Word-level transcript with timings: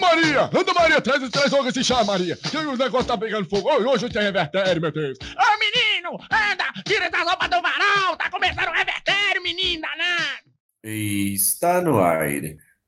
Maria! 0.00 0.50
Anda, 0.52 0.74
Maria, 0.74 1.00
traz, 1.00 1.28
traz 1.28 1.52
logo 1.52 1.68
esse 1.68 1.84
chá, 1.84 2.02
Maria. 2.02 2.36
Que 2.36 2.56
o 2.56 2.76
negócio 2.76 3.06
tá 3.06 3.16
pegando 3.16 3.48
fogo. 3.48 3.68
Hoje 3.70 4.08
tem 4.08 4.22
revertério, 4.22 4.80
meu 4.80 4.90
Deus. 4.90 5.18
Ô, 5.20 5.58
menino, 5.58 6.18
anda, 6.32 6.64
tira 6.84 7.06
essa 7.06 7.22
roupa 7.22 7.46
do 7.48 7.62
varal. 7.62 8.16
Tá 8.16 8.30
começando 8.30 8.68
o 8.68 8.72
revertério, 8.72 9.42
menino 9.42 9.82
danado. 9.82 10.50
Está 10.82 11.80
no 11.82 12.00
ar 12.00 12.26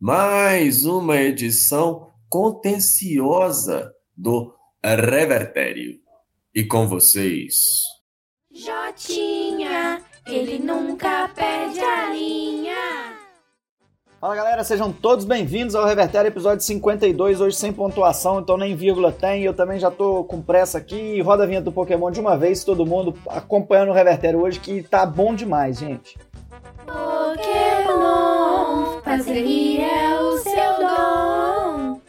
mais 0.01 0.85
uma 0.85 1.17
edição 1.17 2.11
contenciosa 2.29 3.93
do 4.17 4.55
Revertério. 4.83 6.01
E 6.55 6.65
com 6.65 6.89
vocês. 6.89 7.83
Jotinha, 8.51 10.03
ele 10.27 10.59
nunca 10.59 11.29
perde 11.29 11.81
a 11.81 12.11
linha. 12.11 12.82
Fala 14.23 14.37
galera, 14.37 14.63
sejam 14.63 14.93
todos 14.93 15.25
bem-vindos 15.25 15.75
ao 15.75 15.85
Revertério, 15.85 16.29
episódio 16.29 16.65
52, 16.65 17.41
hoje 17.41 17.57
sem 17.57 17.73
pontuação, 17.73 18.39
então 18.39 18.57
nem 18.57 18.77
vírgula 18.77 19.11
tem, 19.11 19.43
eu 19.43 19.53
também 19.53 19.81
já 19.81 19.91
tô 19.91 20.23
com 20.23 20.41
pressa 20.41 20.79
aqui, 20.79 21.21
roda 21.21 21.43
a 21.43 21.47
vinheta 21.47 21.65
do 21.65 21.73
Pokémon 21.73 22.09
de 22.09 22.21
uma 22.21 22.37
vez, 22.37 22.63
todo 22.63 22.87
mundo 22.87 23.17
acompanhando 23.27 23.89
o 23.89 23.93
Revertério 23.93 24.41
hoje, 24.41 24.61
que 24.61 24.81
tá 24.81 25.05
bom 25.05 25.35
demais, 25.35 25.81
gente. 25.81 26.17
Pokémon, 26.87 27.41
fazer 29.03 29.43
rir 29.43 29.81
é 29.81 30.21
o 30.21 30.39
seu 30.39 30.79
dom. 30.79 32.01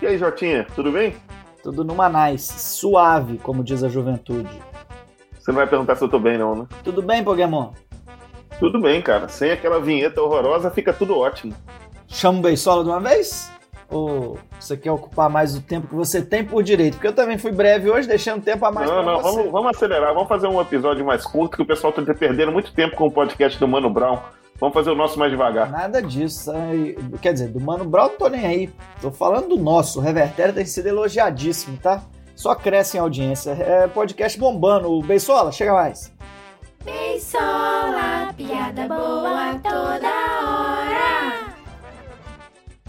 E 0.00 0.06
aí, 0.06 0.16
Jotinha, 0.16 0.64
tudo 0.72 0.92
bem? 0.92 1.16
Tudo 1.64 1.82
numa 1.82 2.08
nice, 2.08 2.60
suave, 2.60 3.38
como 3.38 3.64
diz 3.64 3.82
a 3.82 3.88
juventude. 3.88 4.62
Você 5.36 5.50
não 5.50 5.56
vai 5.56 5.66
perguntar 5.66 5.96
se 5.96 6.04
eu 6.04 6.08
tô 6.08 6.18
bem, 6.20 6.38
não, 6.38 6.54
né? 6.54 6.66
Tudo 6.84 7.02
bem, 7.02 7.24
Pokémon? 7.24 7.72
Tudo 8.64 8.80
bem, 8.80 9.02
cara. 9.02 9.28
Sem 9.28 9.52
aquela 9.52 9.78
vinheta 9.78 10.22
horrorosa, 10.22 10.70
fica 10.70 10.90
tudo 10.90 11.18
ótimo. 11.18 11.54
Chama 12.08 12.38
o 12.38 12.40
Beisola 12.40 12.82
de 12.82 12.88
uma 12.88 12.98
vez? 12.98 13.52
Ou 13.90 14.38
você 14.58 14.74
quer 14.74 14.90
ocupar 14.90 15.28
mais 15.28 15.54
o 15.54 15.60
tempo 15.60 15.86
que 15.86 15.94
você 15.94 16.22
tem 16.22 16.42
por 16.42 16.62
direito? 16.62 16.94
Porque 16.94 17.08
eu 17.08 17.12
também 17.12 17.36
fui 17.36 17.52
breve 17.52 17.90
hoje, 17.90 18.08
deixei 18.08 18.32
um 18.32 18.40
tempo 18.40 18.64
a 18.64 18.72
mais 18.72 18.88
não, 18.88 19.04
não, 19.04 19.20
vamos, 19.20 19.52
vamos 19.52 19.76
acelerar. 19.76 20.14
Vamos 20.14 20.30
fazer 20.30 20.48
um 20.48 20.58
episódio 20.62 21.04
mais 21.04 21.26
curto, 21.26 21.58
que 21.58 21.62
o 21.62 21.66
pessoal 21.66 21.92
tá 21.92 22.02
perdendo 22.14 22.52
muito 22.52 22.72
tempo 22.72 22.96
com 22.96 23.06
o 23.06 23.10
podcast 23.12 23.60
do 23.60 23.68
Mano 23.68 23.90
Brown. 23.90 24.18
Vamos 24.58 24.72
fazer 24.72 24.88
o 24.88 24.94
nosso 24.94 25.18
mais 25.18 25.30
devagar. 25.30 25.70
Nada 25.70 26.00
disso. 26.00 26.50
ai, 26.50 26.96
Quer 27.20 27.34
dizer, 27.34 27.48
do 27.48 27.60
Mano 27.60 27.84
Brown 27.84 28.08
não 28.08 28.16
tô 28.16 28.28
nem 28.28 28.46
aí. 28.46 28.70
Tô 28.98 29.10
falando 29.10 29.48
do 29.48 29.58
nosso. 29.58 29.98
O 29.98 30.02
Revertério 30.02 30.54
tem 30.54 30.64
sido 30.64 30.86
elogiadíssimo, 30.86 31.76
tá? 31.82 32.02
Só 32.34 32.54
cresce 32.54 32.96
em 32.96 33.00
audiência. 33.00 33.50
É 33.50 33.86
podcast 33.88 34.38
bombando. 34.38 34.90
O 34.90 35.02
Beisola, 35.02 35.52
chega 35.52 35.74
mais. 35.74 36.13
Beisola, 36.84 38.32
piada 38.36 38.86
boa 38.86 39.58
toda 39.62 40.08
hora. 40.08 41.54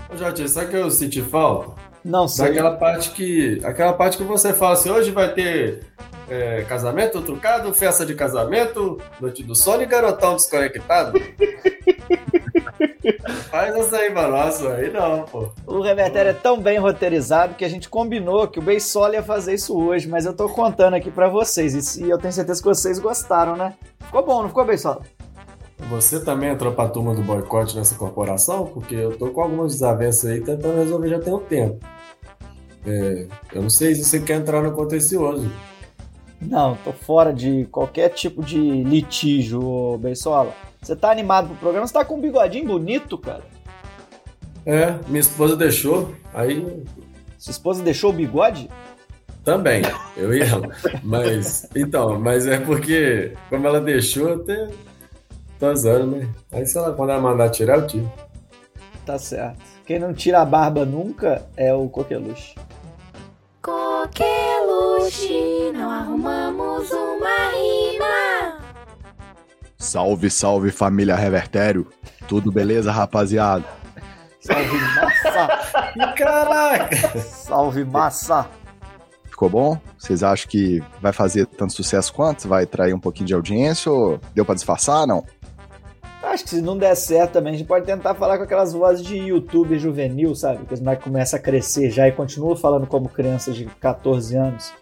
Ô, 0.09 0.17
Jotinha, 0.17 0.47
sabe 0.47 0.67
o 0.67 0.69
que 0.69 0.75
eu 0.75 0.91
senti 0.91 1.21
falta? 1.21 1.81
Não 2.03 2.27
sei. 2.27 2.47
Daquela 2.47 2.75
parte 2.75 3.11
que. 3.11 3.61
Aquela 3.63 3.93
parte 3.93 4.17
que 4.17 4.23
você 4.23 4.53
fala 4.53 4.73
assim, 4.73 4.89
hoje 4.89 5.11
vai 5.11 5.33
ter 5.33 5.85
é, 6.29 6.63
casamento 6.67 7.21
trucado, 7.21 7.73
festa 7.73 8.05
de 8.05 8.13
casamento, 8.15 8.99
noite 9.19 9.43
do 9.43 9.55
sono 9.55 9.83
e 9.83 9.85
garotão 9.85 10.35
desconectado. 10.35 11.19
Faz 13.49 13.75
essa 13.75 13.97
aí 13.97 14.11
pra 14.11 14.27
nós, 14.27 14.65
aí 14.65 14.91
não, 14.91 15.23
pô. 15.23 15.49
O 15.65 15.81
Revertério 15.81 16.31
é 16.31 16.33
tão 16.33 16.59
bem 16.59 16.77
roteirizado 16.77 17.55
que 17.55 17.65
a 17.65 17.69
gente 17.69 17.89
combinou 17.89 18.47
que 18.47 18.59
o 18.59 18.61
Beisola 18.61 19.15
ia 19.15 19.23
fazer 19.23 19.53
isso 19.53 19.77
hoje, 19.77 20.07
mas 20.07 20.25
eu 20.25 20.33
tô 20.33 20.49
contando 20.49 20.95
aqui 20.95 21.11
pra 21.11 21.29
vocês. 21.29 21.95
E 21.97 22.09
eu 22.09 22.17
tenho 22.17 22.33
certeza 22.33 22.61
que 22.61 22.67
vocês 22.67 22.99
gostaram, 22.99 23.55
né? 23.55 23.73
Ficou 23.99 24.25
bom, 24.25 24.41
não 24.41 24.49
ficou, 24.49 24.65
Beisola? 24.65 25.01
Você 25.89 26.19
também 26.23 26.49
entrou 26.49 26.73
pra 26.73 26.87
turma 26.87 27.13
do 27.13 27.21
boicote 27.21 27.75
nessa 27.75 27.95
corporação? 27.95 28.65
Porque 28.65 28.95
eu 28.95 29.17
tô 29.17 29.29
com 29.29 29.41
algumas 29.41 29.73
desavenças 29.73 30.31
aí 30.31 30.41
tentando 30.41 30.77
resolver 30.77 31.09
já 31.09 31.19
tem 31.19 31.33
um 31.33 31.39
tempo. 31.39 31.85
É, 32.87 33.27
eu 33.53 33.61
não 33.61 33.69
sei 33.69 33.93
se 33.93 34.03
você 34.03 34.19
quer 34.19 34.37
entrar 34.37 34.61
no 34.61 34.71
contencioso. 34.71 35.51
Não, 36.41 36.75
tô 36.75 36.91
fora 36.91 37.33
de 37.33 37.65
qualquer 37.71 38.09
tipo 38.09 38.43
de 38.43 38.57
litígio, 38.83 39.97
Beisola. 39.97 40.53
Você 40.85 40.95
tá 40.95 41.09
animado 41.09 41.47
pro 41.47 41.55
programa? 41.57 41.87
Você 41.87 41.93
tá 41.93 42.05
com 42.05 42.15
um 42.15 42.21
bigodinho 42.21 42.67
bonito, 42.67 43.17
cara. 43.17 43.41
É, 44.63 44.93
minha 45.07 45.19
esposa 45.19 45.55
deixou, 45.55 46.13
aí 46.31 46.83
Sua 47.39 47.49
esposa 47.51 47.81
deixou 47.83 48.11
o 48.11 48.13
bigode? 48.13 48.69
também, 49.43 49.81
eu 50.17 50.31
e 50.33 50.41
ela. 50.41 50.69
Mas, 51.03 51.67
então, 51.75 52.19
mas 52.19 52.47
é 52.47 52.59
porque, 52.59 53.33
como 53.49 53.65
ela 53.67 53.79
deixou, 53.81 54.33
até 54.33 54.67
tô 55.59 55.71
usando, 55.71 56.17
né? 56.17 56.29
Aí 56.51 56.65
se 56.65 56.77
ela, 56.77 56.93
quando 56.93 57.11
ela 57.11 57.21
mandar 57.21 57.49
tirar, 57.49 57.77
eu 57.77 57.87
tiro. 57.87 58.11
Tá 59.05 59.17
certo. 59.17 59.63
Quem 59.85 59.97
não 59.99 60.13
tira 60.13 60.41
a 60.41 60.45
barba 60.45 60.85
nunca 60.85 61.47
é 61.57 61.73
o 61.73 61.87
coqueluche. 61.89 62.55
Coqueluche, 63.61 64.11
não 65.73 65.89
arrumamos 65.89 66.91
uma 66.91 67.49
rima. 67.49 67.94
Salve, 69.85 70.31
salve, 70.31 70.71
família 70.71 71.15
Revertério. 71.15 71.87
Tudo 72.27 72.51
beleza, 72.51 72.91
rapaziada? 72.91 73.63
Salve 74.39 74.77
massa! 74.77 75.93
E 75.95 76.13
caraca! 76.13 77.19
Salve 77.19 77.85
massa! 77.85 78.49
Ficou 79.25 79.47
bom? 79.47 79.79
Vocês 79.95 80.23
acham 80.23 80.49
que 80.49 80.83
vai 80.99 81.13
fazer 81.13 81.45
tanto 81.45 81.73
sucesso 81.73 82.11
quanto? 82.11 82.47
Vai 82.47 82.65
trair 82.65 82.95
um 82.95 82.99
pouquinho 82.99 83.27
de 83.27 83.35
audiência 83.35 83.91
ou 83.91 84.19
deu 84.33 84.43
pra 84.43 84.55
disfarçar? 84.55 85.05
Não. 85.05 85.23
Acho 86.23 86.43
que 86.43 86.49
se 86.49 86.61
não 86.61 86.75
der 86.75 86.95
certo 86.95 87.33
também, 87.33 87.53
a 87.53 87.57
gente 87.57 87.67
pode 87.67 87.85
tentar 87.85 88.15
falar 88.15 88.37
com 88.37 88.43
aquelas 88.43 88.73
vozes 88.73 89.05
de 89.05 89.15
youtuber 89.15 89.77
juvenil, 89.77 90.33
sabe? 90.33 90.65
Que 90.65 90.73
os 90.73 90.79
moleques 90.79 91.03
começam 91.03 91.37
a 91.37 91.41
crescer 91.41 91.91
já 91.91 92.07
e 92.07 92.11
continuam 92.11 92.55
falando 92.55 92.87
como 92.87 93.07
crianças 93.07 93.55
de 93.55 93.65
14 93.65 94.35
anos. 94.35 94.73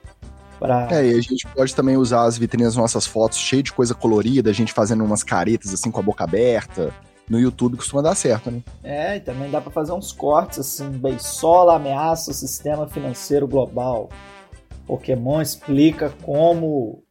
Pra... 0.63 0.87
É, 0.91 1.05
e 1.05 1.17
a 1.17 1.21
gente 1.21 1.45
pode 1.45 1.75
também 1.75 1.97
usar 1.97 2.23
as 2.23 2.37
vitrines 2.37 2.67
das 2.67 2.77
nossas 2.77 3.05
fotos 3.05 3.37
cheias 3.37 3.65
de 3.65 3.73
coisa 3.73 3.93
colorida, 3.93 4.49
a 4.49 4.53
gente 4.53 4.71
fazendo 4.71 5.03
umas 5.03 5.21
caretas 5.21 5.73
assim 5.73 5.91
com 5.91 5.99
a 5.99 6.03
boca 6.03 6.23
aberta. 6.23 6.93
No 7.29 7.37
YouTube 7.37 7.75
costuma 7.75 8.01
dar 8.01 8.15
certo, 8.15 8.49
né? 8.49 8.61
É, 8.81 9.17
e 9.17 9.19
também 9.19 9.51
dá 9.51 9.59
pra 9.59 9.69
fazer 9.69 9.91
uns 9.91 10.13
cortes 10.13 10.59
assim, 10.59 10.89
Beisola 10.89 11.75
ameaça 11.75 12.31
o 12.31 12.33
sistema 12.33 12.87
financeiro 12.87 13.45
global. 13.45 14.07
Pokémon 14.87 15.41
explica 15.41 16.13
como 16.23 17.03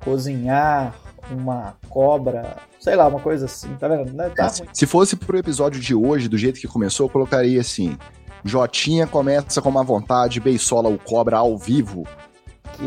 cozinhar 0.00 0.92
uma 1.30 1.76
cobra, 1.88 2.56
sei 2.80 2.96
lá, 2.96 3.06
uma 3.06 3.20
coisa 3.20 3.44
assim, 3.44 3.72
tá 3.76 3.86
vendo? 3.86 4.12
Né? 4.12 4.30
Tá 4.30 4.48
ruim. 4.48 4.68
Se 4.72 4.84
fosse 4.84 5.14
pro 5.14 5.38
episódio 5.38 5.80
de 5.80 5.94
hoje, 5.94 6.28
do 6.28 6.36
jeito 6.36 6.58
que 6.58 6.66
começou, 6.66 7.06
eu 7.06 7.10
colocaria 7.10 7.60
assim: 7.60 7.96
Jotinha 8.44 9.06
começa 9.06 9.62
com 9.62 9.68
uma 9.68 9.84
vontade, 9.84 10.40
Beisola 10.40 10.88
o 10.88 10.98
cobra 10.98 11.38
ao 11.38 11.56
vivo, 11.56 12.04
Que 12.80 12.86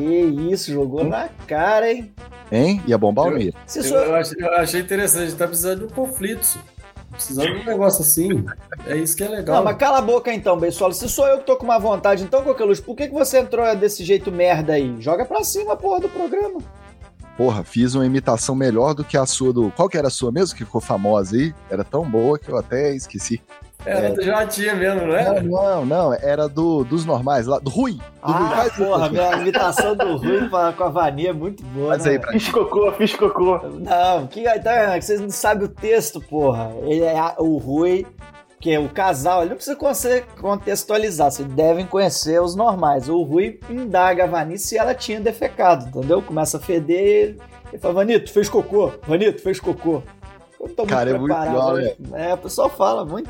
isso, 0.52 0.72
jogou 0.72 1.04
na 1.04 1.30
cara, 1.48 1.92
hein? 1.92 2.12
hein? 2.52 2.82
Ia 2.88 2.98
bombar 2.98 3.28
o 3.28 3.38
Eu-. 3.38 3.54
Se 3.68 3.80
Eu, 3.88 3.96
eu 3.96 4.16
achei, 4.16 4.44
eu 4.44 4.54
achei 4.56 4.82
interessante, 4.82 5.36
tá 5.36 5.48
precisando 5.48 5.80
de 5.80 5.86
um 5.86 5.96
conflito. 5.96 6.44
senhor. 6.44 6.66
Precisando 7.12 7.54
de 7.54 7.60
um 7.60 7.66
negócio 7.66 8.02
assim. 8.02 8.44
É 8.88 8.98
isso 8.98 9.16
que 9.16 9.24
é 9.24 9.28
legal. 9.28 9.58
Não, 9.58 9.64
mas 9.64 9.78
cala 9.78 10.00
a 10.00 10.02
boca 10.02 10.34
então, 10.34 10.58
Beisola. 10.58 10.96
Se 10.96 11.08
sou 11.08 11.28
eu 11.28 11.38
que 11.38 11.46
tô 11.46 11.56
com 11.56 11.64
uma 11.64 11.78
vontade, 11.78 12.24
então, 12.24 12.44
Coqueluche, 12.44 12.82
por 12.82 12.96
que, 12.96 13.08
que 13.08 13.14
você 13.14 13.38
entrou 13.40 13.76
desse 13.76 14.04
jeito 14.04 14.32
merda 14.32 14.74
aí? 14.74 14.96
Joga 15.00 15.24
pra 15.24 15.44
cima, 15.44 15.76
porra, 15.76 16.00
do 16.00 16.10
programa. 16.10 16.60
Porra, 17.38 17.64
fiz 17.64 17.94
uma 17.94 18.06
imitação 18.06 18.56
melhor 18.56 18.96
do 18.96 19.04
que 19.04 19.16
a 19.16 19.28
sua 19.28 19.54
do. 19.54 19.72
Qual 19.76 19.88
que 19.88 19.98
era 19.98 20.08
a 20.08 20.12
sua 20.12 20.32
mesmo 20.32 20.58
que 20.58 20.66
ficou 20.66 20.82
famosa 20.82 21.36
aí? 21.36 21.54
Era 21.70 21.84
tão 21.84 22.04
boa 22.10 22.40
que 22.40 22.50
eu 22.50 22.58
até 22.58 22.96
esqueci. 22.96 23.42
Era 23.86 24.14
do 24.14 24.22
Jotinha 24.24 24.76
mesmo, 24.76 25.02
não 25.02 25.08
Não, 25.08 25.16
era? 25.16 25.44
não, 25.44 25.86
não, 25.86 26.14
era 26.14 26.48
do, 26.48 26.84
dos 26.84 27.06
normais 27.06 27.46
lá, 27.48 27.60
do 27.60 27.70
Rui. 27.70 27.94
Do 27.94 27.98
Rui. 28.32 28.48
Ah, 28.48 28.56
Faz, 28.56 28.74
porra, 28.78 29.10
minha 29.10 29.32
imitação 29.34 29.96
do 29.96 30.16
Rui 30.18 30.48
pra- 30.50 30.72
com 30.74 30.84
a 30.84 30.90
Vania 30.90 31.30
é 31.32 31.34
muito 31.34 31.64
boa, 31.66 31.90
faz 31.90 32.06
né? 32.06 32.12
aí 32.12 32.20
pra 32.20 32.32
Fiz 32.32 32.50
cocô, 32.50 32.92
fiz 32.94 33.14
cocô. 33.16 33.60
Não, 33.80 34.28
que, 34.28 34.44
tá, 34.60 34.94
que 34.98 35.02
vocês 35.06 35.20
não 35.20 35.30
sabem 35.30 35.66
o 35.66 35.70
texto, 35.70 36.22
porra. 36.22 36.72
Ele 36.84 37.04
é 37.04 37.18
a- 37.18 37.36
o 37.40 37.58
Rui, 37.58 38.06
que 38.60 38.72
é 38.72 38.80
o 38.80 38.88
casal, 38.88 39.42
ele 39.42 39.50
não 39.50 39.58
precisa 39.58 39.76
contextualizar, 40.40 41.32
vocês 41.32 41.48
devem 41.50 41.86
conhecer 41.86 42.42
os 42.42 42.56
normais. 42.56 43.10
O 43.10 43.22
Rui 43.24 43.60
indaga 43.70 44.24
a 44.24 44.28
Vani 44.28 44.58
se 44.58 44.78
ela 44.78 44.94
tinha 44.96 45.20
defecado, 45.20 45.88
entendeu? 45.88 46.22
Começa 46.22 46.58
a 46.58 46.60
feder 46.60 47.00
ele. 47.00 47.42
Ele 47.72 47.82
fala, 47.82 47.94
Vanito, 47.96 48.32
fez 48.32 48.48
cocô. 48.48 48.92
Vanito, 49.08 49.42
fez 49.42 49.60
cocô. 49.60 50.02
Eu 50.60 50.68
não 50.70 50.76
tô 50.76 50.84
muito 50.84 50.90
Cara, 50.96 51.10
é 51.10 51.14
muito 51.18 51.26
preparado. 51.26 51.52
igual, 51.52 51.76
né? 51.76 52.30
É, 52.30 52.34
o 52.34 52.38
pessoal 52.38 52.70
fala 52.70 53.04
muito. 53.04 53.30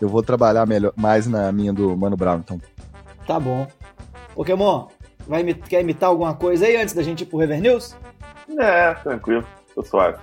Eu 0.00 0.08
vou 0.08 0.22
trabalhar 0.22 0.64
melhor, 0.66 0.92
mais 0.96 1.26
na 1.26 1.50
minha 1.52 1.72
do 1.72 1.96
Mano 1.96 2.16
Brown, 2.16 2.38
então. 2.38 2.60
Tá 3.26 3.38
bom. 3.38 3.66
Pokémon, 4.34 4.86
vai, 5.26 5.40
imi- 5.40 5.54
quer 5.54 5.80
imitar 5.80 6.08
alguma 6.08 6.34
coisa 6.34 6.66
aí 6.66 6.76
antes 6.76 6.94
da 6.94 7.02
gente 7.02 7.22
ir 7.22 7.26
pro 7.26 7.38
Rever 7.38 7.60
News? 7.60 7.96
É, 8.58 8.94
tranquilo, 8.94 9.44
tô 9.74 9.82
suave. 9.82 10.18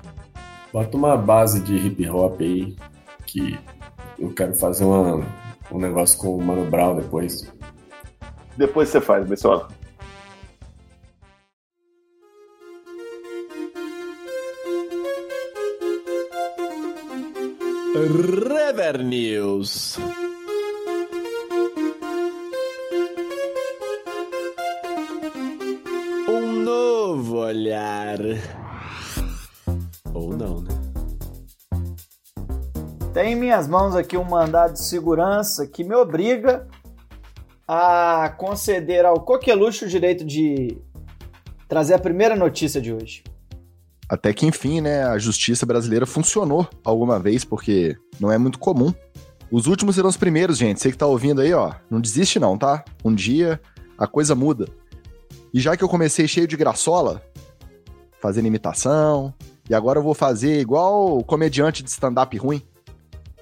Bota 0.71 0.95
uma 0.97 1.17
base 1.17 1.59
de 1.59 1.75
hip 1.75 2.07
hop 2.09 2.39
aí, 2.41 2.75
que 3.25 3.59
eu 4.17 4.33
quero 4.33 4.55
fazer 4.55 4.85
uma, 4.85 5.25
um 5.71 5.77
negócio 5.79 6.17
com 6.19 6.35
o 6.37 6.41
Mano 6.43 6.65
Brown 6.69 6.95
depois. 6.95 7.51
Depois 8.57 8.87
você 8.89 9.01
faz, 9.01 9.27
pessoal. 9.27 9.67
Rever 17.95 19.01
News. 19.01 19.97
Um 26.27 26.63
novo 26.65 27.37
olhar. 27.37 28.17
Ou 30.13 30.35
não, 30.35 30.59
né? 30.59 30.71
Tem 33.13 33.31
em 33.31 33.35
minhas 33.37 33.65
mãos 33.65 33.95
aqui 33.95 34.17
um 34.17 34.25
mandado 34.25 34.73
de 34.73 34.83
segurança 34.83 35.65
que 35.65 35.81
me 35.81 35.95
obriga 35.95 36.67
a 37.65 38.35
conceder 38.37 39.05
ao 39.05 39.21
coqueluche 39.21 39.85
o 39.85 39.87
direito 39.87 40.25
de 40.25 40.77
trazer 41.69 41.93
a 41.93 41.99
primeira 41.99 42.35
notícia 42.35 42.81
de 42.81 42.91
hoje. 42.91 43.23
Até 44.07 44.33
que 44.33 44.45
enfim, 44.45 44.81
né, 44.81 45.03
a 45.03 45.17
justiça 45.17 45.65
brasileira 45.65 46.05
funcionou 46.05 46.67
alguma 46.83 47.19
vez, 47.19 47.43
porque 47.43 47.97
não 48.19 48.31
é 48.31 48.37
muito 48.37 48.59
comum. 48.59 48.93
Os 49.51 49.67
últimos 49.67 49.95
serão 49.95 50.09
os 50.09 50.17
primeiros, 50.17 50.57
gente. 50.57 50.79
Você 50.79 50.91
que 50.91 50.97
tá 50.97 51.07
ouvindo 51.07 51.41
aí, 51.41 51.53
ó, 51.53 51.73
não 51.89 51.99
desiste 51.99 52.39
não, 52.39 52.57
tá? 52.57 52.83
Um 53.03 53.13
dia 53.13 53.59
a 53.97 54.07
coisa 54.07 54.35
muda. 54.35 54.67
E 55.53 55.59
já 55.59 55.75
que 55.77 55.83
eu 55.83 55.89
comecei 55.89 56.27
cheio 56.27 56.47
de 56.47 56.57
graçola, 56.57 57.21
fazendo 58.19 58.47
imitação, 58.47 59.33
e 59.69 59.73
agora 59.73 59.99
eu 59.99 60.03
vou 60.03 60.13
fazer 60.13 60.59
igual 60.59 61.17
o 61.17 61.23
comediante 61.23 61.81
de 61.81 61.89
stand-up 61.89 62.35
ruim. 62.37 62.61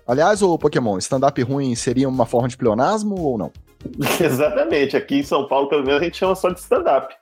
Aliás, 0.08 0.42
o 0.42 0.58
Pokémon, 0.58 0.98
stand-up 0.98 1.42
ruim 1.42 1.76
seria 1.76 2.08
uma 2.08 2.26
forma 2.26 2.48
de 2.48 2.58
pleonasmo 2.58 3.20
ou 3.20 3.38
não? 3.38 3.52
Exatamente. 4.22 4.96
Aqui 4.96 5.20
em 5.20 5.24
São 5.24 5.48
Paulo, 5.48 5.68
pelo 5.68 5.84
menos, 5.84 6.02
a 6.02 6.04
gente 6.04 6.18
chama 6.18 6.36
só 6.36 6.50
de 6.50 6.60
stand-up. 6.60 7.14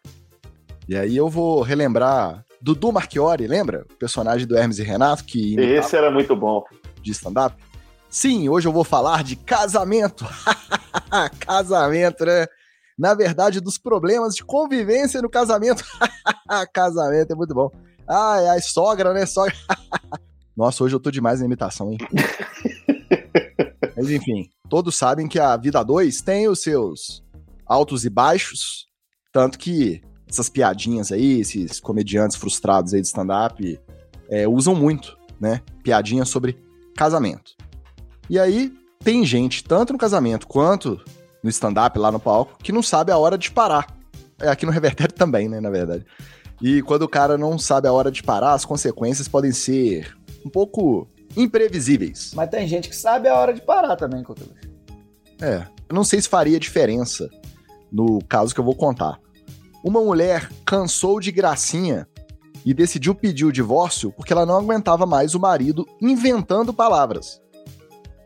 E 0.88 0.95
aí 0.95 1.15
eu 1.15 1.29
vou 1.29 1.61
relembrar 1.61 2.43
Dudu 2.61 2.91
Marchiori, 2.91 3.47
lembra? 3.47 3.85
O 3.91 3.95
personagem 3.95 4.45
do 4.45 4.55
Hermes 4.55 4.77
e 4.77 4.83
Renato 4.83 5.23
que 5.23 5.59
Esse 5.59 5.95
era 5.95 6.11
muito 6.11 6.35
bom. 6.35 6.63
de 7.01 7.11
stand-up. 7.11 7.55
Sim, 8.07 8.49
hoje 8.49 8.67
eu 8.67 8.73
vou 8.73 8.83
falar 8.83 9.23
de 9.23 9.35
casamento. 9.35 10.25
casamento, 11.39 12.25
né? 12.25 12.45
Na 12.97 13.15
verdade, 13.15 13.59
dos 13.59 13.77
problemas 13.77 14.35
de 14.35 14.43
convivência 14.43 15.21
no 15.21 15.29
casamento. 15.29 15.83
casamento 16.71 17.31
é 17.31 17.35
muito 17.35 17.53
bom. 17.53 17.71
Ai, 18.07 18.47
ai, 18.49 18.61
sogra, 18.61 19.13
né? 19.13 19.25
Sogra. 19.25 19.55
Nossa, 20.55 20.83
hoje 20.83 20.95
eu 20.95 20.99
tô 20.99 21.09
demais 21.09 21.39
na 21.39 21.45
imitação, 21.45 21.91
hein? 21.91 21.97
Mas 23.95 24.11
enfim, 24.11 24.49
todos 24.69 24.95
sabem 24.95 25.27
que 25.27 25.39
a 25.39 25.55
vida 25.57 25.81
2 25.81 26.21
tem 26.21 26.47
os 26.47 26.61
seus 26.61 27.23
altos 27.65 28.03
e 28.03 28.09
baixos, 28.09 28.87
tanto 29.31 29.57
que 29.57 30.01
essas 30.31 30.47
piadinhas 30.47 31.11
aí, 31.11 31.41
esses 31.41 31.79
comediantes 31.79 32.37
frustrados 32.37 32.93
aí 32.93 33.01
de 33.01 33.07
stand-up, 33.07 33.79
é, 34.29 34.47
usam 34.47 34.73
muito, 34.73 35.17
né? 35.39 35.61
Piadinhas 35.83 36.29
sobre 36.29 36.57
casamento. 36.95 37.53
E 38.29 38.39
aí, 38.39 38.73
tem 39.03 39.25
gente, 39.25 39.63
tanto 39.63 39.91
no 39.91 39.99
casamento 39.99 40.47
quanto 40.47 41.03
no 41.43 41.49
stand-up 41.49 41.99
lá 41.99 42.11
no 42.11 42.19
palco, 42.19 42.57
que 42.63 42.71
não 42.71 42.81
sabe 42.81 43.11
a 43.11 43.17
hora 43.17 43.37
de 43.37 43.51
parar. 43.51 43.87
É 44.39 44.47
aqui 44.47 44.65
no 44.65 44.71
Revertério 44.71 45.13
também, 45.13 45.49
né, 45.49 45.59
na 45.59 45.69
verdade. 45.69 46.05
E 46.61 46.81
quando 46.83 47.01
o 47.01 47.09
cara 47.09 47.37
não 47.37 47.57
sabe 47.57 47.87
a 47.87 47.93
hora 47.93 48.11
de 48.11 48.23
parar, 48.23 48.53
as 48.53 48.63
consequências 48.63 49.27
podem 49.27 49.51
ser 49.51 50.15
um 50.45 50.49
pouco 50.49 51.09
imprevisíveis. 51.35 52.31
Mas 52.33 52.49
tem 52.49 52.67
gente 52.67 52.87
que 52.87 52.95
sabe 52.95 53.27
a 53.27 53.35
hora 53.35 53.53
de 53.53 53.61
parar 53.61 53.95
também, 53.95 54.23
Coqueluche. 54.23 54.71
É, 55.41 55.65
eu 55.89 55.95
não 55.95 56.03
sei 56.03 56.21
se 56.21 56.29
faria 56.29 56.59
diferença 56.59 57.29
no 57.91 58.23
caso 58.23 58.53
que 58.53 58.59
eu 58.59 58.63
vou 58.63 58.75
contar. 58.75 59.19
Uma 59.83 60.01
mulher 60.01 60.49
cansou 60.65 61.19
de 61.19 61.31
gracinha 61.31 62.07
e 62.63 62.73
decidiu 62.73 63.15
pedir 63.15 63.45
o 63.45 63.51
divórcio 63.51 64.11
porque 64.11 64.31
ela 64.31 64.45
não 64.45 64.57
aguentava 64.57 65.05
mais 65.05 65.33
o 65.33 65.39
marido 65.39 65.87
inventando 65.99 66.73
palavras. 66.73 67.41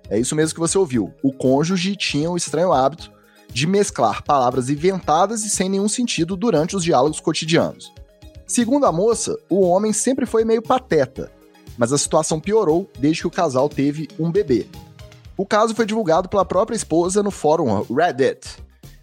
É 0.09 0.19
isso 0.19 0.35
mesmo 0.35 0.53
que 0.53 0.59
você 0.59 0.77
ouviu. 0.77 1.13
O 1.23 1.31
cônjuge 1.31 1.95
tinha 1.95 2.29
o 2.29 2.37
estranho 2.37 2.73
hábito 2.73 3.11
de 3.51 3.65
mesclar 3.65 4.23
palavras 4.23 4.69
inventadas 4.69 5.45
e 5.45 5.49
sem 5.49 5.69
nenhum 5.69 5.87
sentido 5.87 6.35
durante 6.35 6.75
os 6.75 6.83
diálogos 6.83 7.21
cotidianos. 7.21 7.93
Segundo 8.45 8.85
a 8.85 8.91
moça, 8.91 9.35
o 9.49 9.61
homem 9.61 9.93
sempre 9.93 10.25
foi 10.25 10.43
meio 10.43 10.61
pateta, 10.61 11.31
mas 11.77 11.91
a 11.91 11.97
situação 11.97 12.39
piorou 12.39 12.89
desde 12.99 13.21
que 13.21 13.27
o 13.27 13.31
casal 13.31 13.69
teve 13.69 14.07
um 14.19 14.29
bebê. 14.29 14.67
O 15.37 15.45
caso 15.45 15.73
foi 15.73 15.85
divulgado 15.85 16.29
pela 16.29 16.45
própria 16.45 16.75
esposa 16.75 17.23
no 17.23 17.31
fórum 17.31 17.81
Reddit 17.83 18.57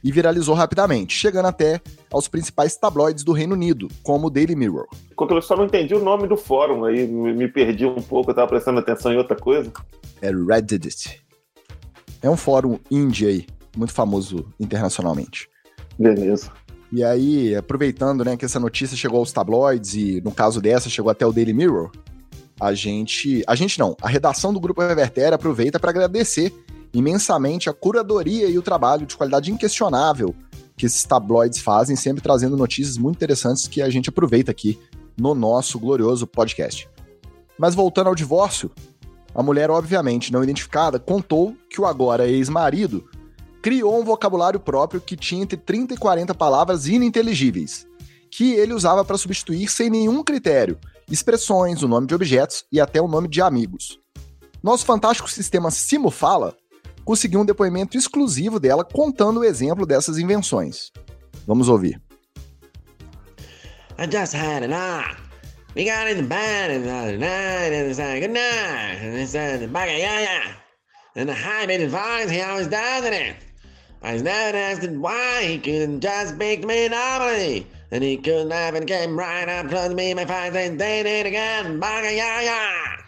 e 0.04 0.12
viralizou 0.12 0.54
rapidamente, 0.54 1.14
chegando 1.16 1.46
até 1.46 1.80
aos 2.12 2.28
principais 2.28 2.76
tabloides 2.76 3.24
do 3.24 3.32
Reino 3.32 3.54
Unido, 3.54 3.88
como 4.02 4.26
o 4.26 4.30
Daily 4.30 4.54
Mirror. 4.54 4.86
Eu 5.18 5.42
só 5.42 5.56
não 5.56 5.64
entendi 5.64 5.94
o 5.94 6.02
nome 6.02 6.28
do 6.28 6.36
fórum 6.36 6.84
aí, 6.84 7.06
me 7.06 7.32
me 7.32 7.48
perdi 7.48 7.86
um 7.86 8.02
pouco, 8.02 8.30
eu 8.30 8.34
tava 8.34 8.48
prestando 8.48 8.78
atenção 8.80 9.12
em 9.12 9.16
outra 9.16 9.36
coisa. 9.36 9.72
É 10.20 10.30
Reddit. 10.30 11.20
É 12.20 12.30
um 12.30 12.36
fórum 12.36 12.78
indie 12.90 13.26
aí, 13.26 13.46
muito 13.76 13.92
famoso 13.92 14.46
internacionalmente. 14.60 15.48
Beleza. 15.98 16.52
E 16.92 17.02
aí, 17.02 17.56
aproveitando 17.56 18.24
né, 18.24 18.36
que 18.36 18.44
essa 18.44 18.60
notícia 18.60 18.96
chegou 18.96 19.18
aos 19.18 19.32
tabloides 19.32 19.94
e, 19.94 20.20
no 20.20 20.30
caso 20.30 20.60
dessa, 20.60 20.90
chegou 20.90 21.10
até 21.10 21.26
o 21.26 21.32
Daily 21.32 21.52
Mirror, 21.52 21.90
a 22.60 22.74
gente. 22.74 23.42
A 23.46 23.54
gente 23.54 23.78
não, 23.78 23.96
a 24.00 24.08
redação 24.08 24.52
do 24.52 24.60
Grupo 24.60 24.82
Reverter 24.82 25.32
aproveita 25.32 25.80
para 25.80 25.90
agradecer 25.90 26.52
imensamente 26.92 27.70
a 27.70 27.72
curadoria 27.72 28.46
e 28.46 28.58
o 28.58 28.62
trabalho 28.62 29.06
de 29.06 29.16
qualidade 29.16 29.50
inquestionável 29.50 30.34
que 30.82 30.86
esses 30.86 31.04
tabloides 31.04 31.60
fazem, 31.60 31.94
sempre 31.94 32.20
trazendo 32.20 32.56
notícias 32.56 32.98
muito 32.98 33.14
interessantes 33.14 33.68
que 33.68 33.80
a 33.80 33.88
gente 33.88 34.08
aproveita 34.08 34.50
aqui 34.50 34.76
no 35.16 35.32
nosso 35.32 35.78
glorioso 35.78 36.26
podcast. 36.26 36.90
Mas 37.56 37.72
voltando 37.72 38.08
ao 38.08 38.16
divórcio, 38.16 38.68
a 39.32 39.44
mulher, 39.44 39.70
obviamente 39.70 40.32
não 40.32 40.42
identificada, 40.42 40.98
contou 40.98 41.56
que 41.70 41.80
o 41.80 41.86
agora 41.86 42.26
ex-marido 42.26 43.08
criou 43.62 44.00
um 44.00 44.02
vocabulário 44.02 44.58
próprio 44.58 45.00
que 45.00 45.16
tinha 45.16 45.44
entre 45.44 45.56
30 45.56 45.94
e 45.94 45.96
40 45.96 46.34
palavras 46.34 46.88
ininteligíveis, 46.88 47.86
que 48.28 48.54
ele 48.54 48.74
usava 48.74 49.04
para 49.04 49.16
substituir 49.16 49.70
sem 49.70 49.88
nenhum 49.88 50.20
critério 50.24 50.76
expressões, 51.08 51.84
o 51.84 51.88
nome 51.88 52.08
de 52.08 52.14
objetos 52.16 52.64
e 52.72 52.80
até 52.80 53.00
o 53.00 53.06
nome 53.06 53.28
de 53.28 53.40
amigos. 53.40 54.00
Nosso 54.60 54.84
fantástico 54.84 55.30
sistema 55.30 55.70
Simo 55.70 56.10
Fala 56.10 56.56
conseguiu 57.04 57.40
um 57.40 57.44
depoimento 57.44 57.96
exclusivo 57.96 58.58
dela 58.58 58.84
contando 58.84 59.40
o 59.40 59.44
exemplo 59.44 59.86
dessas 59.86 60.18
invenções. 60.18 60.90
Vamos 61.46 61.68
ouvir. 61.68 62.00
I 63.98 64.06
just 64.06 64.34
had 64.34 64.64
enough. 64.64 65.16
We 65.74 65.84
got 65.84 66.08
in 66.08 66.18
the 66.18 66.22
bed 66.22 66.70
and 66.70 66.84
the 66.84 66.90
other 66.90 67.18
night 67.18 67.72
and 67.72 67.88
it's 67.88 67.98
like 67.98 68.20
good 68.20 68.32
night 68.32 68.98
and 69.00 69.16
it's 69.16 69.34
uh, 69.34 69.66
back 69.68 69.88
yeah 69.88 70.20
yeah. 70.20 70.54
And 71.16 71.28
the 71.28 71.34
high 71.34 71.66
pitched 71.66 71.90
voice 71.90 72.30
he 72.30 72.42
always 72.42 72.68
does 72.68 73.04
it. 73.04 73.36
I 74.02 74.16
never 74.18 74.58
asked 74.58 74.90
why 74.90 75.44
he 75.44 75.58
couldn't 75.58 76.00
just 76.00 76.34
speak 76.34 76.64
me 76.64 76.88
normally. 76.88 77.66
And 77.90 78.02
he 78.02 78.16
couldn't 78.16 78.48
laugh 78.48 78.74
and 78.74 78.86
came 78.86 79.18
right 79.18 79.48
up 79.48 79.68
close 79.68 79.88
to 79.88 79.94
me. 79.94 80.12
My 80.14 80.24
face 80.24 80.54
and 80.54 80.80
they 80.80 81.02
did 81.02 81.26
again. 81.26 81.78
Baga 81.78 82.12
yeah 82.12 82.40
yeah. 82.40 83.01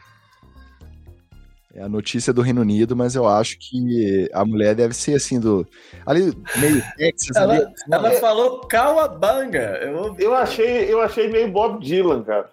É 1.77 1.83
a 1.83 1.89
notícia 1.89 2.33
do 2.33 2.41
Reino 2.41 2.61
Unido, 2.61 2.95
mas 2.95 3.17
eu 3.17 3.27
acho 3.27 3.59
que 3.59 4.31
a 4.33 4.45
mulher 4.45 4.77
deve 4.77 4.95
ser 4.95 5.15
assim 5.17 5.41
do. 5.41 5.67
Ali, 6.07 6.33
meio 6.57 6.81
Texas, 6.97 7.37
ali. 7.37 7.57
Ela, 7.57 7.75
ela 7.91 8.11
falou 8.13 8.61
Cauabanga. 8.61 9.81
Eu. 9.83 10.15
Eu 10.17 10.35
achei, 10.35 10.93
eu 10.93 11.01
achei 11.01 11.29
meio 11.29 11.51
Bob 11.51 11.85
Dylan, 11.85 12.23
cara. 12.23 12.49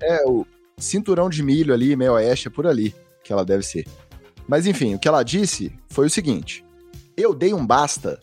É, 0.00 0.22
o 0.24 0.46
cinturão 0.78 1.28
de 1.28 1.42
milho 1.42 1.74
ali, 1.74 1.96
meio 1.96 2.12
oeste, 2.12 2.46
é 2.46 2.50
por 2.50 2.64
ali 2.64 2.94
que 3.24 3.32
ela 3.32 3.44
deve 3.44 3.64
ser. 3.64 3.84
Mas 4.46 4.66
enfim, 4.66 4.94
o 4.94 5.00
que 5.00 5.08
ela 5.08 5.24
disse 5.24 5.76
foi 5.88 6.06
o 6.06 6.10
seguinte: 6.10 6.64
Eu 7.16 7.34
dei 7.34 7.52
um 7.52 7.66
basta, 7.66 8.20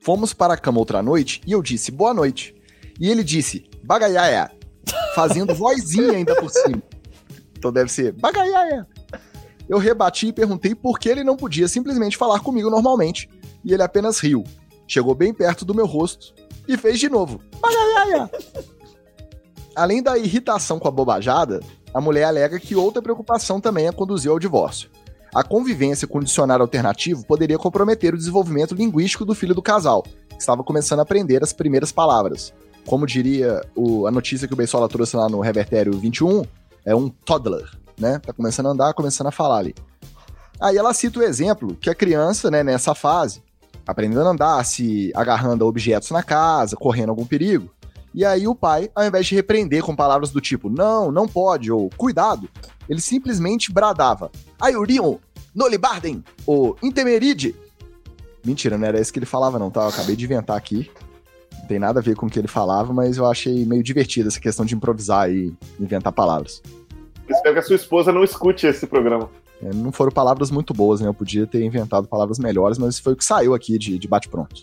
fomos 0.00 0.34
para 0.34 0.54
a 0.54 0.58
cama 0.58 0.80
outra 0.80 1.00
noite 1.00 1.40
e 1.46 1.52
eu 1.52 1.62
disse 1.62 1.92
boa 1.92 2.12
noite. 2.12 2.54
E 2.98 3.08
ele 3.08 3.22
disse 3.22 3.70
bagaiaia, 3.84 4.50
fazendo 5.14 5.54
vozinha 5.54 6.10
ainda 6.10 6.34
por 6.34 6.50
cima. 6.50 6.82
Então 7.56 7.72
deve 7.72 7.90
ser 7.90 8.12
bagaiaia. 8.12 8.86
Eu 9.68 9.78
rebati 9.78 10.28
e 10.28 10.32
perguntei 10.32 10.74
por 10.74 10.98
que 10.98 11.08
ele 11.08 11.24
não 11.24 11.36
podia 11.36 11.66
simplesmente 11.68 12.16
falar 12.16 12.40
comigo 12.40 12.68
normalmente. 12.70 13.28
E 13.64 13.72
ele 13.72 13.82
apenas 13.82 14.18
riu. 14.18 14.44
Chegou 14.86 15.14
bem 15.14 15.32
perto 15.32 15.64
do 15.64 15.74
meu 15.74 15.86
rosto 15.86 16.34
e 16.68 16.76
fez 16.76 16.98
de 17.00 17.08
novo. 17.08 17.40
Além 19.74 20.02
da 20.02 20.16
irritação 20.16 20.78
com 20.78 20.86
a 20.86 20.90
bobajada, 20.90 21.60
a 21.92 22.00
mulher 22.00 22.24
alega 22.24 22.60
que 22.60 22.76
outra 22.76 23.02
preocupação 23.02 23.60
também 23.60 23.88
a 23.88 23.92
conduziu 23.92 24.32
ao 24.32 24.38
divórcio. 24.38 24.88
A 25.34 25.42
convivência 25.42 26.06
com 26.06 26.18
o 26.18 26.24
dicionário 26.24 26.62
alternativo 26.62 27.26
poderia 27.26 27.58
comprometer 27.58 28.14
o 28.14 28.18
desenvolvimento 28.18 28.74
linguístico 28.74 29.24
do 29.24 29.34
filho 29.34 29.54
do 29.54 29.62
casal, 29.62 30.02
que 30.02 30.36
estava 30.38 30.62
começando 30.62 31.00
a 31.00 31.02
aprender 31.02 31.42
as 31.42 31.52
primeiras 31.52 31.90
palavras. 31.90 32.52
Como 32.86 33.04
diria 33.06 33.60
o- 33.74 34.06
a 34.06 34.12
notícia 34.12 34.46
que 34.46 34.54
o 34.54 34.56
Beisola 34.56 34.88
trouxe 34.88 35.16
lá 35.16 35.28
no 35.28 35.40
Revertério 35.40 35.92
21, 35.98 36.44
é 36.84 36.94
um 36.94 37.08
toddler, 37.08 37.68
né? 37.98 38.18
Tá 38.18 38.32
começando 38.32 38.66
a 38.66 38.70
andar, 38.70 38.94
começando 38.94 39.28
a 39.28 39.32
falar 39.32 39.58
ali. 39.58 39.74
Aí 40.60 40.76
ela 40.76 40.94
cita 40.94 41.18
o 41.18 41.22
exemplo 41.22 41.76
que 41.80 41.90
a 41.90 41.94
criança, 41.94 42.50
né, 42.50 42.62
nessa 42.62 42.94
fase, 42.94 43.42
aprendendo 43.86 44.26
a 44.26 44.30
andar, 44.30 44.64
se 44.64 45.12
agarrando 45.14 45.64
a 45.64 45.68
objetos 45.68 46.10
na 46.10 46.22
casa, 46.22 46.76
correndo 46.76 47.10
algum 47.10 47.26
perigo. 47.26 47.70
E 48.14 48.24
aí 48.24 48.46
o 48.46 48.54
pai, 48.54 48.88
ao 48.94 49.04
invés 49.04 49.26
de 49.26 49.34
repreender 49.34 49.82
com 49.82 49.96
palavras 49.96 50.30
do 50.30 50.40
tipo 50.40 50.70
não, 50.70 51.10
não 51.10 51.26
pode, 51.26 51.72
ou 51.72 51.90
cuidado, 51.96 52.48
ele 52.88 53.00
simplesmente 53.00 53.72
bradava 53.72 54.30
Aiurion, 54.60 55.16
Nolibarden, 55.54 56.22
ou 56.46 56.76
Intemeride. 56.82 57.56
Mentira, 58.44 58.78
não 58.78 58.86
era 58.86 59.00
isso 59.00 59.12
que 59.12 59.18
ele 59.18 59.26
falava 59.26 59.58
não, 59.58 59.70
tá? 59.70 59.82
Eu 59.82 59.88
acabei 59.88 60.14
de 60.14 60.24
inventar 60.24 60.56
aqui. 60.56 60.90
Não 61.58 61.66
tem 61.66 61.78
nada 61.78 61.98
a 61.98 62.02
ver 62.02 62.14
com 62.14 62.26
o 62.26 62.30
que 62.30 62.38
ele 62.38 62.46
falava, 62.46 62.92
mas 62.92 63.16
eu 63.16 63.26
achei 63.26 63.64
meio 63.64 63.82
divertido 63.82 64.28
essa 64.28 64.38
questão 64.38 64.64
de 64.64 64.74
improvisar 64.74 65.30
e 65.30 65.56
inventar 65.80 66.12
palavras. 66.12 66.62
Espero 67.28 67.54
que 67.54 67.60
a 67.60 67.62
sua 67.62 67.76
esposa 67.76 68.12
não 68.12 68.22
escute 68.22 68.66
esse 68.66 68.86
programa. 68.86 69.30
É, 69.62 69.72
Não 69.72 69.92
foram 69.92 70.12
palavras 70.12 70.50
muito 70.50 70.74
boas, 70.74 71.00
né? 71.00 71.08
Eu 71.08 71.14
podia 71.14 71.46
ter 71.46 71.62
inventado 71.62 72.06
palavras 72.06 72.38
melhores, 72.38 72.78
mas 72.78 72.98
foi 72.98 73.14
o 73.14 73.16
que 73.16 73.24
saiu 73.24 73.54
aqui 73.54 73.78
de, 73.78 73.98
de 73.98 74.08
bate-pronto. 74.08 74.62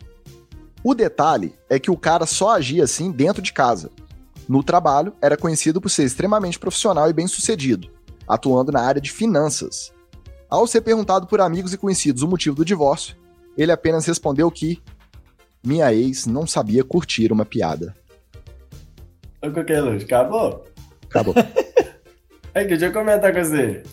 O 0.83 0.93
detalhe 0.93 1.53
é 1.69 1.79
que 1.79 1.91
o 1.91 1.97
cara 1.97 2.25
só 2.25 2.51
agia 2.51 2.83
assim 2.83 3.11
dentro 3.11 3.41
de 3.41 3.53
casa. 3.53 3.91
No 4.47 4.63
trabalho, 4.63 5.13
era 5.21 5.37
conhecido 5.37 5.79
por 5.79 5.89
ser 5.89 6.03
extremamente 6.03 6.59
profissional 6.59 7.09
e 7.09 7.13
bem-sucedido, 7.13 7.89
atuando 8.27 8.71
na 8.71 8.81
área 8.81 9.01
de 9.01 9.11
finanças. 9.11 9.93
Ao 10.49 10.67
ser 10.67 10.81
perguntado 10.81 11.27
por 11.27 11.39
amigos 11.39 11.73
e 11.73 11.77
conhecidos 11.77 12.23
o 12.23 12.27
motivo 12.27 12.55
do 12.55 12.65
divórcio, 12.65 13.15
ele 13.57 13.71
apenas 13.71 14.05
respondeu 14.05 14.49
que 14.51 14.81
minha 15.63 15.93
ex 15.93 16.25
não 16.25 16.47
sabia 16.47 16.83
curtir 16.83 17.31
uma 17.31 17.45
piada. 17.45 17.95
Acabou? 20.03 20.65
Acabou. 21.09 21.33
É 22.53 22.63
que 22.63 22.69
deixa 22.69 22.87
eu 22.87 22.93
comentar 22.93 23.33
com 23.33 23.43
você. 23.43 23.83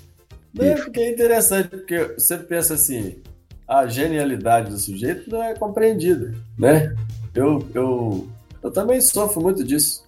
Não 0.52 0.74
porque 0.76 1.00
é 1.00 1.12
interessante, 1.12 1.68
porque 1.68 2.14
você 2.16 2.38
pensa 2.38 2.74
assim, 2.74 3.22
a 3.66 3.86
genialidade 3.86 4.70
do 4.70 4.78
sujeito 4.78 5.30
não 5.30 5.42
é 5.42 5.54
compreendida, 5.54 6.34
né? 6.58 6.94
Eu, 7.34 7.68
eu, 7.74 8.28
eu 8.62 8.70
também 8.70 9.00
sofro 9.00 9.40
muito 9.40 9.62
disso, 9.62 10.04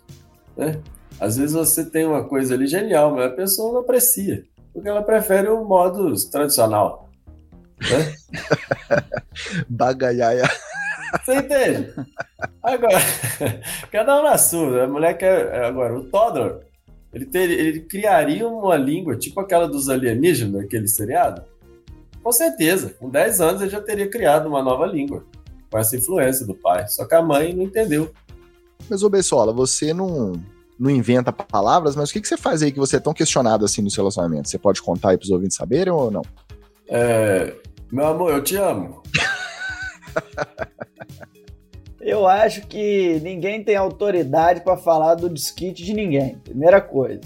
né? 0.56 0.80
Às 1.20 1.36
vezes 1.36 1.52
você 1.52 1.84
tem 1.84 2.06
uma 2.06 2.24
coisa 2.24 2.54
ali 2.54 2.66
genial, 2.66 3.14
mas 3.14 3.26
a 3.26 3.34
pessoa 3.34 3.72
não 3.74 3.80
aprecia, 3.80 4.44
porque 4.72 4.88
ela 4.88 5.02
prefere 5.02 5.48
o 5.48 5.64
modo 5.64 6.14
tradicional, 6.30 7.10
né? 7.78 8.14
Bagaiaia. 9.68 10.48
Você 11.22 11.34
entende? 11.34 11.92
Agora, 12.62 12.98
cada 13.90 14.20
um 14.20 14.22
na 14.22 14.38
sua. 14.38 14.84
A 14.84 14.88
mulher 14.88 15.14
quer. 15.18 15.64
Agora, 15.64 15.98
o 15.98 16.04
Todor, 16.04 16.62
ele, 17.12 17.26
ter, 17.26 17.50
ele 17.50 17.80
criaria 17.80 18.46
uma 18.46 18.76
língua 18.76 19.16
tipo 19.16 19.40
aquela 19.40 19.68
dos 19.68 19.88
alienígenas, 19.88 20.64
aquele 20.64 20.86
seriado? 20.88 21.42
Com 22.22 22.32
certeza. 22.32 22.94
Com 22.98 23.08
10 23.08 23.40
anos 23.40 23.62
ele 23.62 23.70
já 23.70 23.80
teria 23.80 24.08
criado 24.08 24.46
uma 24.46 24.62
nova 24.62 24.86
língua. 24.86 25.24
Com 25.70 25.78
essa 25.78 25.96
influência 25.96 26.46
do 26.46 26.54
pai. 26.54 26.86
Só 26.88 27.04
que 27.04 27.14
a 27.14 27.22
mãe 27.22 27.54
não 27.54 27.64
entendeu. 27.64 28.12
Mas, 28.88 29.02
ô 29.02 29.08
Bessola, 29.08 29.52
você 29.52 29.94
não, 29.94 30.32
não 30.78 30.90
inventa 30.90 31.32
palavras, 31.32 31.94
mas 31.94 32.10
o 32.10 32.12
que, 32.12 32.20
que 32.20 32.28
você 32.28 32.36
faz 32.36 32.62
aí 32.62 32.72
que 32.72 32.78
você 32.78 32.96
é 32.96 33.00
tão 33.00 33.14
questionado 33.14 33.64
assim 33.64 33.82
no 33.82 33.90
seu 33.90 34.02
relacionamento? 34.02 34.48
Você 34.48 34.58
pode 34.58 34.82
contar 34.82 35.10
aí 35.10 35.18
pros 35.18 35.30
ouvintes 35.30 35.56
saberem 35.56 35.92
ou 35.92 36.10
não? 36.10 36.22
É, 36.88 37.54
meu 37.92 38.06
amor, 38.06 38.32
eu 38.32 38.42
te 38.42 38.56
amo. 38.56 39.02
Eu 42.00 42.26
acho 42.26 42.62
que 42.62 43.20
ninguém 43.22 43.62
tem 43.62 43.76
autoridade 43.76 44.62
pra 44.62 44.76
falar 44.76 45.16
do 45.16 45.28
desquite 45.28 45.84
de 45.84 45.92
ninguém. 45.92 46.36
Primeira 46.38 46.80
coisa. 46.80 47.20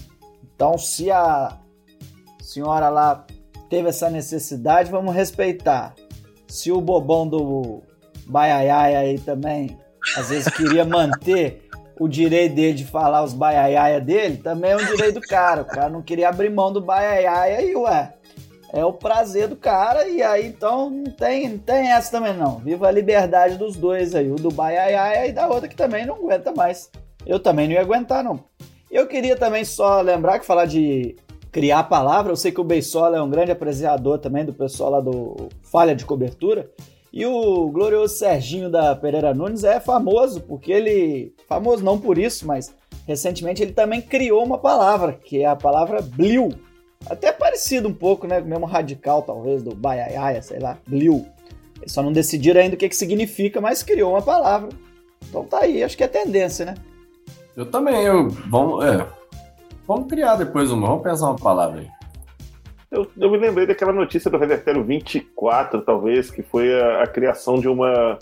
Então, 0.55 0.77
se 0.77 1.11
a 1.11 1.59
senhora 2.41 2.89
lá 2.89 3.25
teve 3.71 3.89
essa 3.89 4.11
necessidade, 4.11 4.91
vamos 4.91 5.15
respeitar. 5.15 5.95
Se 6.49 6.73
o 6.73 6.81
bobão 6.81 7.27
do 7.27 7.83
baiaiai 8.27 8.97
aí 8.97 9.19
também, 9.19 9.79
às 10.17 10.29
vezes 10.29 10.53
queria 10.53 10.85
manter 10.85 11.69
o 11.99 12.09
direito 12.09 12.57
dele 12.57 12.75
de 12.75 12.85
falar 12.85 13.23
os 13.23 13.33
baiaiaia 13.33 14.01
dele, 14.01 14.39
também 14.39 14.73
é 14.73 14.77
um 14.77 14.85
direito 14.85 15.15
do 15.15 15.21
cara. 15.21 15.63
O 15.63 15.67
cara 15.67 15.89
não 15.89 16.03
queria 16.03 16.29
abrir 16.29 16.51
mão 16.51 16.73
do 16.73 16.81
baiaiaia 16.81 17.59
aí, 17.59 17.77
ué. 17.77 18.13
É 18.77 18.85
o 18.85 18.93
prazer 18.93 19.47
do 19.47 19.55
cara, 19.55 20.09
e 20.09 20.21
aí 20.21 20.49
então 20.49 20.91
não 20.91 21.05
tem, 21.05 21.49
não 21.49 21.59
tem 21.59 21.93
essa 21.93 22.11
também 22.11 22.37
não. 22.37 22.59
Viva 22.59 22.89
a 22.89 22.91
liberdade 22.91 23.57
dos 23.57 23.77
dois 23.77 24.17
aí, 24.17 24.29
o 24.29 24.35
do 24.35 24.51
baiaiaia 24.51 25.29
e 25.29 25.33
da 25.33 25.47
outra 25.47 25.69
que 25.69 25.77
também 25.77 26.05
não 26.05 26.17
aguenta 26.17 26.53
mais. 26.53 26.91
Eu 27.25 27.39
também 27.39 27.69
não 27.69 27.75
ia 27.75 27.81
aguentar, 27.81 28.25
não. 28.25 28.41
Eu 28.91 29.07
queria 29.07 29.37
também 29.37 29.65
só 29.65 30.01
lembrar 30.01 30.41
que 30.41 30.45
falar 30.45 30.67
de 30.67 31.15
criar 31.53 31.85
palavra, 31.85 32.33
eu 32.33 32.37
sei 32.37 32.51
que 32.51 32.61
o 32.61 32.65
Beisola 32.65 33.17
é 33.17 33.23
um 33.23 33.31
grande 33.31 33.53
apreciador 33.53 34.19
também 34.19 34.45
do 34.45 34.53
pessoal 34.53 34.91
lá 34.91 35.01
do 35.01 35.49
Falha 35.63 35.95
de 35.95 36.05
Cobertura. 36.05 36.69
E 37.13 37.25
o 37.25 37.69
glorioso 37.69 38.17
Serginho 38.17 38.69
da 38.69 38.97
Pereira 38.97 39.33
Nunes 39.33 39.63
é 39.63 39.79
famoso, 39.79 40.41
porque 40.41 40.73
ele. 40.73 41.33
Famoso 41.47 41.85
não 41.85 41.97
por 41.97 42.19
isso, 42.19 42.45
mas 42.45 42.75
recentemente 43.07 43.63
ele 43.63 43.73
também 43.73 44.03
criou 44.03 44.45
uma 44.45 44.59
palavra, 44.59 45.13
que 45.13 45.43
é 45.43 45.47
a 45.47 45.55
palavra 45.55 46.03
bliu. 46.03 46.49
Até 47.09 47.33
parecido 47.33 47.89
um 47.89 47.95
pouco, 47.95 48.27
né? 48.27 48.41
Mesmo 48.41 48.67
radical, 48.67 49.23
talvez, 49.23 49.63
do 49.63 49.75
baiaiaia, 49.75 50.41
sei 50.43 50.59
lá, 50.59 50.79
bliu. 50.87 51.27
Eles 51.81 51.93
só 51.93 52.03
não 52.03 52.13
decidiram 52.13 52.61
ainda 52.61 52.75
o 52.75 52.79
que, 52.79 52.89
que 52.89 52.97
significa, 52.97 53.61
mas 53.61 53.83
criou 53.83 54.13
uma 54.13 54.23
palavra. 54.23 54.71
Então 55.29 55.45
tá 55.45 55.61
aí, 55.63 55.83
acho 55.83 55.97
que 55.97 56.05
é 56.05 56.09
tendência, 56.09 56.65
né? 56.67 56.75
Eu 57.57 57.67
também, 57.67 58.03
eu. 58.05 58.29
Vamos, 58.49 58.85
é, 58.85 59.07
vamos 59.87 60.09
criar 60.09 60.37
depois 60.37 60.71
uma. 60.71 60.87
Vamos 60.89 61.03
pensar 61.03 61.27
uma 61.27 61.37
palavra 61.37 61.81
aí. 61.81 61.89
Eu, 62.91 63.07
eu 63.19 63.31
me 63.31 63.37
lembrei 63.39 63.67
daquela 63.67 63.93
notícia 63.93 64.31
do 64.31 64.39
Revertério 64.39 64.85
24, 64.85 65.83
talvez, 65.83 66.31
que 66.31 66.43
foi 66.43 66.81
a, 66.81 67.03
a 67.03 67.07
criação 67.07 67.59
de 67.59 67.69
uma 67.69 68.19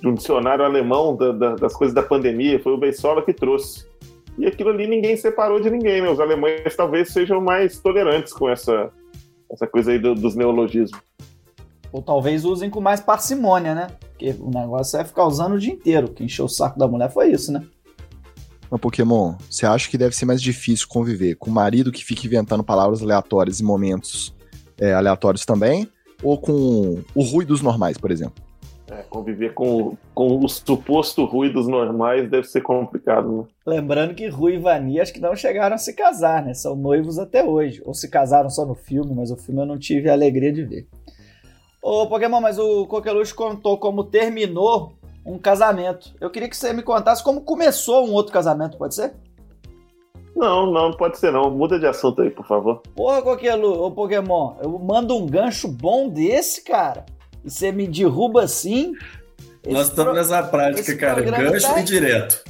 de 0.00 0.06
um 0.06 0.12
dicionário 0.14 0.62
alemão 0.62 1.16
da- 1.16 1.32
da- 1.32 1.54
das 1.54 1.74
coisas 1.74 1.94
da 1.94 2.02
pandemia. 2.02 2.60
Foi 2.60 2.72
o 2.72 2.76
Beisola 2.76 3.22
que 3.22 3.32
trouxe. 3.32 3.86
E 4.38 4.46
aquilo 4.46 4.70
ali 4.70 4.86
ninguém 4.86 5.16
separou 5.16 5.60
de 5.60 5.70
ninguém, 5.70 6.02
né? 6.02 6.10
Os 6.10 6.20
alemães 6.20 6.74
talvez 6.76 7.10
sejam 7.12 7.40
mais 7.40 7.78
tolerantes 7.78 8.32
com 8.32 8.48
essa, 8.48 8.90
essa 9.50 9.66
coisa 9.66 9.92
aí 9.92 9.98
do- 9.98 10.14
dos 10.14 10.34
neologismos. 10.34 11.00
Ou 11.92 12.02
talvez 12.02 12.44
usem 12.44 12.68
com 12.68 12.80
mais 12.80 13.00
parcimônia, 13.00 13.74
né? 13.74 13.86
Porque 14.00 14.34
o 14.38 14.50
negócio 14.50 14.98
é 14.98 15.04
ficar 15.04 15.24
usando 15.24 15.54
o 15.54 15.58
dia 15.58 15.72
inteiro. 15.72 16.08
Quem 16.08 16.26
encheu 16.26 16.44
o 16.44 16.48
saco 16.48 16.78
da 16.78 16.86
mulher 16.86 17.10
foi 17.10 17.30
isso, 17.30 17.50
né? 17.52 17.62
Mas 18.70 18.80
Pokémon, 18.80 19.36
você 19.48 19.64
acha 19.64 19.88
que 19.88 19.96
deve 19.96 20.14
ser 20.14 20.26
mais 20.26 20.42
difícil 20.42 20.86
conviver 20.88 21.36
com 21.36 21.48
o 21.50 21.54
marido 21.54 21.92
que 21.92 22.04
fica 22.04 22.26
inventando 22.26 22.64
palavras 22.64 23.00
aleatórias 23.02 23.60
em 23.60 23.64
momentos 23.64 24.34
é, 24.78 24.92
aleatórios 24.92 25.46
também? 25.46 25.88
Ou 26.22 26.38
com 26.38 27.00
o 27.14 27.22
Rui 27.22 27.44
dos 27.44 27.62
normais, 27.62 27.96
por 27.96 28.10
exemplo? 28.10 28.42
É, 28.88 29.02
conviver 29.02 29.52
com, 29.52 29.96
com 30.14 30.38
o 30.44 30.48
suposto 30.48 31.24
ruídos 31.24 31.66
normais 31.66 32.30
deve 32.30 32.46
ser 32.46 32.60
complicado, 32.60 33.38
né? 33.38 33.44
Lembrando 33.66 34.14
que 34.14 34.28
Rui 34.28 34.54
e 34.54 34.58
Vani 34.58 35.00
acho 35.00 35.12
que 35.12 35.20
não 35.20 35.34
chegaram 35.34 35.74
a 35.74 35.78
se 35.78 35.92
casar, 35.92 36.44
né? 36.44 36.54
São 36.54 36.76
noivos 36.76 37.18
até 37.18 37.42
hoje. 37.42 37.82
Ou 37.84 37.92
se 37.92 38.08
casaram 38.08 38.48
só 38.48 38.64
no 38.64 38.76
filme, 38.76 39.12
mas 39.12 39.32
o 39.32 39.36
filme 39.36 39.60
eu 39.60 39.66
não 39.66 39.76
tive 39.76 40.08
a 40.08 40.12
alegria 40.12 40.52
de 40.52 40.62
ver. 40.62 40.86
Ô 41.82 42.06
Pokémon, 42.06 42.40
mas 42.40 42.58
o 42.58 42.86
Coqueluche 42.86 43.34
contou 43.34 43.76
como 43.76 44.04
terminou 44.04 44.92
um 45.24 45.36
casamento. 45.36 46.14
Eu 46.20 46.30
queria 46.30 46.48
que 46.48 46.56
você 46.56 46.72
me 46.72 46.82
contasse 46.82 47.24
como 47.24 47.40
começou 47.40 48.06
um 48.06 48.12
outro 48.12 48.32
casamento, 48.32 48.78
pode 48.78 48.94
ser? 48.94 49.14
Não, 50.36 50.66
não, 50.66 50.90
não 50.90 50.96
pode 50.96 51.18
ser 51.18 51.32
não. 51.32 51.50
Muda 51.50 51.78
de 51.78 51.86
assunto 51.86 52.22
aí, 52.22 52.30
por 52.30 52.46
favor. 52.46 52.82
Porra, 52.94 53.22
Coquelu, 53.22 53.84
ô 53.84 53.90
Pokémon, 53.90 54.54
eu 54.62 54.78
mando 54.78 55.16
um 55.16 55.26
gancho 55.26 55.66
bom 55.66 56.08
desse, 56.08 56.62
cara. 56.62 57.06
E 57.46 57.50
você 57.50 57.70
me 57.72 57.86
derruba 57.86 58.42
assim. 58.42 58.92
Nós 59.68 59.88
estamos 59.88 60.12
pro- 60.12 60.14
nessa 60.14 60.42
prática, 60.44 60.80
esse 60.80 60.96
cara. 60.96 61.20
Gancho 61.22 61.66
tá- 61.66 61.80
e 61.80 61.82
direto. 61.82 62.40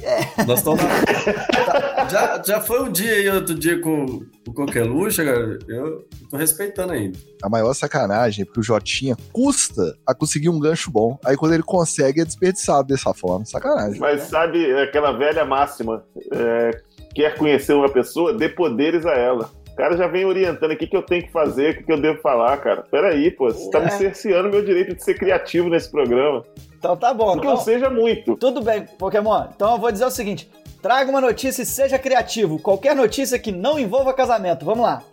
Nós 0.45 0.59
estamos 0.59 0.79
na- 0.83 2.07
já, 2.09 2.41
já 2.45 2.61
foi 2.61 2.81
um 2.83 2.91
dia 2.91 3.11
aí, 3.11 3.27
outro 3.29 3.55
dia 3.55 3.81
com 3.81 4.21
o 4.47 4.53
Coqueluche, 4.53 5.25
cara. 5.25 5.57
Eu 5.67 6.05
tô 6.29 6.37
respeitando 6.37 6.93
ainda. 6.93 7.17
A 7.41 7.49
maior 7.49 7.73
sacanagem 7.73 8.43
é 8.43 8.45
porque 8.45 8.59
o 8.59 8.63
Jotinha 8.63 9.17
custa 9.33 9.97
a 10.05 10.13
conseguir 10.13 10.49
um 10.49 10.59
gancho 10.59 10.91
bom. 10.91 11.17
Aí 11.25 11.35
quando 11.35 11.53
ele 11.53 11.63
consegue, 11.63 12.21
é 12.21 12.25
desperdiçado 12.25 12.87
dessa 12.87 13.11
forma. 13.15 13.45
Sacanagem. 13.45 13.99
Mas 13.99 14.21
sabe 14.23 14.71
aquela 14.79 15.11
velha 15.11 15.43
máxima? 15.43 16.03
é, 16.31 16.81
quer 17.15 17.35
conhecer 17.35 17.73
uma 17.73 17.89
pessoa, 17.89 18.31
dê 18.31 18.47
poderes 18.47 19.07
a 19.07 19.13
ela. 19.13 19.49
O 19.77 19.79
cara 19.79 19.95
já 19.95 20.07
vem 20.07 20.25
orientando 20.25 20.71
o 20.71 20.75
que, 20.75 20.87
que 20.87 20.97
eu 20.97 21.03
tenho 21.03 21.21
que 21.21 21.31
fazer, 21.31 21.69
o 21.69 21.77
que, 21.77 21.83
que 21.83 21.91
eu 21.91 22.01
devo 22.01 22.19
falar, 22.19 22.57
cara. 22.57 22.81
Peraí, 22.89 23.29
pô, 23.29 23.45
você 23.51 23.69
tá 23.69 23.79
me 23.79 23.85
É. 23.85 23.89
cerceando 23.91 24.49
meu 24.49 24.65
direito 24.65 24.95
de 24.95 25.03
ser 25.03 25.13
criativo 25.13 25.69
nesse 25.69 25.91
programa. 25.91 26.43
Então 26.79 26.97
tá 26.97 27.13
bom. 27.13 27.27
Não 27.27 27.33
que 27.35 27.39
então- 27.41 27.51
eu 27.51 27.57
seja 27.57 27.87
muito. 27.87 28.35
Tudo 28.37 28.63
bem, 28.63 28.85
Pokémon. 28.97 29.45
Então 29.55 29.73
eu 29.73 29.77
vou 29.77 29.91
dizer 29.91 30.05
o 30.05 30.09
seguinte: 30.09 30.49
traga 30.81 31.11
uma 31.11 31.21
notícia 31.21 31.61
e 31.61 31.65
seja 31.65 31.99
criativo. 31.99 32.57
Qualquer 32.57 32.95
notícia 32.95 33.37
que 33.37 33.51
não 33.51 33.77
envolva 33.77 34.15
casamento. 34.15 34.65
Vamos 34.65 34.83
lá. 34.83 35.03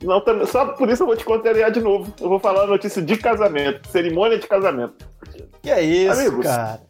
Não, 0.00 0.22
só 0.46 0.66
por 0.66 0.88
isso 0.88 1.02
eu 1.02 1.08
vou 1.08 1.16
te 1.16 1.24
contrariar 1.24 1.72
de 1.72 1.80
novo. 1.80 2.14
Eu 2.20 2.28
vou 2.28 2.38
falar 2.38 2.62
a 2.62 2.66
notícia 2.68 3.02
de 3.02 3.16
casamento, 3.16 3.88
cerimônia 3.88 4.38
de 4.38 4.46
casamento. 4.46 4.94
Que 5.60 5.70
é 5.72 5.82
isso, 5.82 6.20
Amigos. 6.20 6.46
cara? 6.46 6.80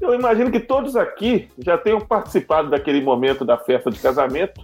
Eu 0.00 0.14
imagino 0.16 0.50
que 0.50 0.58
todos 0.58 0.96
aqui 0.96 1.48
já 1.58 1.78
tenham 1.78 2.00
participado 2.00 2.70
daquele 2.70 3.00
momento 3.00 3.44
da 3.44 3.56
festa 3.56 3.88
de 3.88 4.00
casamento 4.00 4.60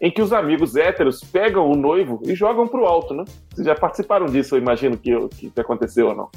em 0.00 0.10
que 0.10 0.22
os 0.22 0.32
amigos 0.32 0.76
héteros 0.76 1.20
pegam 1.20 1.70
o 1.70 1.76
noivo 1.76 2.20
e 2.24 2.34
jogam 2.34 2.66
pro 2.66 2.86
alto, 2.86 3.12
né? 3.12 3.24
Vocês 3.50 3.66
já 3.66 3.74
participaram 3.74 4.26
disso, 4.26 4.54
eu 4.54 4.58
imagino 4.58 4.96
que, 4.96 5.12
que 5.28 5.60
aconteceu 5.60 6.08
ou 6.08 6.14
não. 6.14 6.30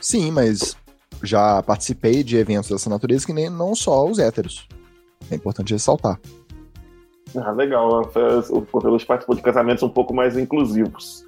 Sim, 0.00 0.32
mas 0.32 0.76
já 1.22 1.62
participei 1.62 2.24
de 2.24 2.36
eventos 2.36 2.70
dessa 2.70 2.90
natureza 2.90 3.24
que 3.24 3.32
nem 3.32 3.48
não 3.48 3.74
só 3.74 4.04
os 4.04 4.18
héteros. 4.18 4.66
É 5.30 5.36
importante 5.36 5.72
ressaltar. 5.72 6.20
Ah, 7.36 7.52
legal. 7.52 8.02
O 8.50 8.62
Coveluche 8.62 9.06
participou 9.06 9.36
de 9.36 9.42
casamentos 9.42 9.82
um 9.82 9.88
pouco 9.88 10.12
mais 10.12 10.36
inclusivos. 10.36 11.24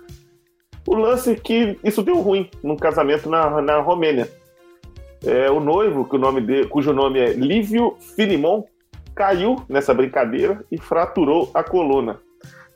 O 0.86 0.94
lance 0.94 1.32
é 1.32 1.34
que 1.34 1.78
isso 1.82 2.02
deu 2.02 2.20
ruim 2.20 2.48
num 2.62 2.76
casamento 2.76 3.28
na, 3.28 3.60
na 3.60 3.80
Romênia. 3.80 4.30
É, 5.24 5.50
o 5.50 5.58
noivo, 5.58 6.04
que 6.04 6.14
o 6.14 6.18
nome 6.18 6.40
de, 6.40 6.66
cujo 6.66 6.92
nome 6.92 7.18
é 7.18 7.32
Lívio 7.32 7.96
Filimon, 8.14 8.64
caiu 9.16 9.56
nessa 9.66 9.94
brincadeira 9.94 10.62
e 10.70 10.78
fraturou 10.78 11.50
a 11.54 11.64
coluna. 11.64 12.20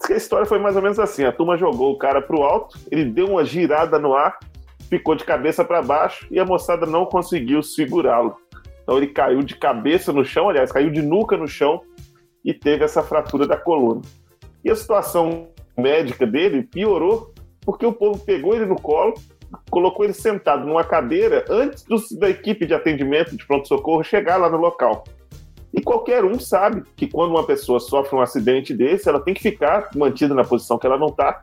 A 0.09 0.15
história 0.15 0.47
foi 0.47 0.59
mais 0.59 0.75
ou 0.75 0.83
menos 0.83 0.99
assim: 0.99 1.25
a 1.25 1.31
turma 1.31 1.59
jogou 1.59 1.93
o 1.93 1.99
cara 1.99 2.23
pro 2.23 2.43
alto, 2.43 2.79
ele 2.91 3.05
deu 3.05 3.27
uma 3.27 3.45
girada 3.45 3.99
no 3.99 4.15
ar, 4.15 4.39
ficou 4.89 5.15
de 5.15 5.25
cabeça 5.25 5.63
para 5.63 5.83
baixo 5.83 6.27
e 6.31 6.41
a 6.41 6.45
moçada 6.45 6.87
não 6.87 7.05
conseguiu 7.05 7.63
segurá-lo. 7.63 8.35
Então 8.83 8.97
ele 8.97 9.09
caiu 9.09 9.43
de 9.43 9.55
cabeça 9.55 10.13
no 10.13 10.25
chão, 10.25 10.49
aliás, 10.49 10.73
caiu 10.73 10.91
de 10.91 11.03
nuca 11.03 11.37
no 11.37 11.47
chão 11.47 11.83
e 12.43 12.55
teve 12.55 12.83
essa 12.83 13.03
fratura 13.03 13.47
da 13.47 13.59
coluna. 13.59 14.01
E 14.65 14.71
a 14.71 14.75
situação 14.75 15.49
médica 15.77 16.27
dele 16.27 16.63
piorou 16.63 17.33
porque 17.61 17.85
o 17.85 17.93
povo 17.93 18.19
pegou 18.25 18.55
ele 18.55 18.65
no 18.65 18.81
colo, 18.81 19.13
colocou 19.71 20.05
ele 20.05 20.15
sentado 20.15 20.67
numa 20.67 20.83
cadeira 20.83 21.45
antes 21.49 21.85
dos- 21.85 22.11
da 22.13 22.31
equipe 22.31 22.65
de 22.65 22.73
atendimento 22.73 23.37
de 23.37 23.47
pronto-socorro 23.47 24.03
chegar 24.03 24.39
lá 24.39 24.49
no 24.49 24.57
local. 24.57 25.05
E 25.81 25.83
qualquer 25.83 26.27
um 26.27 26.39
sabe 26.39 26.83
que 26.95 27.09
quando 27.09 27.31
uma 27.31 27.47
pessoa 27.47 27.81
sofre 27.81 28.15
um 28.15 28.21
acidente 28.21 28.75
desse, 28.75 29.09
ela 29.09 29.19
tem 29.19 29.33
que 29.33 29.41
ficar 29.41 29.89
mantida 29.97 30.35
na 30.35 30.45
posição 30.45 30.79
que 30.79 30.87
ela 30.87 30.99
não 30.99 31.07
está, 31.07 31.43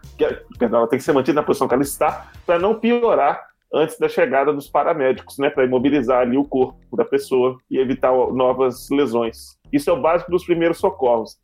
perdão, 0.59 0.81
ela 0.81 0.87
tem 0.87 0.99
que 0.99 1.03
ser 1.03 1.11
mantida 1.11 1.41
na 1.41 1.43
posição 1.43 1.67
que 1.67 1.73
ela 1.73 1.81
está, 1.81 2.29
para 2.45 2.59
não 2.59 2.79
piorar 2.79 3.47
antes 3.73 3.97
da 3.97 4.07
chegada 4.07 4.53
dos 4.53 4.69
paramédicos, 4.69 5.39
né, 5.39 5.49
para 5.49 5.65
imobilizar 5.65 6.19
ali 6.19 6.37
o 6.37 6.45
corpo 6.45 6.95
da 6.95 7.03
pessoa 7.03 7.57
e 7.67 7.79
evitar 7.79 8.11
novas 8.31 8.87
lesões. 8.91 9.57
Isso 9.73 9.89
é 9.89 9.93
o 9.93 9.99
básico 9.99 10.29
dos 10.29 10.45
primeiros 10.45 10.77
socorros. 10.77 11.35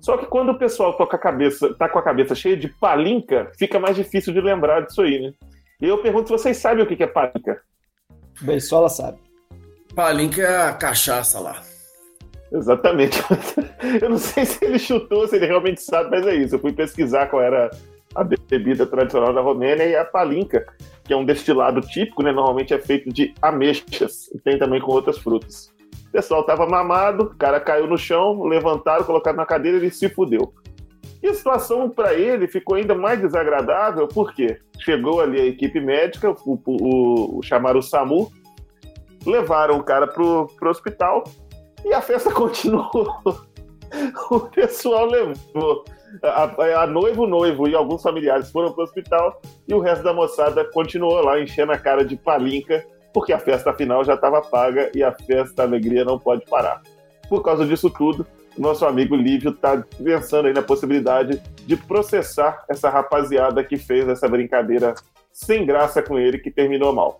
Só 0.00 0.16
que 0.16 0.24
quando 0.24 0.52
o 0.52 0.58
pessoal 0.58 0.96
toca 0.96 1.16
a 1.16 1.20
cabeça, 1.20 1.74
tá 1.74 1.86
com 1.86 1.98
a 1.98 2.02
cabeça 2.02 2.34
cheia 2.34 2.56
de 2.56 2.68
palinca, 2.68 3.52
fica 3.58 3.78
mais 3.78 3.94
difícil 3.94 4.32
de 4.32 4.40
lembrar 4.40 4.86
disso 4.86 5.02
aí, 5.02 5.20
né? 5.20 5.32
E 5.82 5.86
eu 5.86 5.98
pergunto 5.98 6.28
se 6.28 6.32
vocês 6.32 6.56
sabem 6.56 6.82
o 6.82 6.86
que 6.86 7.02
é 7.02 7.06
palinca. 7.06 7.60
O 8.40 8.46
Beisola 8.46 8.88
sabe. 8.88 9.18
Palinca 9.94 10.40
é 10.40 10.68
a 10.68 10.72
cachaça 10.72 11.38
lá. 11.38 11.71
Exatamente. 12.52 13.18
Eu 14.00 14.10
não 14.10 14.18
sei 14.18 14.44
se 14.44 14.64
ele 14.64 14.78
chutou, 14.78 15.26
se 15.26 15.36
ele 15.36 15.46
realmente 15.46 15.80
sabe, 15.80 16.10
mas 16.10 16.26
é 16.26 16.34
isso. 16.34 16.54
Eu 16.54 16.58
fui 16.58 16.72
pesquisar 16.72 17.26
qual 17.26 17.42
era 17.42 17.70
a 18.14 18.22
bebida 18.22 18.86
tradicional 18.86 19.32
da 19.32 19.40
Romênia 19.40 19.84
e 19.84 19.96
a 19.96 20.04
palinca, 20.04 20.66
que 21.02 21.12
é 21.12 21.16
um 21.16 21.24
destilado 21.24 21.80
típico, 21.80 22.22
né? 22.22 22.30
Normalmente 22.30 22.74
é 22.74 22.78
feito 22.78 23.10
de 23.10 23.34
ameixas 23.40 24.28
e 24.34 24.38
tem 24.38 24.58
também 24.58 24.80
com 24.80 24.92
outras 24.92 25.18
frutas. 25.18 25.72
O 26.08 26.12
pessoal 26.12 26.44
tava 26.44 26.66
mamado, 26.66 27.24
o 27.24 27.34
cara 27.36 27.58
caiu 27.58 27.86
no 27.86 27.96
chão, 27.96 28.42
levantaram, 28.44 29.04
colocaram 29.04 29.38
na 29.38 29.46
cadeira 29.46 29.78
e 29.78 29.80
ele 29.80 29.90
se 29.90 30.10
fudeu. 30.10 30.52
E 31.22 31.28
a 31.28 31.34
situação 31.34 31.88
para 31.88 32.14
ele 32.14 32.46
ficou 32.46 32.76
ainda 32.76 32.94
mais 32.94 33.20
desagradável, 33.20 34.06
porque 34.08 34.58
chegou 34.80 35.20
ali 35.20 35.40
a 35.40 35.46
equipe 35.46 35.80
médica, 35.80 36.30
o, 36.44 36.60
o, 36.66 37.38
o 37.38 37.42
chamaram 37.42 37.78
o 37.78 37.82
SAMU, 37.82 38.30
levaram 39.24 39.78
o 39.78 39.82
cara 39.82 40.06
pro, 40.06 40.48
pro 40.58 40.68
hospital 40.68 41.24
e 41.84 41.92
a 41.92 42.00
festa 42.00 42.30
continuou. 42.32 43.20
O 44.30 44.40
pessoal 44.40 45.06
levou. 45.06 45.84
A, 46.22 46.82
a, 46.82 46.86
noiva, 46.86 47.22
o 47.22 47.26
noivo 47.26 47.68
e 47.68 47.74
alguns 47.74 48.02
familiares 48.02 48.50
foram 48.50 48.72
pro 48.72 48.84
hospital 48.84 49.40
e 49.66 49.72
o 49.72 49.80
resto 49.80 50.04
da 50.04 50.12
moçada 50.12 50.64
continuou 50.72 51.22
lá 51.22 51.40
enchendo 51.40 51.72
a 51.72 51.78
cara 51.78 52.04
de 52.04 52.16
palinca, 52.16 52.84
porque 53.14 53.32
a 53.32 53.38
festa 53.38 53.72
final 53.72 54.04
já 54.04 54.14
estava 54.14 54.42
paga 54.42 54.90
e 54.94 55.02
a 55.02 55.12
festa, 55.12 55.62
alegria 55.62 56.04
não 56.04 56.18
pode 56.18 56.44
parar. 56.46 56.82
Por 57.28 57.42
causa 57.42 57.64
disso 57.64 57.88
tudo, 57.88 58.26
nosso 58.58 58.84
amigo 58.84 59.16
Lívio 59.16 59.50
está 59.50 59.82
pensando 60.02 60.48
aí 60.48 60.52
na 60.52 60.62
possibilidade 60.62 61.42
de 61.66 61.76
processar 61.76 62.62
essa 62.68 62.90
rapaziada 62.90 63.64
que 63.64 63.78
fez 63.78 64.06
essa 64.06 64.28
brincadeira 64.28 64.94
sem 65.32 65.64
graça 65.64 66.02
com 66.02 66.18
ele, 66.18 66.38
que 66.38 66.50
terminou 66.50 66.92
mal. 66.92 67.18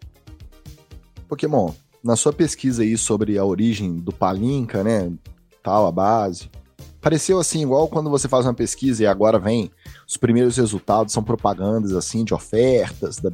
Pokémon, 1.28 1.72
na 2.02 2.16
sua 2.16 2.32
pesquisa 2.32 2.82
aí 2.82 2.96
sobre 2.96 3.38
a 3.38 3.44
origem 3.44 3.96
do 3.96 4.12
Palinca, 4.12 4.82
né, 4.82 5.12
tal, 5.62 5.86
a 5.86 5.92
base, 5.92 6.50
pareceu 7.00 7.38
assim, 7.38 7.62
igual 7.62 7.88
quando 7.88 8.10
você 8.10 8.28
faz 8.28 8.44
uma 8.44 8.54
pesquisa 8.54 9.02
e 9.02 9.06
agora 9.06 9.38
vem 9.38 9.70
os 10.06 10.16
primeiros 10.16 10.56
resultados, 10.56 11.12
são 11.12 11.22
propagandas 11.22 11.92
assim, 11.92 12.24
de 12.24 12.34
ofertas, 12.34 13.18
da, 13.18 13.30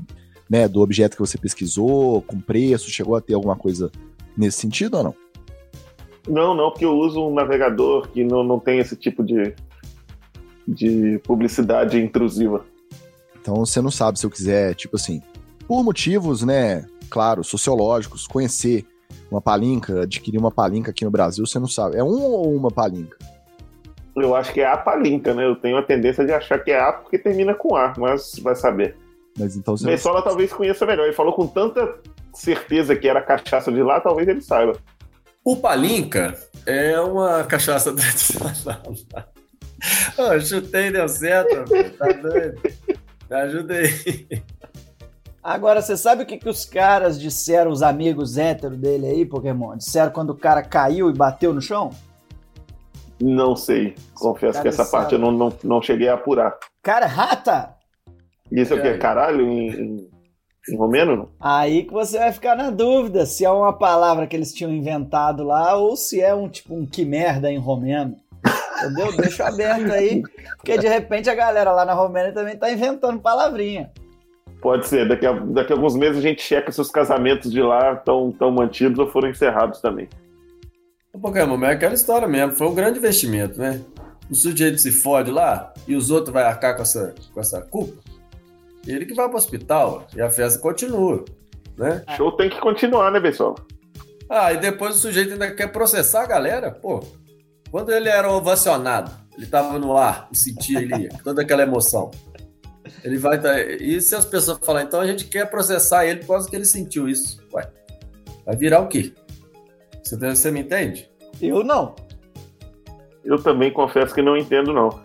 né, 0.49 0.69
do 0.69 0.81
objeto 0.81 1.17
que 1.17 1.23
você 1.23 1.39
pesquisou, 1.39 2.23
com 2.23 2.41
preço, 2.41 2.91
chegou 2.91 3.17
a 3.17 3.21
ter 3.21 3.35
alguma 3.35 3.57
coisa 3.57 3.91
nesse 4.37 4.59
sentido 4.59 4.99
ou 4.99 5.05
não? 5.05 5.15
Não, 6.29 6.55
não, 6.55 6.71
porque 6.71 6.85
eu 6.85 6.95
uso 6.95 7.27
um 7.27 7.33
navegador 7.33 8.09
que 8.09 8.23
não, 8.23 8.45
não 8.45 8.61
tem 8.61 8.79
esse 8.79 8.95
tipo 8.95 9.25
de, 9.25 9.55
de 10.67 11.19
publicidade 11.25 11.99
intrusiva. 11.99 12.67
Então 13.41 13.57
você 13.57 13.81
não 13.81 13.91
sabe 13.91 14.19
se 14.19 14.27
eu 14.27 14.31
quiser, 14.31 14.75
tipo 14.75 14.97
assim, 14.97 15.23
por 15.67 15.83
motivos, 15.83 16.43
né, 16.43 16.85
claro, 17.09 17.43
sociológicos, 17.43 18.27
conhecer 18.27 18.87
uma 19.31 19.41
palinca, 19.41 20.03
adquirir 20.03 20.39
uma 20.39 20.51
palinca 20.51 20.91
aqui 20.91 21.05
no 21.05 21.11
Brasil, 21.11 21.47
você 21.47 21.59
não 21.59 21.67
sabe. 21.67 21.97
É 21.97 22.05
um 22.05 22.23
ou 22.23 22.55
uma 22.55 22.71
palinca? 22.71 23.17
Eu 24.17 24.35
acho 24.35 24.53
que 24.53 24.61
é 24.61 24.67
a 24.67 24.77
palinca, 24.77 25.35
né? 25.35 25.45
Eu 25.45 25.57
tenho 25.57 25.77
a 25.77 25.83
tendência 25.83 26.25
de 26.25 26.33
achar 26.33 26.59
que 26.59 26.71
é 26.71 26.81
A 26.81 26.93
porque 26.93 27.19
termina 27.19 27.55
com 27.55 27.77
A, 27.77 27.93
mas 27.97 28.39
vai 28.43 28.55
saber. 28.55 28.97
Mas 29.39 29.57
então 29.57 29.77
você 29.77 29.87
Bessola 29.87 30.23
talvez 30.23 30.53
conheça 30.53 30.85
melhor. 30.85 31.05
Ele 31.05 31.13
falou 31.13 31.33
com 31.33 31.47
tanta 31.47 31.95
certeza 32.35 32.97
que 32.97 33.09
era 33.09 33.23
cachaça 33.23 33.71
de 33.71 33.83
lá, 33.83 34.01
talvez 34.01 34.27
ele 34.27 34.41
saiba. 34.41 34.77
O 35.45 35.57
Palinca 35.57 36.37
é 36.67 37.01
uma 37.01 37.45
cachaça 37.45 37.95
tradicional. 37.95 38.83
Oh, 40.19 40.41
chutei, 40.41 40.91
deu 40.91 41.09
certo, 41.09 41.65
tá 41.97 42.07
doido? 42.13 42.61
Me 43.31 43.37
ajuda 43.37 43.75
aí. 43.75 44.29
Agora, 45.49 45.81
você 45.81 45.97
sabe 45.97 46.23
o 46.25 46.27
que, 46.27 46.37
que 46.37 46.49
os 46.49 46.67
caras 46.67 47.19
disseram, 47.19 47.71
os 47.71 47.83
amigos 47.83 48.37
héteros 48.37 48.77
dele 48.77 49.07
aí, 49.07 49.25
Pokémon? 49.25 49.79
Disseram 49.79 50.11
quando 50.13 50.31
o 50.31 50.37
cara 50.37 50.63
caiu 50.63 51.09
e 51.09 51.15
bateu 51.15 51.55
no 51.55 51.61
chão? 51.63 51.89
Não 53.19 53.57
sei. 53.57 53.95
Confesso 54.15 54.61
que 54.61 54.69
essa 54.69 54.85
sabe. 54.85 54.91
parte 54.91 55.15
eu 55.15 55.19
não, 55.19 55.33
não, 55.33 55.51
não 55.65 55.81
cheguei 55.81 56.07
a 56.11 56.15
apurar. 56.15 56.55
Cara, 56.83 57.07
rata! 57.07 57.75
Isso 58.53 58.75
é 58.75 58.77
o 58.77 58.81
É. 58.81 58.83
quê? 58.93 58.99
Caralho 58.99 59.41
em, 59.49 59.69
em, 59.71 60.11
em 60.69 60.77
romeno? 60.77 61.31
Aí 61.41 61.85
que 61.85 61.95
você 61.95 62.19
vai 62.19 62.31
ficar 62.31 62.55
na 62.55 62.69
dúvida 62.69 63.25
se 63.25 63.43
é 63.43 63.51
uma 63.51 63.73
palavra 63.73 64.27
que 64.27 64.37
eles 64.37 64.53
tinham 64.53 64.71
inventado 64.71 65.45
lá 65.45 65.77
ou 65.77 65.97
se 65.97 66.21
é 66.21 66.35
um 66.35 66.47
tipo 66.47 66.75
um 66.75 66.85
que 66.85 67.07
merda 67.07 67.51
em 67.51 67.59
romeno. 67.59 68.17
Entendeu? 68.77 69.17
Deixa 69.17 69.49
aberto 69.49 69.91
aí, 69.93 70.23
porque 70.59 70.77
de 70.77 70.87
repente 70.87 71.31
a 71.31 71.35
galera 71.35 71.73
lá 71.73 71.87
na 71.87 71.95
Romênia 71.95 72.33
também 72.35 72.55
tá 72.55 72.71
inventando 72.71 73.19
palavrinha. 73.19 73.91
Pode 74.61 74.87
ser. 74.87 75.09
Daqui 75.09 75.27
a, 75.27 75.33
daqui 75.33 75.73
a 75.73 75.77
alguns 75.77 75.95
meses 75.95 76.19
a 76.19 76.21
gente 76.21 76.43
checa 76.43 76.73
se 76.73 76.81
os 76.81 76.91
casamentos 76.91 77.51
de 77.51 77.63
lá 77.63 77.93
estão 77.93 78.33
tão 78.33 78.51
mantidos 78.51 78.99
ou 78.99 79.07
foram 79.09 79.29
encerrados 79.31 79.81
também. 79.81 80.09
O 81.13 81.19
Pokémon 81.19 81.57
mas 81.57 81.71
é 81.71 81.73
aquela 81.73 81.95
história 81.95 82.29
mesmo. 82.29 82.55
Foi 82.55 82.67
um 82.67 82.75
grande 82.75 82.99
investimento, 82.99 83.59
né? 83.59 83.81
O 84.31 84.35
sujeito 84.35 84.79
se 84.79 84.93
fode 84.93 85.31
lá 85.31 85.73
e 85.87 85.97
os 85.97 86.11
outros 86.11 86.33
vão 86.33 86.43
arcar 86.43 86.77
com 86.77 86.83
essa, 86.83 87.15
com 87.33 87.41
essa 87.41 87.63
culpa. 87.63 87.97
Ele 88.87 89.07
que 89.07 89.15
vai 89.15 89.29
pro 89.29 89.37
hospital 89.37 90.07
e 90.15 90.21
a 90.21 90.31
festa 90.31 90.61
continua, 90.61 91.25
né? 91.77 92.05
Show 92.17 92.33
tem 92.33 92.51
que 92.51 92.61
continuar, 92.61 93.11
né, 93.11 93.21
pessoal? 93.21 93.57
Ah, 94.29 94.53
e 94.53 94.59
depois 94.59 94.97
o 94.97 94.99
sujeito 94.99 95.33
ainda 95.33 95.51
quer 95.51 95.69
processar 95.69 96.23
a 96.23 96.27
galera, 96.27 96.71
pô. 96.71 97.03
Quando 97.71 97.91
ele 97.91 98.09
era 98.09 98.31
ovacionado, 98.31 99.11
ele 99.37 99.47
tava 99.47 99.79
no 99.79 99.97
ar 99.97 100.29
e 100.33 100.37
sentia 100.37 100.79
ali 100.79 101.09
toda 101.25 101.43
aquela 101.43 101.63
emoção. 101.63 102.11
Ele 103.05 103.19
vai 103.19 103.41
tá... 103.41 103.61
E 103.61 104.01
se 104.01 104.15
as 104.15 104.25
pessoas 104.25 104.59
falarem, 104.63 104.87
então 104.87 105.01
a 105.01 105.07
gente 105.07 105.25
quer 105.25 105.51
processar 105.51 106.07
ele 106.07 106.21
por 106.21 106.29
causa 106.29 106.49
que 106.49 106.57
ele 106.57 106.65
sentiu 106.65 107.09
isso? 107.09 107.41
Ué, 107.53 107.69
vai 108.45 108.57
virar 108.57 108.81
o 108.81 108.89
quê? 108.89 109.13
Você, 110.03 110.17
você 110.17 110.51
me 110.51 110.61
entende? 110.61 111.11
Eu 111.41 111.63
não. 111.63 111.95
Eu 113.25 113.43
também 113.43 113.73
confesso 113.73 114.15
que 114.15 114.23
não 114.23 114.37
entendo, 114.37 114.73
não. 114.73 115.01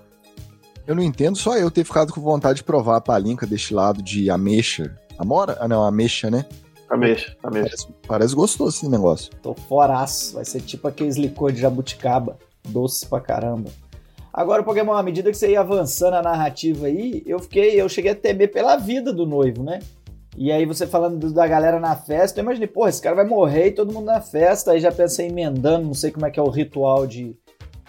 Eu 0.85 0.95
não 0.95 1.03
entendo 1.03 1.37
só 1.37 1.57
eu 1.57 1.71
ter 1.71 1.83
ficado 1.83 2.13
com 2.13 2.21
vontade 2.21 2.57
de 2.57 2.63
provar 2.63 2.97
a 2.97 3.01
palinca 3.01 3.45
deste 3.45 3.73
lado 3.73 4.01
de 4.01 4.29
ameixa. 4.29 4.97
Amora? 5.17 5.57
Ah, 5.59 5.67
não, 5.67 5.83
ameixa, 5.83 6.29
né? 6.29 6.45
Ameixa, 6.89 7.35
ameixa. 7.43 7.69
Parece, 7.69 7.87
parece 8.07 8.35
gostoso 8.35 8.77
esse 8.77 8.89
negócio. 8.89 9.31
Tô 9.41 9.53
foraço. 9.53 10.35
Vai 10.35 10.45
ser 10.45 10.61
tipo 10.61 10.87
aqueles 10.87 11.15
licor 11.15 11.51
de 11.51 11.61
jabuticaba. 11.61 12.37
Doce 12.67 13.05
pra 13.05 13.19
caramba. 13.19 13.69
Agora, 14.33 14.63
Pokémon, 14.63 14.93
à 14.93 15.03
medida 15.03 15.29
que 15.29 15.37
você 15.37 15.51
ia 15.51 15.59
avançando 15.59 16.15
a 16.15 16.21
narrativa 16.23 16.87
aí, 16.87 17.21
eu 17.25 17.37
fiquei, 17.37 17.79
eu 17.79 17.87
cheguei 17.87 18.11
a 18.11 18.15
temer 18.15 18.51
pela 18.51 18.75
vida 18.77 19.13
do 19.13 19.27
noivo, 19.27 19.61
né? 19.61 19.79
E 20.35 20.51
aí 20.51 20.65
você 20.65 20.87
falando 20.87 21.19
do- 21.19 21.31
da 21.33 21.45
galera 21.45 21.79
na 21.79 21.95
festa, 21.95 22.39
eu 22.39 22.43
imaginei, 22.43 22.67
pô, 22.67 22.87
esse 22.87 22.99
cara 22.99 23.15
vai 23.15 23.25
morrer 23.27 23.67
e 23.67 23.71
todo 23.71 23.93
mundo 23.93 24.05
na 24.05 24.19
festa. 24.19 24.71
Aí 24.71 24.79
já 24.79 24.91
pensei 24.91 25.27
emendando, 25.27 25.85
não 25.85 25.93
sei 25.93 26.09
como 26.09 26.25
é 26.25 26.31
que 26.31 26.39
é 26.39 26.43
o 26.43 26.49
ritual 26.49 27.05
de 27.05 27.35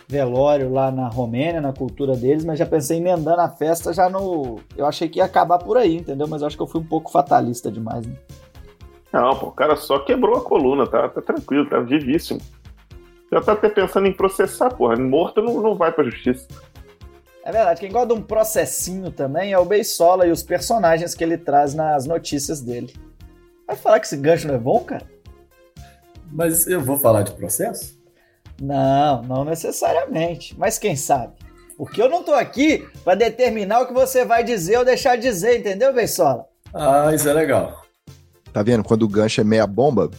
velório 0.07 0.70
lá 0.70 0.90
na 0.90 1.09
Romênia, 1.09 1.62
na 1.62 1.72
cultura 1.72 2.14
deles, 2.14 2.44
mas 2.44 2.59
já 2.59 2.66
pensei 2.66 2.98
emendando 2.98 3.40
a 3.40 3.48
festa 3.48 3.94
já 3.94 4.11
no. 4.11 4.61
Eu 4.76 4.85
achei 4.85 5.09
que 5.09 5.20
ia 5.20 5.24
acabar 5.24 5.59
por 5.59 5.78
aí, 5.78 5.96
entendeu? 5.96 6.28
Mas 6.28 6.42
eu 6.42 6.46
acho 6.46 6.57
que 6.59 6.62
eu 6.62 6.66
fui 6.66 6.83
um 6.83 6.87
pouco 6.87 7.11
fatalista 7.11 7.72
demais, 7.72 8.07
né? 8.07 8.12
Não, 9.11 9.35
pô, 9.35 9.46
o 9.46 9.52
cara 9.52 9.76
só 9.76 9.98
quebrou 10.00 10.37
a 10.37 10.40
coluna, 10.42 10.87
tá, 10.87 11.09
tá 11.09 11.22
tranquilo, 11.22 11.66
tá 11.70 11.80
vivíssimo. 11.80 12.40
Já 13.32 13.40
tá 13.40 13.52
até 13.52 13.68
pensando 13.68 14.06
em 14.06 14.12
processar, 14.12 14.70
porra. 14.70 14.96
Morto 14.96 15.42
não, 15.42 15.60
não 15.60 15.74
vai 15.76 15.90
pra 15.92 16.04
justiça. 16.04 16.46
É 17.44 17.52
verdade, 17.52 17.80
quem 17.80 17.92
gosta 17.92 18.08
de 18.08 18.14
um 18.14 18.22
processinho 18.22 19.10
também 19.10 19.52
é 19.52 19.58
o 19.58 19.64
Beisola 19.64 20.26
e 20.26 20.30
os 20.30 20.42
personagens 20.42 21.14
que 21.14 21.22
ele 21.22 21.37
traz 21.37 21.74
nas 21.74 22.06
notícias 22.06 22.60
dele. 22.60 22.94
Vai 23.66 23.76
falar 23.76 24.00
que 24.00 24.06
esse 24.06 24.16
gancho 24.16 24.48
não 24.48 24.54
é 24.54 24.58
bom, 24.58 24.80
cara? 24.80 25.06
Mas 26.32 26.66
eu 26.66 26.80
vou 26.80 26.98
falar 26.98 27.22
de 27.22 27.32
processo? 27.32 27.98
Não, 28.60 29.22
não 29.22 29.44
necessariamente. 29.44 30.58
Mas 30.58 30.78
quem 30.78 30.96
sabe? 30.96 31.34
Porque 31.76 32.00
eu 32.00 32.08
não 32.08 32.22
tô 32.22 32.32
aqui 32.32 32.87
pra 33.02 33.14
determinar 33.14 33.80
o 33.80 33.87
que 33.87 33.92
você 33.92 34.24
vai 34.24 34.42
dizer 34.42 34.78
ou 34.78 34.84
deixar 34.84 35.16
de 35.16 35.22
dizer, 35.22 35.58
entendeu, 35.58 35.92
Beisola? 35.92 36.46
Ah, 36.72 37.12
isso 37.12 37.28
é 37.28 37.32
legal. 37.32 37.84
Tá 38.52 38.62
vendo? 38.62 38.84
Quando 38.84 39.02
o 39.02 39.08
gancho 39.08 39.40
é 39.40 39.44
meia 39.44 39.66
bomba, 39.66 40.10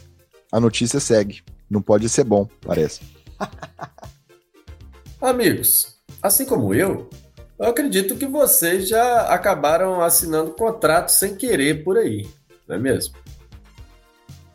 a 0.51 0.59
notícia 0.59 0.99
segue. 0.99 1.41
Não 1.69 1.81
pode 1.81 2.07
ser 2.09 2.23
bom, 2.23 2.47
parece. 2.61 3.01
Amigos, 5.21 5.97
assim 6.21 6.45
como 6.45 6.73
eu, 6.73 7.09
eu 7.57 7.65
acredito 7.67 8.15
que 8.15 8.27
vocês 8.27 8.87
já 8.87 9.21
acabaram 9.33 10.01
assinando 10.01 10.51
contratos 10.51 11.15
sem 11.15 11.35
querer 11.35 11.83
por 11.83 11.97
aí, 11.97 12.27
não 12.67 12.75
é 12.75 12.79
mesmo? 12.79 13.15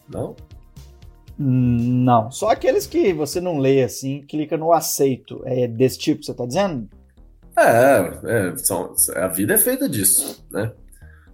Não? 0.08 0.36
Não. 1.38 2.30
Só 2.30 2.50
aqueles 2.50 2.86
que 2.86 3.12
você 3.14 3.40
não 3.40 3.58
lê 3.58 3.82
assim, 3.82 4.22
clica 4.28 4.56
no 4.58 4.72
aceito. 4.72 5.40
É 5.46 5.66
desse 5.66 5.98
tipo, 5.98 6.22
você 6.22 6.34
tá 6.34 6.44
dizendo? 6.44 6.88
É, 7.56 8.50
é, 8.52 8.56
são- 8.56 8.94
a 9.16 9.26
vida 9.28 9.54
é 9.54 9.58
feita 9.58 9.88
disso, 9.88 10.44
né? 10.50 10.72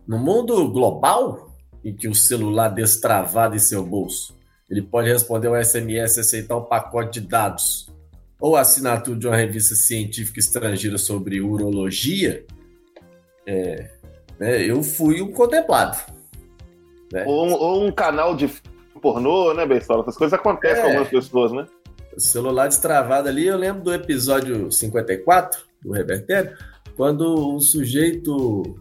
No 0.06 0.18
mundo 0.18 0.70
global, 0.70 1.50
em 1.84 1.94
que 1.94 2.06
o 2.06 2.14
celular 2.14 2.68
destravado 2.68 3.56
em 3.56 3.58
seu 3.58 3.84
bolso, 3.84 4.36
ele 4.70 4.82
pode 4.82 5.08
responder 5.08 5.48
um 5.48 5.54
SMS 5.62 6.16
e 6.16 6.20
aceitar 6.20 6.56
um 6.56 6.64
pacote 6.64 7.20
de 7.20 7.26
dados, 7.26 7.88
ou 8.40 8.56
assinatura 8.56 9.18
de 9.18 9.26
uma 9.26 9.36
revista 9.36 9.74
científica 9.74 10.38
estrangeira 10.40 10.98
sobre 10.98 11.40
urologia, 11.40 12.44
é, 13.46 13.90
né, 14.38 14.62
eu 14.64 14.82
fui 14.82 15.20
um 15.22 15.32
contemplado. 15.32 15.96
né? 17.12 17.24
Ou, 17.26 17.46
um- 17.46 17.52
ou 17.52 17.86
um 17.86 17.92
canal 17.92 18.34
de 18.36 18.50
pornô, 19.00 19.54
né, 19.54 19.64
Beisola? 19.64 20.02
Essas 20.02 20.16
coisas 20.16 20.36
acontecem 20.36 20.78
É. 20.78 20.82
com 20.82 20.88
algumas 20.88 21.08
pessoas, 21.08 21.52
né? 21.52 21.66
O 22.16 22.20
celular 22.20 22.66
destravado 22.66 23.28
ali, 23.28 23.46
eu 23.46 23.56
lembro 23.56 23.84
do 23.84 23.94
episódio 23.94 24.72
54 24.72 25.60
do 25.84 25.92
Revertério, 25.92 26.56
quando 26.96 27.54
um 27.54 27.60
sujeito 27.60 28.76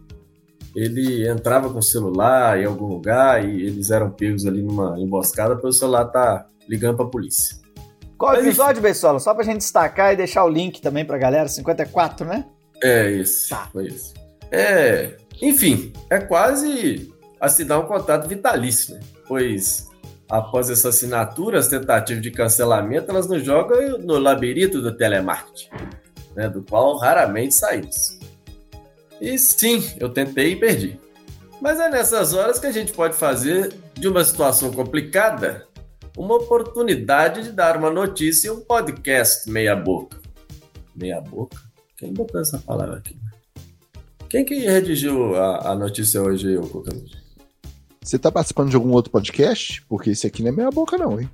ele 0.76 1.26
entrava 1.26 1.70
com 1.70 1.78
o 1.78 1.82
celular 1.82 2.60
em 2.60 2.66
algum 2.66 2.86
lugar 2.86 3.42
e 3.42 3.66
eles 3.66 3.90
eram 3.90 4.10
pegos 4.10 4.44
ali 4.44 4.62
numa 4.62 5.00
emboscada 5.00 5.56
para 5.56 5.68
o 5.68 5.72
celular 5.72 6.04
tá 6.04 6.46
ligando 6.68 6.96
para 6.96 7.06
a 7.06 7.08
polícia. 7.08 7.56
Qual 8.18 8.32
Mas, 8.32 8.44
episódio, 8.46 8.82
Beisola? 8.82 9.18
Só 9.18 9.34
pra 9.34 9.42
gente 9.42 9.58
destacar 9.58 10.12
e 10.12 10.16
deixar 10.16 10.44
o 10.44 10.48
link 10.48 10.80
também 10.80 11.04
pra 11.04 11.16
galera. 11.18 11.48
54, 11.48 12.26
né? 12.26 12.44
É 12.82 13.10
isso, 13.10 13.48
Tá. 13.48 13.68
foi 13.72 13.86
isso. 13.88 14.12
É, 14.50 15.16
enfim, 15.40 15.92
é 16.10 16.18
quase 16.18 17.12
assinar 17.40 17.80
um 17.80 17.86
contrato 17.86 18.28
vitalício, 18.28 18.94
né? 18.94 19.00
Pois 19.26 19.86
após 20.28 20.68
essa 20.68 20.88
assinatura, 20.88 21.58
as 21.58 21.68
tentativas 21.68 22.22
de 22.22 22.30
cancelamento, 22.30 23.10
elas 23.10 23.28
nos 23.28 23.42
jogam 23.44 23.98
no 23.98 24.18
labirinto 24.18 24.82
do 24.82 24.94
telemarketing, 24.96 25.68
né? 26.34 26.48
Do 26.48 26.62
qual 26.62 26.96
raramente 26.98 27.54
saímos. 27.54 28.15
E 29.20 29.38
sim, 29.38 29.82
eu 29.98 30.08
tentei 30.08 30.52
e 30.52 30.56
perdi. 30.56 30.98
Mas 31.60 31.80
é 31.80 31.88
nessas 31.88 32.34
horas 32.34 32.58
que 32.58 32.66
a 32.66 32.72
gente 32.72 32.92
pode 32.92 33.14
fazer 33.14 33.74
de 33.94 34.08
uma 34.08 34.22
situação 34.24 34.70
complicada 34.70 35.66
uma 36.16 36.34
oportunidade 36.36 37.42
de 37.44 37.52
dar 37.52 37.76
uma 37.76 37.90
notícia 37.90 38.48
e 38.48 38.50
um 38.50 38.60
podcast 38.60 39.50
meia 39.50 39.74
boca. 39.76 40.18
Meia 40.94 41.20
boca? 41.20 41.56
Quem 41.96 42.12
botou 42.12 42.40
essa 42.40 42.58
palavra 42.58 42.98
aqui? 42.98 43.18
Quem 44.28 44.44
que 44.44 44.54
redigiu 44.58 45.34
a, 45.36 45.72
a 45.72 45.74
notícia 45.74 46.22
hoje, 46.22 46.56
ô? 46.58 46.84
Você 48.02 48.18
tá 48.18 48.30
participando 48.30 48.70
de 48.70 48.76
algum 48.76 48.90
outro 48.92 49.10
podcast? 49.10 49.82
Porque 49.88 50.10
esse 50.10 50.26
aqui 50.26 50.42
não 50.42 50.50
é 50.50 50.52
meia 50.52 50.70
boca, 50.70 50.96
não, 50.98 51.20
hein? 51.20 51.30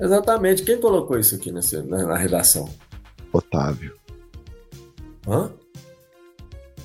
Exatamente, 0.00 0.62
quem 0.62 0.80
colocou 0.80 1.18
isso 1.18 1.34
aqui 1.34 1.52
nesse- 1.52 1.82
na, 1.82 2.06
na 2.06 2.16
redação? 2.16 2.68
Otávio. 3.32 3.96
Hã? 5.26 5.50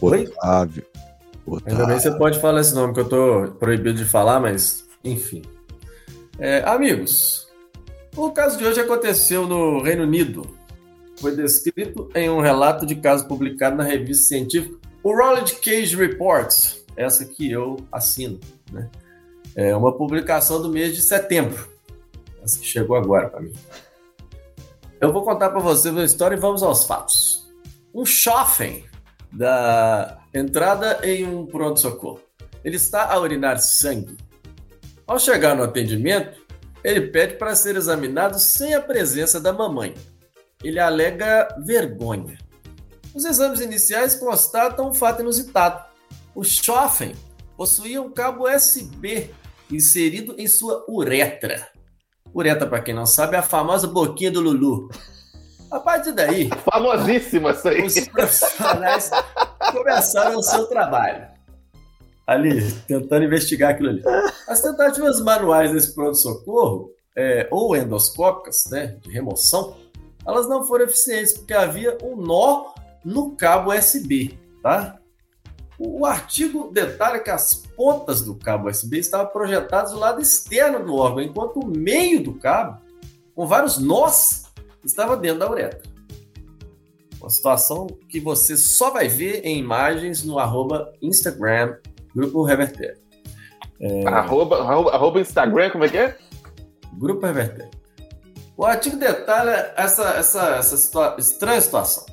Oi? 0.02 0.28
Otávio. 0.28 0.86
Ainda 1.48 1.60
bem 1.60 1.64
que 1.64 1.74
Otávio. 1.74 2.00
você 2.00 2.12
pode 2.12 2.40
falar 2.40 2.62
esse 2.62 2.76
nome, 2.76 2.94
que 2.94 3.00
eu 3.00 3.10
tô 3.10 3.52
proibido 3.60 3.98
de 3.98 4.06
falar, 4.06 4.40
mas 4.40 4.88
enfim. 5.04 5.42
É, 6.40 6.64
amigos, 6.66 7.48
o 8.16 8.32
caso 8.32 8.58
de 8.58 8.66
hoje 8.66 8.80
aconteceu 8.80 9.48
no 9.48 9.82
Reino 9.82 10.04
Unido. 10.04 10.48
Foi 11.20 11.36
descrito 11.36 12.10
em 12.14 12.30
um 12.30 12.42
relato 12.42 12.86
de 12.86 12.96
caso 12.96 13.28
publicado 13.28 13.76
na 13.76 13.84
revista 13.84 14.28
científica 14.28 14.78
o 15.02 15.16
Rolled 15.16 15.56
Cage 15.56 15.96
Reports, 15.96 16.84
essa 16.96 17.24
que 17.26 17.50
eu 17.50 17.78
assino. 17.92 18.40
Né? 18.72 18.90
É 19.56 19.76
uma 19.76 19.96
publicação 19.96 20.62
do 20.62 20.70
mês 20.70 20.94
de 20.94 21.02
setembro. 21.02 21.68
Essa 22.44 22.60
que 22.60 22.66
chegou 22.66 22.98
agora 22.98 23.30
para 23.30 23.40
mim. 23.40 23.54
Eu 25.00 25.14
vou 25.14 25.24
contar 25.24 25.50
para 25.50 25.60
vocês 25.60 25.94
uma 25.94 26.04
história 26.04 26.36
e 26.36 26.40
vamos 26.40 26.62
aos 26.62 26.84
fatos. 26.86 27.48
Um 27.94 28.06
jovem 28.06 28.84
da 29.32 30.20
entrada 30.34 31.00
em 31.04 31.26
um 31.26 31.46
pronto-socorro. 31.46 32.22
Ele 32.63 32.76
está 32.76 33.12
a 33.12 33.20
urinar 33.20 33.60
sangue. 33.60 34.18
Ao 35.06 35.20
chegar 35.20 35.56
no 35.56 35.63
atendimento, 35.63 36.46
ele 36.84 37.02
pede 37.02 37.36
para 37.36 37.56
ser 37.56 37.76
examinado 37.76 38.40
sem 38.40 38.74
a 38.74 38.82
presença 38.82 39.40
da 39.40 39.54
mamãe. 39.54 39.94
Ele 40.63 40.80
alega 40.80 41.48
vergonha. 41.60 42.38
Os 43.13 43.26
exames 43.26 43.60
iniciais 43.60 44.16
constatam 44.16 44.90
um 44.90 44.94
fato 44.94 45.22
inusitado. 45.22 45.86
O 46.36 46.44
jovem 46.44 47.16
possuía 47.56 48.02
um 48.02 48.12
cabo 48.12 48.48
USB 48.48 49.32
inserido 49.72 50.36
em 50.38 50.48
sua 50.48 50.86
uretra. 50.88 51.68
Uretra, 52.34 52.68
para 52.68 52.82
quem 52.82 52.94
não 52.94 53.06
sabe, 53.06 53.36
é 53.36 53.40
a 53.40 53.44
famosa 53.44 53.88
boquinha 53.88 54.32
do 54.32 54.40
Lulu. 54.40 54.90
A 55.70 55.80
partir 55.80 56.14
daí, 56.14 56.50
Famosíssima 56.72 57.52
essa 57.52 57.70
aí. 57.70 57.86
os 57.86 58.08
profissionais 58.08 59.12
começaram 59.72 60.38
o 60.38 60.44
seu 60.44 60.66
trabalho. 60.68 61.28
Ali, 62.26 62.72
tentando 62.88 63.26
investigar 63.26 63.72
aquilo 63.72 63.90
ali. 63.90 64.04
As 64.48 64.62
tentativas 64.62 65.22
manuais 65.22 65.72
desse 65.72 65.94
pronto-socorro, 65.94 66.92
é, 67.16 67.48
ou 67.52 67.76
endoscópicas, 67.76 68.66
né, 68.70 68.98
de 69.02 69.12
remoção, 69.12 69.78
elas 70.26 70.48
não 70.48 70.64
foram 70.64 70.86
eficientes, 70.86 71.34
porque 71.34 71.54
havia 71.54 71.98
um 72.04 72.16
nó 72.16 72.74
no 73.04 73.32
cabo 73.36 73.74
USB, 73.74 74.38
tá? 74.62 74.98
O 75.80 76.06
artigo 76.06 76.70
detalha 76.72 77.20
que 77.20 77.30
as 77.30 77.54
pontas 77.54 78.22
do 78.22 78.36
cabo 78.36 78.70
USB 78.70 78.98
estavam 78.98 79.28
projetadas 79.28 79.92
do 79.92 80.00
lado 80.00 80.22
externo 80.22 80.86
do 80.86 80.96
órgão, 80.96 81.22
enquanto 81.22 81.60
o 81.60 81.68
meio 81.68 82.22
do 82.22 82.34
cabo, 82.34 82.82
com 83.34 83.48
vários 83.48 83.78
nós, 83.78 84.47
estava 84.84 85.16
dentro 85.18 85.40
da 85.40 85.50
uretra. 85.50 85.82
Uma 87.20 87.30
situação 87.30 87.88
que 88.10 88.20
você 88.20 88.56
só 88.56 88.92
vai 88.92 89.08
ver 89.08 89.42
em 89.44 89.58
imagens 89.58 90.24
no 90.24 90.38
arroba 90.40 90.94
Instagram, 91.02 91.78
Grupo 92.16 92.44
Reverter. 92.44 92.98
Arroba, 94.06 94.60
arroba, 94.62 94.92
arroba 94.92 95.20
Instagram, 95.20 95.70
como 95.72 95.84
é 95.86 95.90
que 95.90 95.98
é? 95.98 96.18
Grupo 96.94 97.26
Reverter. 97.26 97.70
O 98.56 98.66
artigo 98.66 98.98
detalha 98.98 99.72
essa, 99.78 100.04
essa, 100.12 100.56
essa 100.56 100.78
situa- 100.78 101.16
estranha 101.20 101.62
situação. 101.62 102.06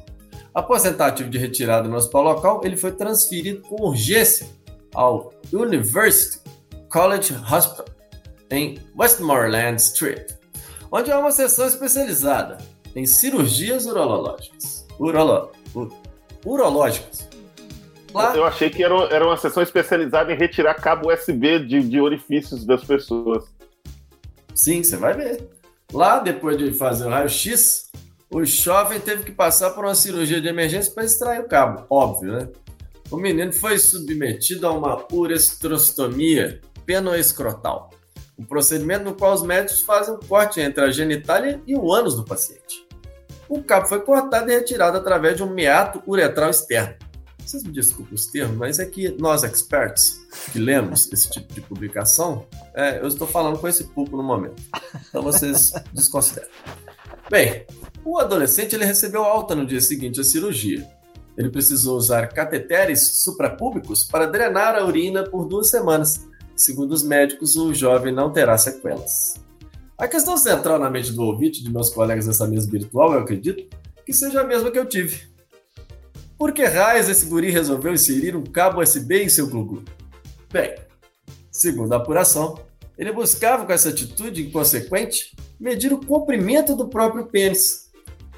Após 0.55 0.83
tentativa 0.83 1.29
de 1.29 1.38
retirada 1.38 1.88
no 1.88 1.96
hospital 1.96 2.22
local, 2.22 2.61
ele 2.64 2.77
foi 2.77 2.92
transferido 2.92 3.62
com 3.62 3.83
urgência 3.83 4.46
ao 4.94 5.33
University 5.53 6.40
College 6.90 7.35
Hospital 7.50 7.87
em 8.50 8.79
Westmoreland 8.96 9.81
Street, 9.81 10.31
onde 10.96 11.11
há 11.11 11.18
uma 11.18 11.33
seção 11.33 11.66
especializada 11.66 12.59
em 12.94 13.07
cirurgias 13.07 13.87
urológicas. 13.87 14.87
Urolo, 14.98 15.50
u- 15.74 15.88
urológicas. 16.44 17.28
Lá, 18.12 18.37
Eu 18.37 18.44
achei 18.44 18.70
que 18.70 18.83
era, 18.85 18.94
era 19.12 19.26
uma 19.26 19.37
sessão 19.37 19.62
especializada 19.62 20.33
em 20.33 20.37
retirar 20.37 20.74
cabo 20.74 21.12
USB 21.12 21.59
de, 21.59 21.80
de 21.83 22.00
orifícios 22.00 22.64
das 22.64 22.85
pessoas. 22.85 23.44
Sim, 24.54 24.85
você 24.85 24.96
vai 24.96 25.14
ver. 25.14 25.48
Lá, 25.92 26.20
depois 26.20 26.57
de 26.57 26.72
fazer 26.72 27.07
o 27.07 27.09
raio-x, 27.11 27.90
o 28.30 28.44
jovem 28.44 29.00
teve 29.00 29.24
que 29.24 29.33
passar 29.33 29.70
por 29.70 29.85
uma 29.85 29.94
cirurgia 29.96 30.40
de 30.40 30.46
emergência 30.46 30.92
para 30.92 31.04
extrair 31.04 31.40
o 31.40 31.48
cabo, 31.48 31.85
óbvio, 31.90 32.33
né? 32.33 32.48
O 33.11 33.16
menino 33.16 33.52
foi 33.52 33.78
submetido 33.78 34.66
a 34.66 34.72
uma 34.72 35.04
urestrostomia 35.12 36.61
penoescrotal, 36.87 37.90
um 38.38 38.44
procedimento 38.44 39.05
no 39.05 39.14
qual 39.14 39.35
os 39.35 39.42
médicos 39.42 39.83
fazem 39.83 40.14
um 40.14 40.20
corte 40.20 40.61
entre 40.61 40.85
a 40.85 40.90
genitália 40.90 41.62
e 41.66 41.75
o 41.77 41.92
ânus 41.92 42.14
do 42.14 42.25
paciente. 42.25 42.87
O 43.49 43.62
cabo 43.62 43.87
foi 43.87 44.01
cortado 44.01 44.51
e 44.51 44.55
retirado 44.55 44.97
através 44.97 45.37
de 45.37 45.42
um 45.42 45.53
meato 45.53 46.03
uretral 46.07 46.51
externo. 46.51 46.97
Vocês 47.44 47.62
me 47.62 47.73
desculpem 47.73 48.14
os 48.14 48.27
termos, 48.27 48.57
mas 48.57 48.79
é 48.79 48.87
que 48.87 49.11
nós 49.20 49.44
experts 49.44 50.18
que 50.51 50.59
lemos 50.59 51.12
esse 51.12 51.31
tipo 51.31 51.53
de 51.53 51.61
publicação, 51.61 52.47
é, 52.75 53.01
eu 53.01 53.07
estou 53.07 53.27
falando 53.27 53.59
com 53.59 53.68
esse 53.68 53.85
público 53.85 54.16
no 54.16 54.23
momento. 54.23 54.62
Então 55.09 55.23
vocês 55.23 55.73
desconsideram. 55.92 56.49
Bem, 57.31 57.66
o 58.03 58.18
adolescente 58.18 58.75
ele 58.75 58.85
recebeu 58.85 59.25
alta 59.25 59.55
no 59.55 59.66
dia 59.66 59.81
seguinte 59.81 60.20
à 60.20 60.25
cirurgia. 60.25 60.87
Ele 61.37 61.51
precisou 61.51 61.97
usar 61.99 62.29
cateteres 62.29 63.23
suprapúbicos 63.23 64.05
para 64.05 64.27
drenar 64.27 64.75
a 64.75 64.85
urina 64.85 65.25
por 65.25 65.47
duas 65.47 65.68
semanas. 65.68 66.27
Segundo 66.57 66.93
os 66.93 67.03
médicos, 67.03 67.57
o 67.57 67.75
jovem 67.75 68.12
não 68.12 68.33
terá 68.33 68.57
sequelas. 68.57 69.43
A 69.99 70.07
questão 70.07 70.37
central 70.37 70.79
na 70.79 70.90
mente 70.90 71.12
do 71.12 71.23
ouvinte 71.23 71.62
de 71.62 71.73
meus 71.73 71.90
colegas 71.90 72.27
dessa 72.27 72.47
mesa 72.47 72.71
virtual, 72.71 73.12
eu 73.12 73.21
acredito, 73.21 73.69
que 74.05 74.12
seja 74.12 74.40
a 74.40 74.45
mesma 74.45 74.71
que 74.71 74.79
eu 74.79 74.87
tive. 74.87 75.29
Por 76.38 76.53
que 76.53 76.64
raios 76.64 77.09
esse 77.09 77.27
guri 77.27 77.51
resolveu 77.51 77.95
inserir 77.95 78.37
um 78.37 78.45
cabo 78.45 78.83
USB 78.83 79.23
em 79.23 79.29
seu 79.29 79.49
Gugu? 79.49 79.85
Bem, 80.53 80.75
segundo 81.51 81.93
a 81.93 81.97
apuração, 81.97 82.59
ele 82.99 83.12
buscava 83.12 83.64
com 83.64 83.73
essa 83.73 83.88
atitude 83.88 84.47
inconsequente 84.47 85.35
medir 85.59 85.93
o 85.93 86.05
comprimento 86.05 86.77
do 86.77 86.88
próprio 86.88 87.27
pênis. 87.27 87.90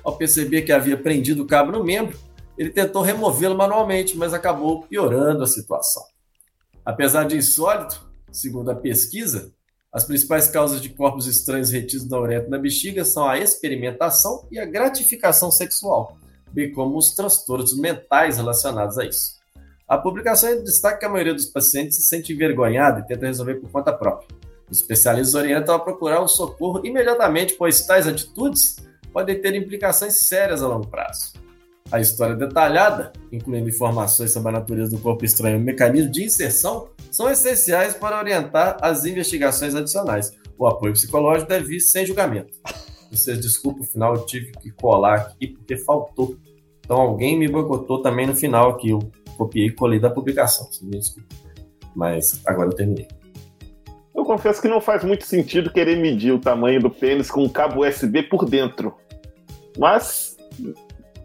Ao 0.05 0.17
perceber 0.17 0.63
que 0.63 0.73
havia 0.73 0.97
prendido 0.97 1.43
o 1.43 1.47
cabo 1.47 1.73
no 1.73 1.83
membro, 1.83 2.19
ele 2.57 2.71
tentou 2.71 3.03
removê-lo 3.03 3.57
manualmente, 3.57 4.17
mas 4.17 4.33
acabou 4.33 4.83
piorando 4.83 5.43
a 5.43 5.47
situação. 5.47 6.03
Apesar 6.85 7.25
de 7.25 7.37
insólito, 7.37 8.06
segundo 8.37 8.71
a 8.71 8.75
pesquisa, 8.75 9.53
as 9.93 10.05
principais 10.05 10.47
causas 10.47 10.81
de 10.81 10.91
corpos 10.91 11.27
estranhos 11.27 11.71
retidos 11.71 12.09
na 12.09 12.21
uretra 12.21 12.49
e 12.49 12.51
na 12.51 12.59
bexiga 12.59 13.05
são 13.05 13.27
a 13.27 13.39
experimentação 13.39 14.47
e 14.51 14.59
a 14.59 14.67
gratificação 14.67 15.51
sexual, 15.51 16.19
bem 16.53 16.71
como 16.73 16.99
os 16.99 17.15
transtornos 17.15 17.77
mentais 17.79 18.37
relacionados 18.37 18.99
a 18.99 19.07
isso. 19.07 19.37
A 19.89 19.97
publicação 19.97 20.63
destaca 20.63 20.99
que 20.99 21.05
a 21.07 21.09
maioria 21.09 21.33
dos 21.33 21.47
pacientes 21.47 21.97
se 21.97 22.03
sente 22.03 22.33
envergonhada 22.33 23.01
e 23.01 23.07
tenta 23.07 23.27
resolver 23.27 23.55
por 23.55 23.71
conta 23.71 23.93
própria. 23.93 24.29
Os 24.69 24.81
especialistas 24.81 25.35
orientam 25.35 25.75
a 25.75 25.79
procurar 25.79 26.23
um 26.23 26.29
socorro 26.29 26.85
imediatamente, 26.85 27.55
pois 27.55 27.87
tais 27.87 28.07
atitudes 28.07 28.77
podem 29.13 29.41
ter 29.41 29.55
implicações 29.55 30.27
sérias 30.27 30.63
a 30.63 30.69
longo 30.69 30.89
prazo. 30.89 31.46
A 31.91 32.01
história 32.01 32.35
detalhada, 32.35 33.13
incluindo 33.31 33.69
informações 33.69 34.33
sobre 34.33 34.49
a 34.49 34.53
natureza 34.53 34.91
do 34.91 34.99
corpo 35.01 35.25
estranho 35.25 35.59
e 35.59 35.61
o 35.61 35.65
mecanismo 35.65 36.11
de 36.11 36.25
inserção, 36.25 36.89
são 37.13 37.31
essenciais 37.31 37.95
para 37.95 38.19
orientar 38.19 38.77
as 38.83 39.05
investigações 39.05 39.75
adicionais. 39.75 40.33
O 40.59 40.67
apoio 40.67 40.93
psicológico 40.95 41.49
deve 41.49 41.67
vir 41.67 41.81
sem 41.81 42.05
julgamento. 42.05 42.53
Vocês 43.11 43.41
desculpa, 43.41 43.81
no 43.81 43.85
final 43.85 44.15
eu 44.15 44.27
tive 44.27 44.53
que 44.53 44.71
colar 44.71 45.15
aqui 45.15 45.49
porque 45.49 45.77
faltou. 45.77 46.37
Então 46.81 46.97
alguém 47.01 47.39
me 47.39 47.49
boicotou 47.49 48.03
também 48.03 48.27
no 48.27 48.35
final 48.35 48.71
aqui. 48.71 48.91
Eu 48.91 48.99
copiei 49.37 49.67
e 49.67 49.73
colei 49.73 50.01
da 50.01 50.11
publicação. 50.11 50.67
Vocês 50.67 50.83
me. 50.83 51.25
Mas 51.95 52.41
agora 52.45 52.69
eu 52.69 52.75
terminei. 52.75 53.09
Eu 54.15 54.25
confesso 54.25 54.61
que 54.61 54.69
não 54.69 54.81
faz 54.81 55.05
muito 55.05 55.25
sentido 55.25 55.73
querer 55.73 55.97
medir 55.97 56.33
o 56.33 56.41
tamanho 56.41 56.81
do 56.81 56.91
pênis 56.91 57.31
com 57.31 57.45
um 57.45 57.49
cabo 57.49 57.87
USB 57.87 58.23
por 58.23 58.49
dentro. 58.49 58.95
Mas, 59.79 60.37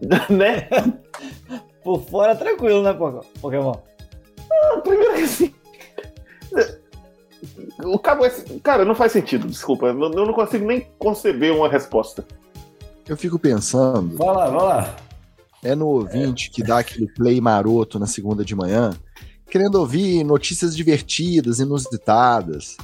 né? 0.30 0.68
Por 1.84 2.02
fora, 2.04 2.36
tranquilo, 2.36 2.84
né? 2.84 2.94
Pokémon? 3.42 3.74
Primeiro 4.84 5.14
que 5.16 5.22
assim. 5.22 5.54
O 7.84 7.98
cabo 7.98 8.26
USB. 8.26 8.60
Cara, 8.60 8.86
não 8.86 8.94
faz 8.96 9.12
sentido, 9.12 9.48
desculpa. 9.48 9.88
Eu 9.88 10.00
eu 10.02 10.26
não 10.26 10.34
consigo 10.34 10.66
nem 10.66 10.88
conceber 11.00 11.54
uma 11.54 11.70
resposta. 11.70 12.26
Eu 13.08 13.18
fico 13.18 13.40
pensando, 13.40 14.16
Vai 14.18 14.28
lá, 14.28 14.50
vai 14.50 14.64
lá. 14.64 14.96
é 15.64 15.74
no 15.76 15.88
ouvinte 15.88 16.52
que 16.52 16.64
dá 16.64 16.80
aquele 16.80 17.08
play 17.08 17.42
maroto 17.42 18.00
na 18.00 18.06
segunda 18.06 18.46
de 18.46 18.56
manhã, 18.56 18.92
querendo 19.50 19.76
ouvir 19.76 20.24
notícias 20.24 20.76
divertidas, 20.76 21.60
inusitadas. 21.60 22.78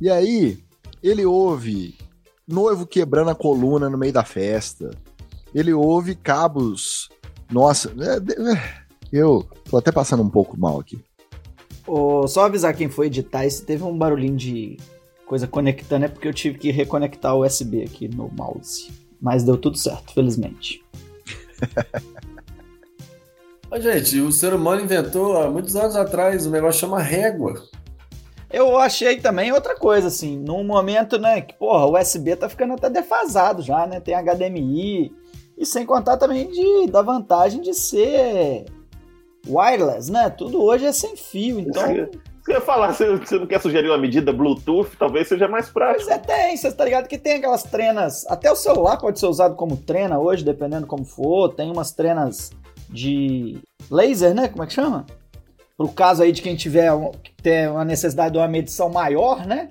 E 0.00 0.08
aí, 0.08 0.58
ele 1.02 1.26
ouve 1.26 1.98
noivo 2.46 2.86
quebrando 2.86 3.30
a 3.30 3.34
coluna 3.34 3.90
no 3.90 3.98
meio 3.98 4.12
da 4.12 4.24
festa. 4.24 4.90
Ele 5.56 5.72
ouve 5.72 6.14
cabos. 6.14 7.08
Nossa, 7.50 7.90
é- 7.98 8.52
é- 8.52 8.86
eu 9.10 9.48
tô 9.70 9.78
até 9.78 9.90
passando 9.90 10.22
um 10.22 10.28
pouco 10.28 10.54
mal 10.60 10.78
aqui. 10.78 11.02
Ô, 11.86 12.28
só 12.28 12.44
avisar 12.44 12.76
quem 12.76 12.90
foi 12.90 13.06
editar, 13.06 13.48
se 13.48 13.64
teve 13.64 13.82
um 13.82 13.96
barulhinho 13.96 14.36
de 14.36 14.76
coisa 15.24 15.46
conectando, 15.46 16.04
é 16.04 16.08
porque 16.08 16.28
eu 16.28 16.34
tive 16.34 16.58
que 16.58 16.70
reconectar 16.70 17.34
o 17.34 17.42
USB 17.42 17.84
aqui 17.84 18.06
no 18.06 18.30
mouse. 18.36 18.92
Mas 19.18 19.44
deu 19.44 19.56
tudo 19.56 19.78
certo, 19.78 20.12
felizmente. 20.12 20.84
Ô, 23.70 23.80
gente, 23.80 24.20
o 24.20 24.30
ser 24.30 24.52
humano 24.52 24.82
inventou 24.82 25.38
há 25.38 25.50
muitos 25.50 25.74
anos 25.74 25.96
atrás 25.96 26.44
um 26.44 26.50
negócio 26.50 26.80
que 26.80 26.86
chama 26.86 27.00
régua. 27.00 27.54
Eu 28.50 28.76
achei 28.78 29.20
também 29.20 29.52
outra 29.52 29.74
coisa, 29.74 30.08
assim, 30.08 30.38
num 30.38 30.62
momento, 30.62 31.18
né, 31.18 31.40
que, 31.40 31.54
porra, 31.54 31.86
o 31.86 31.98
USB 31.98 32.36
tá 32.36 32.46
ficando 32.46 32.74
até 32.74 32.90
defasado 32.90 33.62
já, 33.62 33.86
né? 33.86 34.00
Tem 34.00 34.14
HDMI. 34.14 35.12
E 35.56 35.64
sem 35.64 35.86
contar 35.86 36.16
também 36.16 36.50
de, 36.50 36.90
da 36.90 37.02
vantagem 37.02 37.60
de 37.60 37.72
ser 37.72 38.66
wireless, 39.48 40.10
né? 40.10 40.28
Tudo 40.28 40.62
hoje 40.62 40.84
é 40.84 40.92
sem 40.92 41.16
fio, 41.16 41.58
então. 41.60 41.82
Você 42.46 42.52
ia 42.52 42.60
falar, 42.60 42.92
você, 42.92 43.38
não 43.38 43.46
quer 43.46 43.60
sugerir 43.60 43.88
uma 43.88 43.98
medida 43.98 44.32
Bluetooth? 44.32 44.96
Talvez 44.96 45.26
seja 45.26 45.48
mais 45.48 45.64
Mas 45.64 45.72
prático. 45.72 46.10
é, 46.12 46.18
tem, 46.18 46.56
você 46.56 46.70
tá 46.70 46.84
ligado 46.84 47.08
que 47.08 47.18
tem 47.18 47.38
aquelas 47.38 47.64
trenas. 47.64 48.24
Até 48.28 48.52
o 48.52 48.54
celular 48.54 48.98
pode 48.98 49.18
ser 49.18 49.26
usado 49.26 49.56
como 49.56 49.76
trena 49.76 50.20
hoje, 50.20 50.44
dependendo 50.44 50.86
como 50.86 51.04
for. 51.04 51.54
Tem 51.54 51.72
umas 51.72 51.90
trenas 51.90 52.52
de 52.88 53.58
laser, 53.90 54.32
né? 54.32 54.46
Como 54.46 54.62
é 54.62 54.66
que 54.66 54.74
chama? 54.74 55.06
Pro 55.76 55.88
caso 55.88 56.22
aí 56.22 56.30
de 56.30 56.40
quem 56.40 56.54
tiver 56.54 56.92
tem 57.42 57.68
uma 57.68 57.84
necessidade 57.84 58.32
de 58.32 58.38
uma 58.38 58.46
medição 58.46 58.88
maior, 58.88 59.44
né? 59.44 59.70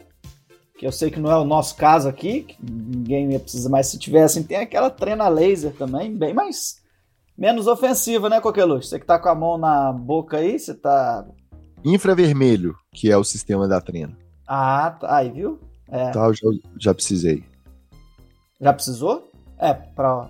Que 0.77 0.85
eu 0.85 0.91
sei 0.91 1.09
que 1.09 1.19
não 1.19 1.31
é 1.31 1.37
o 1.37 1.45
nosso 1.45 1.75
caso 1.75 2.07
aqui, 2.09 2.41
que 2.43 2.57
ninguém 2.61 3.31
ia 3.31 3.39
precisar, 3.39 3.69
mas 3.69 3.87
se 3.87 3.97
tivesse, 3.97 4.43
tem 4.43 4.57
aquela 4.57 4.89
trena 4.89 5.27
laser 5.29 5.73
também, 5.73 6.15
bem 6.15 6.33
mais. 6.33 6.83
Menos 7.37 7.67
ofensiva, 7.67 8.29
né, 8.29 8.41
Coqueluche? 8.41 8.87
Você 8.87 8.99
que 8.99 9.05
tá 9.05 9.17
com 9.17 9.29
a 9.29 9.35
mão 9.35 9.57
na 9.57 9.91
boca 9.93 10.37
aí, 10.37 10.59
você 10.59 10.73
tá. 10.73 11.25
Infravermelho, 11.83 12.75
que 12.93 13.09
é 13.11 13.17
o 13.17 13.23
sistema 13.23 13.67
da 13.67 13.79
trena. 13.79 14.17
Ah, 14.47 14.91
tá. 14.99 15.15
Aí, 15.17 15.31
viu? 15.31 15.59
É. 15.89 16.11
Tá, 16.11 16.25
eu 16.25 16.33
já, 16.33 16.47
já 16.79 16.93
precisei. 16.93 17.43
Já 18.59 18.73
precisou? 18.73 19.31
É, 19.57 19.73
pra. 19.73 20.29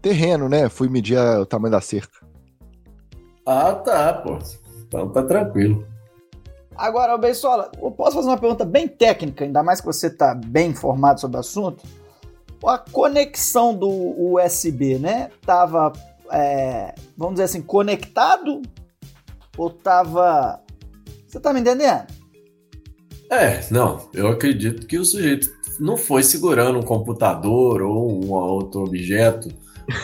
Terreno, 0.00 0.48
né? 0.48 0.68
Fui 0.68 0.88
medir 0.88 1.16
a- 1.18 1.40
o 1.40 1.46
tamanho 1.46 1.72
da 1.72 1.80
cerca. 1.80 2.24
Ah, 3.46 3.72
tá, 3.74 4.12
pô. 4.14 4.38
Então 4.86 5.08
tá 5.10 5.22
tranquilo. 5.22 5.86
Agora, 6.76 7.16
Beisola, 7.16 7.70
eu 7.80 7.90
posso 7.90 8.16
fazer 8.16 8.28
uma 8.28 8.38
pergunta 8.38 8.64
bem 8.64 8.88
técnica, 8.88 9.44
ainda 9.44 9.62
mais 9.62 9.80
que 9.80 9.86
você 9.86 10.08
está 10.08 10.34
bem 10.34 10.70
informado 10.70 11.20
sobre 11.20 11.36
o 11.36 11.40
assunto? 11.40 11.84
A 12.66 12.78
conexão 12.78 13.74
do 13.74 13.88
USB, 13.88 14.98
né? 14.98 15.30
Tava, 15.44 15.92
é, 16.30 16.94
vamos 17.16 17.34
dizer 17.34 17.44
assim, 17.44 17.62
conectado 17.62 18.62
ou 19.56 19.70
tava. 19.70 20.60
Você 21.26 21.38
tá 21.38 21.52
me 21.52 21.60
entendendo? 21.60 22.06
É, 23.30 23.60
não, 23.70 24.08
eu 24.14 24.28
acredito 24.28 24.86
que 24.86 24.98
o 24.98 25.04
sujeito 25.04 25.48
não 25.78 25.96
foi 25.96 26.22
segurando 26.22 26.78
um 26.78 26.82
computador 26.82 27.82
ou 27.82 28.24
um 28.24 28.32
outro 28.32 28.82
objeto 28.82 29.48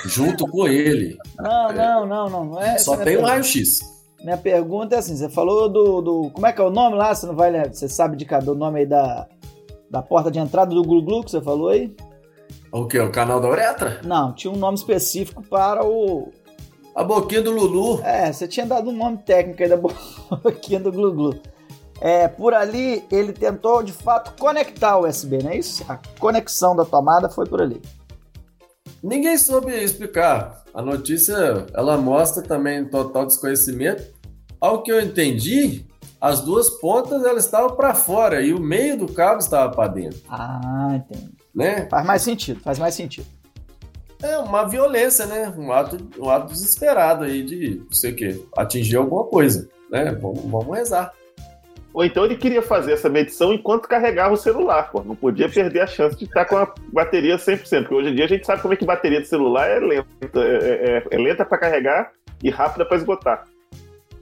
junto 0.05 0.47
com 0.47 0.67
ele. 0.67 1.17
Não, 1.39 1.73
não, 1.73 2.07
não, 2.07 2.31
não. 2.31 2.45
não 2.45 2.63
é 2.63 2.79
Só 2.79 2.97
tem 2.97 3.05
pergunta. 3.05 3.29
raio-x. 3.29 4.00
Minha 4.23 4.37
pergunta 4.37 4.97
é 4.97 4.99
assim: 4.99 5.17
você 5.17 5.29
falou 5.29 5.69
do, 5.69 6.01
do. 6.01 6.31
Como 6.31 6.47
é 6.47 6.53
que 6.53 6.61
é 6.61 6.65
o 6.65 6.71
nome 6.71 6.97
lá? 6.97 7.15
Você 7.15 7.27
não 7.27 7.35
vai 7.35 7.51
lembrar? 7.51 7.73
Você 7.73 7.89
sabe 7.89 8.17
de 8.17 8.25
cada 8.25 8.51
o 8.53 8.55
nome 8.55 8.81
aí 8.81 8.87
da, 8.87 9.27
da 9.91 10.03
porta 10.03 10.31
de 10.31 10.39
entrada 10.39 10.75
do 10.75 10.83
Glu 10.83 11.03
Glu 11.03 11.25
que 11.25 11.31
você 11.31 11.41
falou 11.41 11.69
aí? 11.69 11.95
O 12.73 12.87
que? 12.87 12.99
O 12.99 13.11
canal 13.11 13.41
da 13.41 13.49
uretra? 13.49 14.01
Não, 14.05 14.33
tinha 14.33 14.53
um 14.53 14.57
nome 14.57 14.77
específico 14.77 15.43
para 15.43 15.85
o, 15.85 16.31
A 16.95 17.03
boquinha 17.03 17.43
do 17.43 17.51
Lulu. 17.51 18.01
É, 18.05 18.33
você 18.33 18.47
tinha 18.47 18.67
dado 18.67 18.91
um 18.91 18.97
nome 18.97 19.19
técnico 19.19 19.63
aí 19.63 19.69
da 19.69 19.77
boquinha 20.37 20.79
do 20.79 20.93
Glu 20.93 21.13
Glu. 21.13 21.41
É, 22.01 22.29
por 22.29 22.55
ali 22.55 23.05
ele 23.11 23.33
tentou 23.33 23.83
de 23.83 23.93
fato 23.93 24.39
conectar 24.41 24.97
o 24.97 25.07
USB, 25.07 25.43
não 25.43 25.51
é 25.51 25.57
isso? 25.59 25.85
A 25.89 25.99
conexão 26.19 26.75
da 26.75 26.85
tomada 26.85 27.29
foi 27.29 27.47
por 27.47 27.61
ali. 27.61 27.81
Ninguém 29.03 29.37
soube 29.39 29.73
explicar. 29.73 30.63
A 30.75 30.83
notícia, 30.83 31.67
ela 31.75 31.97
mostra 31.97 32.43
também 32.43 32.85
total 32.85 33.27
desconhecimento. 33.27 34.05
Ao 34.61 34.83
que 34.83 34.93
eu 34.93 35.01
entendi, 35.01 35.87
as 36.21 36.41
duas 36.43 36.69
pontas 36.71 37.25
elas 37.25 37.45
estavam 37.47 37.75
para 37.75 37.95
fora 37.95 38.43
e 38.43 38.53
o 38.53 38.61
meio 38.61 38.97
do 38.99 39.09
cabo 39.09 39.39
estava 39.41 39.73
para 39.75 39.89
dentro, 39.89 40.21
Ah, 40.29 40.91
entendi. 40.95 41.31
né? 41.55 41.89
Faz 41.91 42.07
mais 42.07 42.23
sentido, 42.23 42.61
faz 42.61 42.79
mais 42.79 42.95
sentido. 42.95 43.27
É 44.23 44.37
uma 44.37 44.69
violência, 44.69 45.25
né? 45.25 45.53
Um 45.57 45.73
ato, 45.73 45.97
um 46.19 46.29
ato 46.29 46.53
desesperado 46.53 47.25
aí 47.25 47.43
de, 47.43 47.81
não 47.85 47.93
sei 47.93 48.13
o 48.13 48.17
quê, 48.17 48.45
atingir 48.55 48.97
alguma 48.97 49.25
coisa, 49.25 49.67
né? 49.91 50.13
Vamos, 50.13 50.43
vamos 50.43 50.77
rezar. 50.77 51.11
Ou 51.93 52.05
então 52.05 52.25
ele 52.25 52.37
queria 52.37 52.63
fazer 52.63 52.93
essa 52.93 53.09
medição 53.09 53.53
enquanto 53.53 53.89
carregava 53.89 54.33
o 54.35 54.37
celular, 54.37 54.91
pô. 54.93 55.03
Não 55.03 55.17
podia 55.17 55.49
perder 55.49 55.81
a 55.81 55.87
chance 55.87 56.17
de 56.17 56.25
estar 56.25 56.45
com 56.45 56.57
a 56.57 56.73
bateria 56.93 57.37
100%, 57.37 57.81
porque 57.83 57.95
hoje 57.95 58.11
em 58.11 58.15
dia 58.15 58.25
a 58.27 58.29
gente 58.29 58.47
sabe 58.47 58.63
como 58.63 58.73
é 58.75 58.77
que 58.77 58.85
bateria 58.85 59.21
de 59.21 59.27
celular 59.27 59.67
é 59.69 59.81
lenta. 59.81 60.07
É, 60.37 61.03
é- 61.03 61.07
é 61.11 61.19
lenta 61.19 61.45
para 61.45 61.59
carregar 61.59 62.13
e 62.43 62.49
rápida 62.49 62.85
para 62.87 62.97
esgotar. 62.97 63.45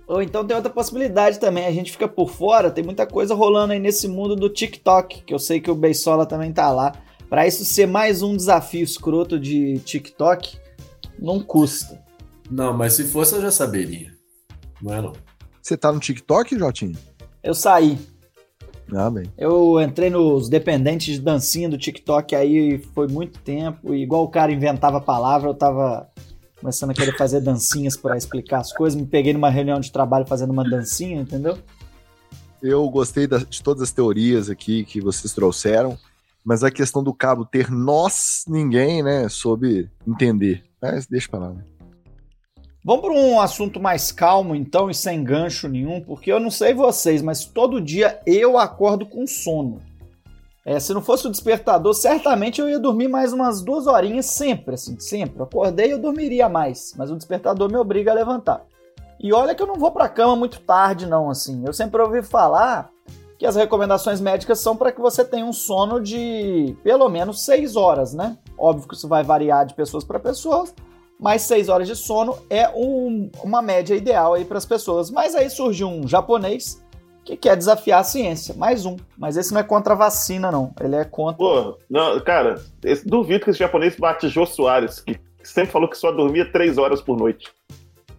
Ou 0.07 0.23
então 0.23 0.47
tem 0.47 0.57
outra 0.57 0.73
possibilidade 0.73 1.39
também, 1.39 1.67
a 1.67 1.71
gente 1.71 1.93
fica 1.93 2.09
por 2.09 2.31
fora, 2.31 2.71
tem 2.71 2.83
muita 2.83 3.07
coisa 3.07 3.35
rolando 3.35 3.75
aí 3.75 3.79
nesse 3.79 4.09
mundo 4.09 4.35
do 4.35 4.49
TikTok, 4.49 5.23
que 5.25 5.35
eu 5.35 5.39
sei 5.39 5.61
que 5.61 5.71
o 5.71 5.75
Beisola 5.75 6.25
também 6.25 6.51
tá 6.51 6.71
lá. 6.71 6.93
Pra 7.29 7.47
isso 7.47 7.63
ser 7.67 7.87
mais 7.87 8.23
um 8.23 8.35
desafio 8.35 8.83
escroto 8.83 9.39
de 9.39 9.79
TikTok, 9.81 10.57
não 11.19 11.39
custa. 11.41 12.03
Não, 12.51 12.73
mas 12.73 12.95
se 12.95 13.05
fosse 13.05 13.35
eu 13.35 13.43
já 13.43 13.51
saberia. 13.51 14.11
Não 14.81 14.95
é 14.95 15.03
não. 15.03 15.13
Você 15.61 15.77
tá 15.77 15.93
no 15.93 16.01
TikTok, 16.01 16.59
Jotinho? 16.59 16.97
Eu 17.43 17.55
saí, 17.55 17.99
Ah, 18.95 19.11
bem. 19.11 19.25
Eu 19.37 19.79
entrei 19.81 20.09
nos 20.09 20.49
dependentes 20.49 21.17
de 21.17 21.21
dancinha 21.21 21.69
do 21.69 21.77
TikTok 21.77 22.35
aí 22.35 22.79
foi 22.95 23.07
muito 23.07 23.39
tempo. 23.41 23.95
E 23.95 24.03
igual 24.03 24.25
o 24.25 24.29
cara 24.29 24.51
inventava 24.51 24.97
a 24.97 25.01
palavra, 25.01 25.51
eu 25.51 25.55
tava 25.55 26.09
começando 26.59 26.91
a 26.91 26.95
querer 26.95 27.15
fazer 27.17 27.41
dancinhas 27.43 27.97
para 27.99 28.17
explicar 28.17 28.61
as 28.61 28.73
coisas. 28.73 28.99
Me 29.01 29.07
peguei 29.07 29.33
numa 29.35 29.51
reunião 29.51 29.79
de 29.79 29.93
trabalho 29.93 30.27
fazendo 30.27 30.51
uma 30.53 30.65
dancinha, 30.69 31.21
entendeu? 31.21 31.59
Eu 32.63 32.89
gostei 32.89 33.27
da- 33.27 33.39
de 33.39 33.63
todas 33.63 33.83
as 33.83 33.93
teorias 33.93 34.49
aqui 34.51 34.85
que 34.85 35.01
vocês 35.03 35.33
trouxeram, 35.35 35.97
mas 36.43 36.65
a 36.65 36.71
questão 36.71 37.05
do 37.05 37.13
cabo 37.15 37.45
ter 37.45 37.71
nós, 37.71 38.43
ninguém, 38.49 39.03
né, 39.03 39.29
soube 39.29 39.89
entender. 40.07 40.65
Mas 40.81 41.07
deixa 41.07 41.29
pra 41.29 41.41
lá, 41.41 41.51
né? 41.51 41.63
Vamos 42.89 43.03
para 43.03 43.13
um 43.13 43.39
assunto 43.39 43.79
mais 43.79 44.11
calmo, 44.11 44.55
então, 44.55 44.89
e 44.89 44.95
sem 44.95 45.23
gancho 45.23 45.69
nenhum, 45.69 46.01
porque 46.01 46.33
eu 46.33 46.41
não 46.41 46.51
sei 46.51 46.73
vocês, 46.73 47.21
mas 47.21 47.45
todo 47.45 47.83
dia 47.83 48.19
eu 48.25 48.57
acordo 48.57 49.05
com 49.05 49.27
sono. 49.27 49.83
É, 50.65 50.81
se 50.81 50.95
não 50.95 51.03
fosse 51.03 51.27
o 51.27 51.31
despertador, 51.31 51.93
certamente 51.93 52.63
eu 52.63 52.67
ia 52.67 52.79
dormir 52.79 53.07
mais 53.07 53.31
umas 53.31 53.61
duas 53.61 53.87
horinhas 53.87 54.25
sempre, 54.25 54.73
assim, 54.73 54.99
sempre. 54.99 55.43
Acordei 55.43 55.93
eu 55.93 55.99
dormiria 55.99 56.49
mais, 56.49 56.95
mas 56.97 57.11
o 57.11 57.17
despertador 57.17 57.71
me 57.71 57.77
obriga 57.77 58.11
a 58.11 58.15
levantar. 58.15 58.65
E 59.21 59.35
olha 59.35 59.55
que 59.55 59.63
eu 59.63 59.67
não 59.67 59.77
vou 59.77 59.91
pra 59.91 60.09
cama 60.09 60.35
muito 60.35 60.59
tarde, 60.61 61.05
não, 61.05 61.29
assim. 61.29 61.67
Eu 61.67 61.75
sempre 61.75 62.01
ouvi 62.01 62.23
falar 62.23 62.89
que 63.39 63.45
as 63.45 63.55
recomendações 63.55 64.19
médicas 64.19 64.61
são 64.61 64.75
para 64.75 64.93
que 64.93 65.01
você 65.03 65.23
tenha 65.23 65.45
um 65.45 65.53
sono 65.53 66.01
de 66.01 66.75
pelo 66.83 67.11
menos 67.11 67.45
6 67.45 67.77
horas, 67.77 68.15
né? 68.15 68.39
Óbvio 68.57 68.89
que 68.89 68.95
isso 68.95 69.07
vai 69.07 69.23
variar 69.23 69.67
de 69.67 69.75
pessoas 69.75 70.05
para 70.05 70.19
pessoas, 70.19 70.75
mas 71.19 71.43
6 71.43 71.69
horas 71.69 71.89
de 71.89 71.97
sono 71.97 72.39
é 72.49 72.69
um- 72.69 73.31
uma 73.43 73.61
média 73.63 73.95
ideal 73.95 74.35
aí 74.35 74.45
para 74.45 74.59
as 74.59 74.67
pessoas. 74.67 75.11
Mas 75.11 75.35
aí 75.35 75.51
surgiu 75.51 75.89
um 75.89 76.07
japonês 76.07 76.83
que 77.25 77.37
quer 77.37 77.57
desafiar 77.57 78.01
a 78.01 78.05
ciência, 78.05 78.55
mais 78.55 78.87
um. 78.87 78.97
Mas 79.17 79.37
esse 79.37 79.53
não 79.53 79.61
é 79.61 79.65
contra 79.65 79.93
a 79.95 79.97
vacina, 79.97 80.51
não. 80.51 80.73
Ele 80.81 80.97
é 80.97 81.05
contra. 81.05 81.37
Pô, 81.37 81.77
não, 81.91 82.19
cara, 82.21 82.55
duvido 83.05 83.45
que 83.45 83.51
esse 83.51 83.59
japonês 83.59 83.97
bate 83.97 84.29
Jô 84.29 84.47
Soares, 84.47 85.01
que 85.01 85.19
sempre 85.43 85.71
falou 85.73 85.89
que 85.91 85.99
só 85.99 86.11
dormia 86.13 86.51
três 86.51 86.79
horas 86.79 87.01
por 87.03 87.17
noite. 87.19 87.49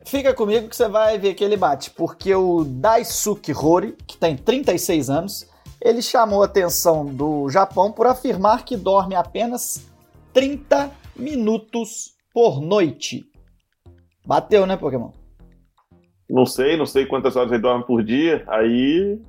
Fica 0.06 0.34
comigo 0.34 0.68
que 0.70 0.76
você 0.76 0.88
vai 0.88 1.18
ver 1.20 1.36
que 1.36 1.44
ele 1.44 1.56
bate, 1.58 1.92
porque 1.92 2.34
o 2.34 2.64
Daisuke 2.64 3.54
Hori, 3.54 3.96
que 4.08 4.18
tem 4.18 4.36
36 4.36 5.10
anos, 5.10 5.48
ele 5.82 6.02
chamou 6.02 6.42
a 6.42 6.46
atenção 6.46 7.06
do 7.06 7.48
Japão 7.50 7.92
por 7.92 8.08
afirmar 8.08 8.66
que 8.66 8.76
dorme 8.76 9.14
apenas 9.16 9.86
30 10.34 10.90
minutos 11.16 12.14
por 12.40 12.62
noite. 12.62 13.26
Bateu, 14.26 14.66
né, 14.66 14.78
Pokémon? 14.78 15.12
Não 16.30 16.46
sei, 16.46 16.78
não 16.78 16.86
sei 16.86 17.06
quantas 17.06 17.36
horas 17.36 17.52
ele 17.52 17.62
dorme 17.62 17.84
por 17.84 18.02
dia. 18.02 18.46
Aí. 18.48 19.20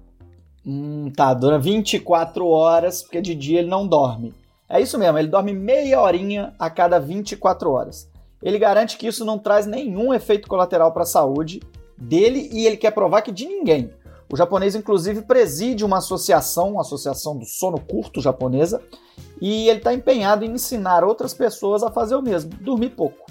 Hum, 0.65 1.11
tá, 1.17 1.35
dura 1.35 1.59
24 1.59 2.47
horas, 2.47 3.03
porque 3.03 3.21
de 3.21 3.35
dia 3.35 3.59
ele 3.59 3.69
não 3.69 3.85
dorme. 3.85 4.33
É 4.69 4.81
isso 4.81 4.97
mesmo, 4.97 5.19
ele 5.19 5.27
dorme 5.27 5.53
meia 5.53 6.01
horinha 6.01 6.55
a 6.57 6.71
cada 6.71 7.01
24 7.01 7.73
horas. 7.73 8.09
Ele 8.41 8.61
garante 8.61 8.97
que 8.97 9.09
isso 9.09 9.25
não 9.25 9.41
traz 9.41 9.67
nenhum 9.67 10.15
efeito 10.15 10.47
colateral 10.47 10.93
para 10.93 11.03
a 11.03 11.07
saúde 11.07 11.61
dele 11.99 12.49
e 12.53 12.65
ele 12.65 12.77
quer 12.77 12.93
provar 12.93 13.23
que 13.23 13.33
de 13.33 13.45
ninguém. 13.45 13.91
O 14.33 14.37
japonês, 14.37 14.77
inclusive, 14.77 15.23
preside 15.23 15.85
uma 15.85 15.99
associação, 15.99 16.71
uma 16.71 16.83
associação 16.83 17.37
do 17.37 17.45
sono 17.45 17.81
curto 17.81 18.21
japonesa, 18.21 18.81
e 19.41 19.69
ele 19.69 19.79
está 19.79 19.95
empenhado 19.95 20.45
em 20.45 20.53
ensinar 20.53 21.05
outras 21.05 21.33
pessoas 21.33 21.83
a 21.83 21.91
fazer 21.91 22.15
o 22.15 22.23
mesmo, 22.23 22.51
dormir 22.61 22.91
pouco. 22.91 23.31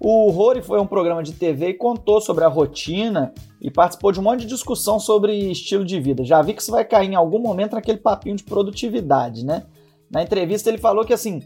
O 0.00 0.30
Rory 0.30 0.62
foi 0.62 0.80
um 0.80 0.86
programa 0.86 1.22
de 1.22 1.32
TV 1.32 1.70
e 1.70 1.74
contou 1.74 2.20
sobre 2.20 2.44
a 2.44 2.48
rotina 2.48 3.32
e 3.60 3.70
participou 3.70 4.12
de 4.12 4.20
um 4.20 4.22
monte 4.22 4.40
de 4.40 4.46
discussão 4.46 5.00
sobre 5.00 5.36
estilo 5.50 5.84
de 5.84 5.98
vida. 6.00 6.24
Já 6.24 6.40
vi 6.40 6.54
que 6.54 6.62
isso 6.62 6.70
vai 6.70 6.84
cair 6.84 7.10
em 7.10 7.16
algum 7.16 7.40
momento 7.40 7.74
naquele 7.74 7.98
papinho 7.98 8.36
de 8.36 8.44
produtividade, 8.44 9.44
né? 9.44 9.64
Na 10.10 10.22
entrevista 10.22 10.70
ele 10.70 10.78
falou 10.78 11.04
que 11.04 11.12
assim, 11.12 11.42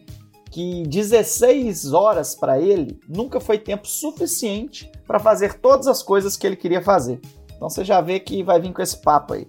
que 0.51 0.83
16 0.83 1.95
horas 1.95 2.35
para 2.35 2.61
ele 2.61 3.01
nunca 3.09 3.41
foi 3.41 3.59
tempo 3.59 3.89
suficiente 3.89 4.91
para 5.07 5.19
fazer 5.19 5.55
todas 5.55 5.87
as 5.87 6.03
coisas 6.03 6.37
que 6.37 6.47
ele 6.47 6.57
queria 6.57 6.83
fazer. 6.83 7.21
Então 7.57 7.71
você 7.71 7.83
já 7.83 8.03
vê 8.03 8.21
que 8.21 8.43
vai 8.43 8.61
vir 8.61 8.73
com 8.73 8.83
esse 8.83 9.01
papo 9.01 9.33
aí. 9.33 9.49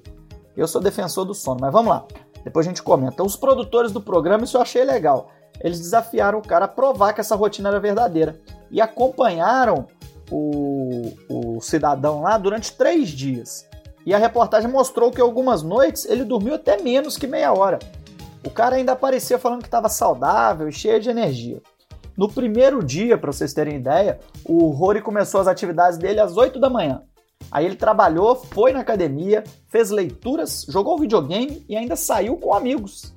Eu 0.55 0.67
sou 0.67 0.81
defensor 0.81 1.25
do 1.25 1.33
sono, 1.33 1.59
mas 1.59 1.73
vamos 1.73 1.89
lá. 1.89 2.05
Depois 2.43 2.65
a 2.65 2.69
gente 2.69 2.83
comenta. 2.83 3.23
Os 3.23 3.35
produtores 3.35 3.91
do 3.91 4.01
programa, 4.01 4.43
isso 4.43 4.57
eu 4.57 4.61
achei 4.61 4.83
legal. 4.83 5.29
Eles 5.61 5.79
desafiaram 5.79 6.39
o 6.39 6.47
cara 6.47 6.65
a 6.65 6.67
provar 6.67 7.13
que 7.13 7.21
essa 7.21 7.35
rotina 7.35 7.69
era 7.69 7.79
verdadeira. 7.79 8.39
E 8.69 8.81
acompanharam 8.81 9.87
o, 10.31 11.13
o 11.29 11.61
cidadão 11.61 12.21
lá 12.21 12.37
durante 12.37 12.73
três 12.73 13.09
dias. 13.09 13.67
E 14.05 14.13
a 14.13 14.17
reportagem 14.17 14.69
mostrou 14.69 15.11
que 15.11 15.21
algumas 15.21 15.63
noites 15.63 16.05
ele 16.05 16.23
dormiu 16.23 16.55
até 16.55 16.81
menos 16.81 17.17
que 17.17 17.27
meia 17.27 17.53
hora. 17.53 17.79
O 18.45 18.49
cara 18.49 18.75
ainda 18.75 18.91
aparecia 18.91 19.39
falando 19.39 19.61
que 19.61 19.67
estava 19.67 19.87
saudável 19.87 20.67
e 20.67 20.73
cheio 20.73 20.99
de 20.99 21.09
energia. 21.09 21.61
No 22.17 22.27
primeiro 22.29 22.83
dia, 22.83 23.17
para 23.17 23.31
vocês 23.31 23.53
terem 23.53 23.77
ideia, 23.77 24.19
o 24.45 24.69
Rory 24.69 25.01
começou 25.01 25.39
as 25.39 25.47
atividades 25.47 25.97
dele 25.97 26.19
às 26.19 26.35
8 26.35 26.59
da 26.59 26.69
manhã. 26.69 27.01
Aí 27.51 27.65
ele 27.65 27.75
trabalhou, 27.75 28.35
foi 28.35 28.73
na 28.73 28.79
academia, 28.79 29.43
fez 29.69 29.89
leituras, 29.89 30.65
jogou 30.67 30.97
videogame 30.97 31.63
e 31.67 31.75
ainda 31.75 31.95
saiu 31.95 32.37
com 32.37 32.53
amigos. 32.53 33.13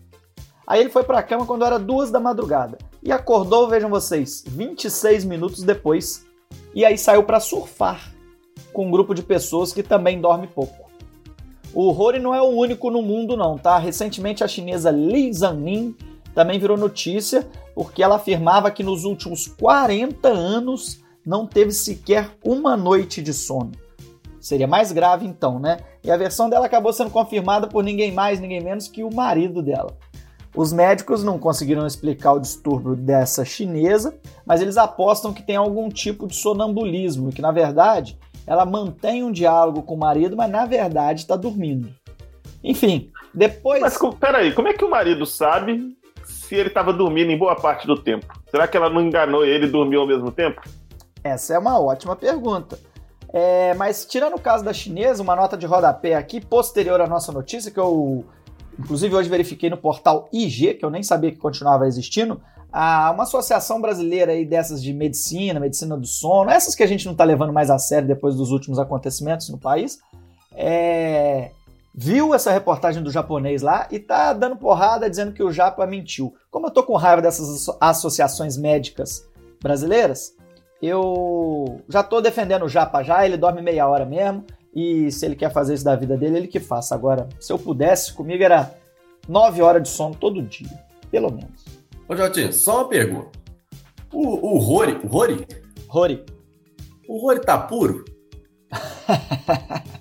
Aí 0.67 0.81
ele 0.81 0.91
foi 0.91 1.05
para 1.05 1.19
a 1.19 1.23
cama 1.23 1.47
quando 1.47 1.65
era 1.65 1.79
duas 1.79 2.11
da 2.11 2.19
madrugada 2.19 2.77
e 3.03 3.13
acordou, 3.13 3.69
vejam 3.69 3.89
vocês, 3.89 4.43
26 4.47 5.25
minutos 5.25 5.63
depois. 5.63 6.27
E 6.75 6.85
aí 6.85 6.99
saiu 6.99 7.23
para 7.23 7.41
surfar 7.41 8.13
com 8.73 8.87
um 8.87 8.91
grupo 8.91 9.15
de 9.15 9.23
pessoas 9.23 9.73
que 9.73 9.83
também 9.83 10.21
dorme 10.21 10.49
pouco. 10.49 10.87
O 11.73 11.91
Rory 11.91 12.19
não 12.19 12.35
é 12.35 12.41
o 12.41 12.47
único 12.47 12.91
no 12.91 13.01
mundo 13.01 13.37
não, 13.37 13.57
tá? 13.57 13.79
Recentemente 13.79 14.43
a 14.43 14.49
chinesa 14.49 14.91
Li 14.91 15.33
Zhanin 15.33 15.95
também 16.35 16.59
virou 16.59 16.77
notícia 16.77 17.49
porque 17.75 18.03
ela 18.03 18.17
afirmava 18.17 18.71
que 18.71 18.83
nos 18.83 19.05
últimos 19.05 19.47
40 19.47 20.29
anos 20.29 21.01
não 21.25 21.47
teve 21.47 21.73
sequer 21.73 22.31
uma 22.45 22.77
noite 22.77 23.23
de 23.23 23.33
sono. 23.33 23.73
Seria 24.47 24.69
mais 24.69 24.93
grave 24.93 25.27
então, 25.27 25.59
né? 25.59 25.79
E 26.05 26.09
a 26.09 26.17
versão 26.17 26.49
dela 26.49 26.67
acabou 26.67 26.93
sendo 26.93 27.11
confirmada 27.11 27.67
por 27.67 27.83
ninguém 27.83 28.13
mais, 28.13 28.39
ninguém 28.39 28.63
menos 28.63 28.87
que 28.87 29.03
o 29.03 29.13
marido 29.13 29.61
dela. 29.61 29.99
Os 30.55 30.73
médicos 30.73 31.25
não 31.25 31.37
conseguiram 31.37 31.85
explicar 31.85 32.35
o 32.35 32.39
distúrbio 32.39 32.95
dessa 32.95 33.45
chinesa, 33.45 34.17
mas 34.47 34.63
eles 34.63 34.77
apostam 34.77 35.33
que 35.33 35.43
tem 35.43 35.57
algum 35.57 35.89
tipo 35.89 36.29
de 36.29 36.37
sonambulismo 36.37 37.29
e 37.29 37.33
que, 37.33 37.43
na 37.43 37.51
verdade, 37.51 38.17
ela 38.47 38.65
mantém 38.65 39.25
um 39.25 39.33
diálogo 39.33 39.83
com 39.83 39.97
o 39.97 39.99
marido, 39.99 40.37
mas 40.37 40.49
na 40.49 40.65
verdade 40.65 41.23
está 41.23 41.35
dormindo. 41.35 41.89
Enfim, 42.63 43.11
depois. 43.35 43.81
Mas 43.81 43.99
peraí, 44.21 44.53
como 44.53 44.69
é 44.69 44.75
que 44.75 44.85
o 44.85 44.89
marido 44.89 45.27
sabe 45.27 45.99
se 46.25 46.55
ele 46.55 46.69
estava 46.69 46.93
dormindo 46.93 47.33
em 47.33 47.37
boa 47.37 47.57
parte 47.57 47.85
do 47.85 48.01
tempo? 48.01 48.33
Será 48.49 48.69
que 48.69 48.77
ela 48.77 48.89
não 48.89 49.03
enganou 49.03 49.45
ele 49.45 49.67
e 49.67 49.71
dormiu 49.71 50.03
ao 50.03 50.07
mesmo 50.07 50.31
tempo? 50.31 50.63
Essa 51.25 51.55
é 51.55 51.59
uma 51.59 51.81
ótima 51.81 52.15
pergunta. 52.15 52.79
É, 53.33 53.75
mas 53.75 54.05
tirando 54.07 54.35
o 54.35 54.41
caso 54.41 54.65
da 54.65 54.73
chinesa, 54.73 55.23
uma 55.23 55.37
nota 55.37 55.57
de 55.57 55.67
rodapé 55.67 56.15
aqui, 56.15 56.41
posterior 56.41 57.01
à 57.01 57.07
nossa 57.07 57.33
notícia, 57.33 57.71
que 57.71 57.81
eu 57.81 58.25
inclusive 58.79 59.15
hoje 59.15 59.29
verifiquei 59.29 59.71
no 59.71 59.77
portal 59.77 60.29
IG, 60.33 60.75
que 60.75 60.85
eu 60.85 60.91
nem 60.91 61.03
sabia 61.03 61.31
que 61.33 61.39
continuava 61.39 61.87
existindo, 61.87 62.41
há 62.73 63.11
uma 63.11 63.23
associação 63.23 63.81
brasileira 63.81 64.33
aí 64.33 64.45
dessas 64.45 64.83
de 64.83 64.93
medicina, 64.93 65.59
medicina 65.59 65.97
do 65.97 66.07
sono, 66.07 66.51
essas 66.51 66.75
que 66.75 66.83
a 66.83 66.87
gente 66.87 67.07
não 67.07 67.13
está 67.13 67.25
levando 67.25 67.53
mais 67.53 67.71
a 67.71 67.79
sério 67.79 68.07
depois 68.07 68.37
dos 68.37 68.51
últimos 68.51 68.79
acontecimentos 68.79 69.49
no 69.49 69.57
país, 69.59 69.99
é, 70.53 71.51
viu 71.95 72.35
essa 72.35 72.53
reportagem 72.53 73.03
do 73.03 73.11
japonês 73.11 73.63
lá 73.63 73.89
e 73.91 73.99
tá 73.99 74.35
dando 74.35 74.57
porrada 74.57 75.09
dizendo 75.09 75.33
que 75.33 75.43
o 75.43 75.51
japa 75.51 75.87
mentiu. 75.87 76.35
Como 76.51 76.67
eu 76.67 76.71
tô 76.71 76.83
com 76.83 76.97
raiva 76.97 77.23
dessas 77.23 77.49
asso- 77.49 77.77
associações 77.81 78.59
médicas 78.59 79.27
brasileiras, 79.63 80.35
eu 80.87 81.81
já 81.89 82.03
tô 82.03 82.21
defendendo 82.21 82.65
o 82.65 82.69
japa 82.69 83.03
já, 83.03 83.25
ele 83.25 83.37
dorme 83.37 83.63
meia 83.63 83.89
hora 83.89 84.05
mesmo, 84.05 84.45
e 84.75 85.11
se 85.11 85.25
ele 85.25 85.37
quer 85.37 85.51
fazer 85.53 85.75
isso 85.75 85.85
da 85.85 85.97
vida 85.97 86.17
dele, 86.17 86.39
ele 86.39 86.49
que 86.49 86.61
faça. 86.61 86.95
Agora, 86.95 87.29
se 87.41 87.53
eu 87.53 87.59
pudesse, 87.59 88.13
comigo 88.13 88.43
era 88.43 88.75
nove 89.29 89.63
horas 89.63 89.83
de 89.83 89.89
sono 89.89 90.15
todo 90.15 90.43
dia, 90.43 90.69
pelo 91.11 91.31
menos. 91.31 91.65
Ô, 92.09 92.15
Jotinho, 92.15 92.53
só 92.53 92.83
uma 92.83 92.89
pergunta. 92.89 93.31
O, 94.13 94.55
o 94.55 94.59
Rory, 94.59 95.01
o 95.03 95.09
Rory, 95.09 95.47
Rory, 95.89 96.25
o 97.09 97.19
Rory 97.19 97.41
tá 97.41 97.59
puro? 97.59 98.05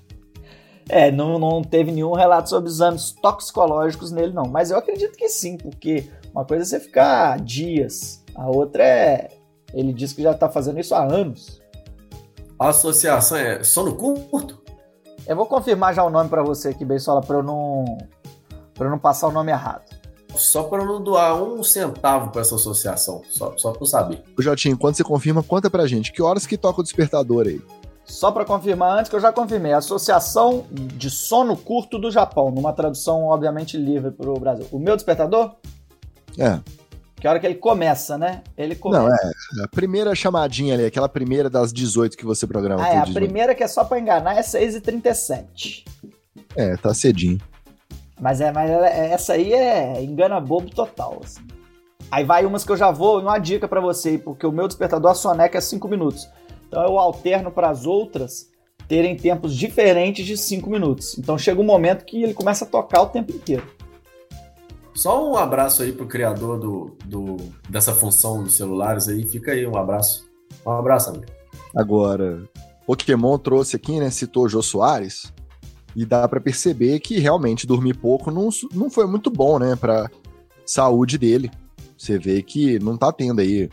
É, 0.88 1.12
não, 1.12 1.40
não 1.40 1.64
teve 1.64 1.92
nenhum 1.92 2.14
relato 2.14 2.50
sobre 2.50 2.70
exames 2.70 3.12
toxicológicos 3.12 4.12
nele, 4.12 4.34
não. 4.34 4.46
Mas 4.46 4.70
eu 4.70 4.78
acredito 4.78 5.18
que 5.18 5.28
sim, 5.28 5.58
porque 5.58 6.08
uma 6.32 6.46
coisa 6.46 6.64
é 6.64 6.66
você 6.66 6.80
ficar 6.80 7.40
dias, 7.40 8.24
a 8.36 8.48
outra 8.48 8.84
é. 8.84 9.32
Ele 9.74 9.94
diz 9.94 10.14
que 10.14 10.22
já 10.22 10.34
tá 10.34 10.50
fazendo 10.50 10.80
isso 10.80 10.96
há 10.96 11.04
anos. 11.04 11.62
A 12.58 12.70
associação 12.70 13.38
é 13.38 13.64
sono 13.64 13.96
curto? 13.96 14.62
Eu 15.28 15.36
vou 15.36 15.46
confirmar 15.46 15.94
já 15.94 16.04
o 16.04 16.10
nome 16.10 16.30
pra 16.30 16.44
você 16.44 16.70
aqui, 16.70 16.86
Beisola, 16.86 17.22
pra 17.22 17.38
eu 17.38 17.44
não. 17.44 17.84
pra 18.74 18.86
eu 18.88 18.92
não 18.92 19.00
passar 19.00 19.28
o 19.28 19.32
nome 19.32 19.52
errado. 19.52 19.84
Só 20.36 20.64
para 20.64 20.84
eu 20.84 20.86
não 20.86 21.02
doar 21.02 21.42
um 21.42 21.64
centavo 21.64 22.30
para 22.30 22.42
essa 22.42 22.56
associação, 22.56 23.22
só, 23.30 23.54
só 23.58 23.72
para 23.72 23.82
eu 23.82 23.86
saber. 23.86 24.24
Ô, 24.38 24.42
Jotinho, 24.42 24.78
quando 24.78 24.96
você 24.96 25.04
confirma, 25.04 25.42
conta 25.42 25.70
pra 25.70 25.88
gente. 25.88 26.12
Que 26.12 26.22
horas 26.22 26.46
que 26.46 26.58
toca 26.58 26.82
o 26.82 26.84
despertador 26.84 27.48
aí? 27.48 27.62
Só 28.06 28.32
pra 28.32 28.46
confirmar 28.46 29.00
antes 29.00 29.10
que 29.10 29.16
eu 29.16 29.20
já 29.20 29.32
confirmei, 29.32 29.74
Associação 29.74 30.66
de 30.72 31.10
Sono 31.10 31.58
Curto 31.58 31.98
do 31.98 32.12
Japão, 32.12 32.52
numa 32.52 32.72
tradução 32.72 33.24
obviamente 33.24 33.78
livre 33.78 34.12
pro 34.12 34.40
Brasil. 34.40 34.68
O 34.72 34.78
meu 34.78 34.96
despertador? 34.96 35.56
É. 36.38 36.60
Que 37.26 37.28
é 37.28 37.30
a 37.30 37.32
hora 37.32 37.40
que 37.40 37.48
ele 37.48 37.56
começa, 37.56 38.20
né? 38.20 38.44
Ele 38.56 38.76
começa. 38.76 39.02
Não, 39.02 39.12
é. 39.12 39.64
A 39.64 39.68
primeira 39.68 40.14
chamadinha 40.14 40.76
ali, 40.76 40.86
aquela 40.86 41.10
primeira 41.10 41.50
das 41.50 41.74
18 41.74 42.16
que 42.16 42.24
você 42.24 42.46
programa. 42.46 42.84
Ah, 42.86 42.94
é, 42.94 42.98
a 43.00 43.08
primeira 43.08 43.56
que 43.56 43.64
é 43.64 43.68
só 43.68 43.84
pra 43.84 44.00
enganar 44.00 44.38
é 44.38 44.44
6h37. 44.44 45.86
É, 46.56 46.78
tá 46.78 46.94
cedinho. 46.94 47.40
Mas, 48.22 48.42
é, 48.42 48.52
mas 48.52 48.70
ela- 48.70 48.88
essa 48.88 49.34
aí 49.34 49.54
é 49.54 50.04
engana 50.04 50.40
bobo 50.40 50.70
total. 50.70 51.20
assim. 51.24 51.42
Aí 52.12 52.24
vai 52.24 52.46
umas 52.46 52.64
que 52.64 52.72
eu 52.72 52.78
já 52.78 52.92
vou, 52.92 53.20
uma 53.20 53.40
dica 53.40 53.68
pra 53.68 53.82
você, 53.82 54.20
porque 54.20 54.46
o 54.46 54.52
meu 54.52 54.68
despertador, 54.68 55.10
a 55.10 55.16
soneca 55.16 55.58
é 55.58 55.62
5 55.62 55.88
minutos. 55.88 56.30
Então 56.68 56.84
eu 56.84 57.00
alterno 57.00 57.50
para 57.50 57.72
as 57.72 57.88
outras 57.88 58.52
terem 58.88 59.16
tempos 59.18 59.56
diferentes 59.56 60.24
de 60.28 60.38
5 60.38 60.70
minutos. 60.70 61.18
Então 61.18 61.40
chega 61.40 61.60
um 61.60 61.66
momento 61.66 62.06
que 62.06 62.22
ele 62.22 62.36
começa 62.36 62.66
a 62.66 62.68
tocar 62.68 63.02
o 63.02 63.08
tempo 63.08 63.32
inteiro. 63.32 63.66
Só 64.96 65.30
um 65.30 65.36
abraço 65.36 65.84
aí 65.84 65.92
pro 65.92 66.08
criador 66.08 66.58
do, 66.58 66.98
do, 67.06 67.38
dessa 67.70 67.94
função 67.94 68.42
dos 68.42 68.56
celulares 68.56 69.10
aí. 69.10 69.28
Fica 69.28 69.52
aí, 69.52 69.68
um 69.68 69.76
abraço. 69.76 70.26
Um 70.66 70.72
abraço, 70.72 71.10
amigo. 71.10 71.26
Agora, 71.76 72.42
Pokémon 72.88 73.38
trouxe 73.38 73.76
aqui, 73.76 74.00
né? 74.00 74.10
Citou 74.10 74.48
Jô 74.48 74.62
Soares. 74.62 75.34
E 75.94 76.06
dá 76.06 76.28
pra 76.28 76.40
perceber 76.40 77.00
que 77.00 77.20
realmente 77.20 77.68
dormir 77.68 77.96
pouco 77.96 78.32
não, 78.32 78.50
não 78.74 78.90
foi 78.90 79.06
muito 79.06 79.30
bom, 79.30 79.60
né? 79.60 79.76
Pra 79.76 80.10
saúde 80.66 81.18
dele. 81.18 81.52
Você 81.98 82.18
vê 82.18 82.42
que 82.42 82.80
não 82.80 82.98
tá 82.98 83.12
tendo 83.12 83.42
aí 83.42 83.70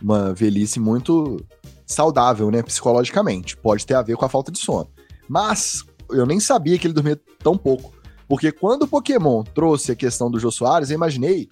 uma 0.00 0.32
velhice 0.32 0.78
muito 0.78 1.36
saudável, 1.84 2.48
né? 2.50 2.62
Psicologicamente. 2.62 3.56
Pode 3.56 3.84
ter 3.84 3.94
a 3.94 4.02
ver 4.02 4.16
com 4.16 4.24
a 4.24 4.28
falta 4.28 4.52
de 4.52 4.58
sono. 4.58 4.88
Mas 5.28 5.84
eu 6.10 6.26
nem 6.26 6.38
sabia 6.38 6.78
que 6.78 6.86
ele 6.86 6.94
dormia 6.94 7.20
tão 7.40 7.56
pouco. 7.56 7.92
Porque 8.30 8.50
quando 8.50 8.84
o 8.84 8.88
Pokémon 8.88 9.42
trouxe 9.42 9.92
a 9.92 9.96
questão 9.96 10.30
do 10.30 10.38
Jô 10.38 10.50
Soares, 10.50 10.88
eu 10.88 10.94
imaginei 10.94 11.50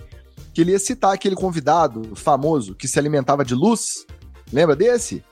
que 0.55 0.63
ele 0.63 0.71
ia 0.71 0.79
citar 0.79 1.13
aquele 1.13 1.35
convidado 1.35 2.15
famoso 2.15 2.75
que 2.75 2.89
se 2.89 2.99
alimentava 2.99 3.45
de 3.45 3.55
luz. 3.55 4.07
Lembra 4.51 4.75
desse? 4.75 5.23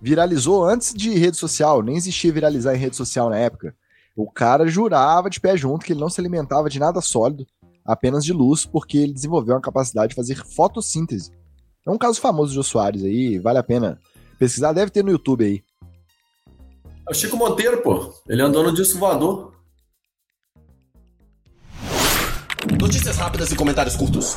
viralizou 0.00 0.64
antes 0.64 0.94
de 0.94 1.10
rede 1.10 1.36
social, 1.36 1.82
nem 1.82 1.96
existia 1.96 2.32
viralizar 2.32 2.74
em 2.74 2.78
rede 2.78 2.96
social 2.96 3.28
na 3.28 3.36
época. 3.36 3.74
O 4.16 4.30
cara 4.30 4.66
jurava 4.66 5.28
de 5.28 5.38
pé 5.40 5.56
junto 5.56 5.84
que 5.84 5.92
ele 5.92 6.00
não 6.00 6.08
se 6.08 6.20
alimentava 6.20 6.70
de 6.70 6.80
nada 6.80 7.00
sólido, 7.00 7.46
apenas 7.84 8.24
de 8.24 8.32
luz, 8.32 8.64
porque 8.64 8.96
ele 8.96 9.12
desenvolveu 9.12 9.54
uma 9.54 9.60
capacidade 9.60 10.10
de 10.10 10.14
fazer 10.14 10.36
fotossíntese. 10.36 11.32
É 11.86 11.90
um 11.90 11.98
caso 11.98 12.20
famoso 12.20 12.50
de 12.50 12.54
Jô 12.54 12.62
Soares 12.62 13.04
aí, 13.04 13.38
vale 13.38 13.58
a 13.58 13.62
pena 13.62 13.98
pesquisar, 14.38 14.72
deve 14.72 14.90
ter 14.90 15.04
no 15.04 15.10
YouTube 15.10 15.44
aí. 15.44 15.62
É 17.06 17.10
o 17.10 17.14
Chico 17.14 17.36
Monteiro, 17.36 17.82
pô. 17.82 18.14
Ele 18.28 18.40
andou 18.40 18.62
no 18.62 18.72
disco 18.72 18.98
voador. 18.98 19.59
Notícias 22.90 23.18
rápidas 23.18 23.52
e 23.52 23.56
comentários 23.56 23.94
curtos. 23.94 24.36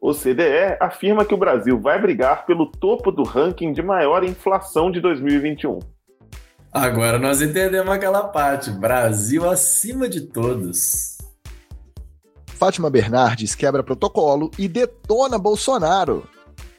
O 0.00 0.14
CDE 0.14 0.76
afirma 0.78 1.24
que 1.24 1.34
o 1.34 1.36
Brasil 1.36 1.80
vai 1.80 2.00
brigar 2.00 2.46
pelo 2.46 2.70
topo 2.70 3.10
do 3.10 3.24
ranking 3.24 3.72
de 3.72 3.82
maior 3.82 4.22
inflação 4.22 4.92
de 4.92 5.00
2021. 5.00 5.80
Agora 6.72 7.18
nós 7.18 7.42
entendemos 7.42 7.92
aquela 7.92 8.28
parte. 8.28 8.70
Brasil 8.70 9.50
acima 9.50 10.08
de 10.08 10.20
todos. 10.20 11.18
Fátima 12.46 12.88
Bernardes 12.88 13.56
quebra 13.56 13.82
protocolo 13.82 14.52
e 14.56 14.68
detona 14.68 15.36
Bolsonaro. 15.36 16.28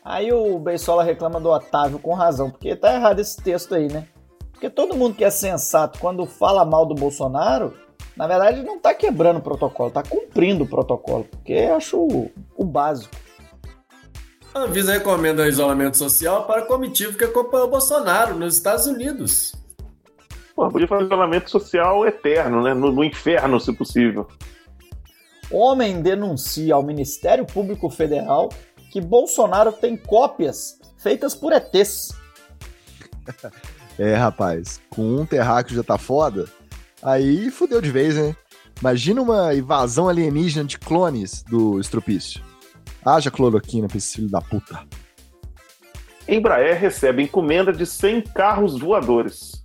Aí 0.01 0.31
o 0.31 0.57
Beisola 0.59 1.03
reclama 1.03 1.41
do 1.41 1.49
Otávio 1.49 1.99
com 1.99 2.13
razão, 2.13 2.49
porque 2.49 2.73
tá 2.73 2.93
errado 2.93 3.19
esse 3.19 3.35
texto 3.35 3.75
aí, 3.75 3.91
né? 3.91 4.07
Porque 4.53 4.69
todo 4.69 4.95
mundo 4.95 5.13
que 5.13 5.25
é 5.25 5.29
sensato 5.29 5.99
quando 5.99 6.25
fala 6.25 6.63
mal 6.63 6.85
do 6.85 6.95
Bolsonaro, 6.95 7.83
na 8.15 8.27
verdade 8.27 8.63
não 8.63 8.79
tá 8.79 8.93
quebrando 8.93 9.37
o 9.37 9.41
protocolo, 9.41 9.91
tá 9.91 10.03
cumprindo 10.03 10.63
o 10.63 10.67
protocolo, 10.67 11.23
porque 11.25 11.53
eu 11.53 11.75
acho 11.75 11.97
o, 11.97 12.31
o 12.55 12.63
básico. 12.63 13.15
A 14.53 14.59
Anvisa 14.59 14.93
recomenda 14.93 15.47
isolamento 15.47 15.97
social 15.97 16.45
para 16.45 16.61
comitiva 16.61 17.17
que 17.17 17.23
acompanhou 17.23 17.67
o 17.67 17.71
Bolsonaro 17.71 18.35
nos 18.35 18.55
Estados 18.55 18.85
Unidos. 18.85 19.55
Pô, 20.55 20.69
podia 20.69 20.87
fazer 20.87 21.05
isolamento 21.05 21.49
social 21.49 22.05
eterno, 22.05 22.61
né? 22.61 22.73
No, 22.73 22.91
no 22.91 23.03
inferno, 23.03 23.59
se 23.59 23.73
possível. 23.73 24.27
Homem 25.51 26.01
denuncia 26.01 26.75
ao 26.75 26.83
Ministério 26.83 27.45
Público 27.45 27.89
Federal 27.89 28.49
que 28.91 29.01
Bolsonaro 29.01 29.71
tem 29.71 29.97
cópias 29.97 30.79
feitas 30.97 31.33
por 31.33 31.51
ETs. 31.51 32.15
É, 33.99 34.15
rapaz, 34.15 34.81
com 34.89 35.03
um 35.03 35.23
terráqueo 35.23 35.75
já 35.75 35.83
tá 35.83 35.99
foda, 35.99 36.45
aí 37.03 37.51
fudeu 37.51 37.81
de 37.81 37.91
vez, 37.91 38.15
né? 38.15 38.35
Imagina 38.79 39.21
uma 39.21 39.53
invasão 39.53 40.09
alienígena 40.09 40.65
de 40.65 40.77
clones 40.77 41.43
do 41.43 41.79
estrupício. 41.79 42.41
Haja 43.05 43.29
cloroquina 43.29 43.87
pra 43.87 43.97
esse 43.97 44.15
filho 44.15 44.29
da 44.29 44.41
puta. 44.41 44.79
Embraer 46.27 46.79
recebe 46.79 47.21
encomenda 47.21 47.71
de 47.71 47.85
100 47.85 48.21
carros 48.33 48.79
voadores. 48.79 49.63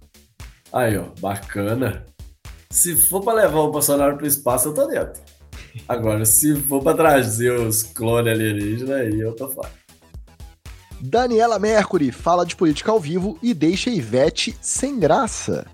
Aí, 0.73 0.97
ó, 0.99 1.05
bacana. 1.21 2.05
Se 2.71 2.95
for 2.95 3.23
para 3.23 3.43
levar 3.43 3.61
o 3.61 3.71
Bolsonaro 3.71 4.17
pro 4.17 4.27
espaço, 4.27 4.69
eu 4.69 4.75
tô 4.75 4.87
dentro. 4.87 5.23
Agora, 5.89 6.25
se 6.25 6.55
for 6.57 6.83
para 6.83 6.97
trazer 6.97 7.53
os 7.53 7.83
clones 7.83 8.33
alienígenas, 8.33 8.91
aí 8.91 9.21
eu 9.21 9.35
tô 9.35 9.49
fora. 9.49 9.71
Daniela 11.01 11.59
Mercury 11.59 12.11
fala 12.11 12.45
de 12.45 12.57
política 12.57 12.91
ao 12.91 12.99
vivo 12.99 13.39
e 13.43 13.55
deixa 13.55 13.89
Ivete 13.89 14.57
sem 14.61 14.99
graça. 14.99 15.65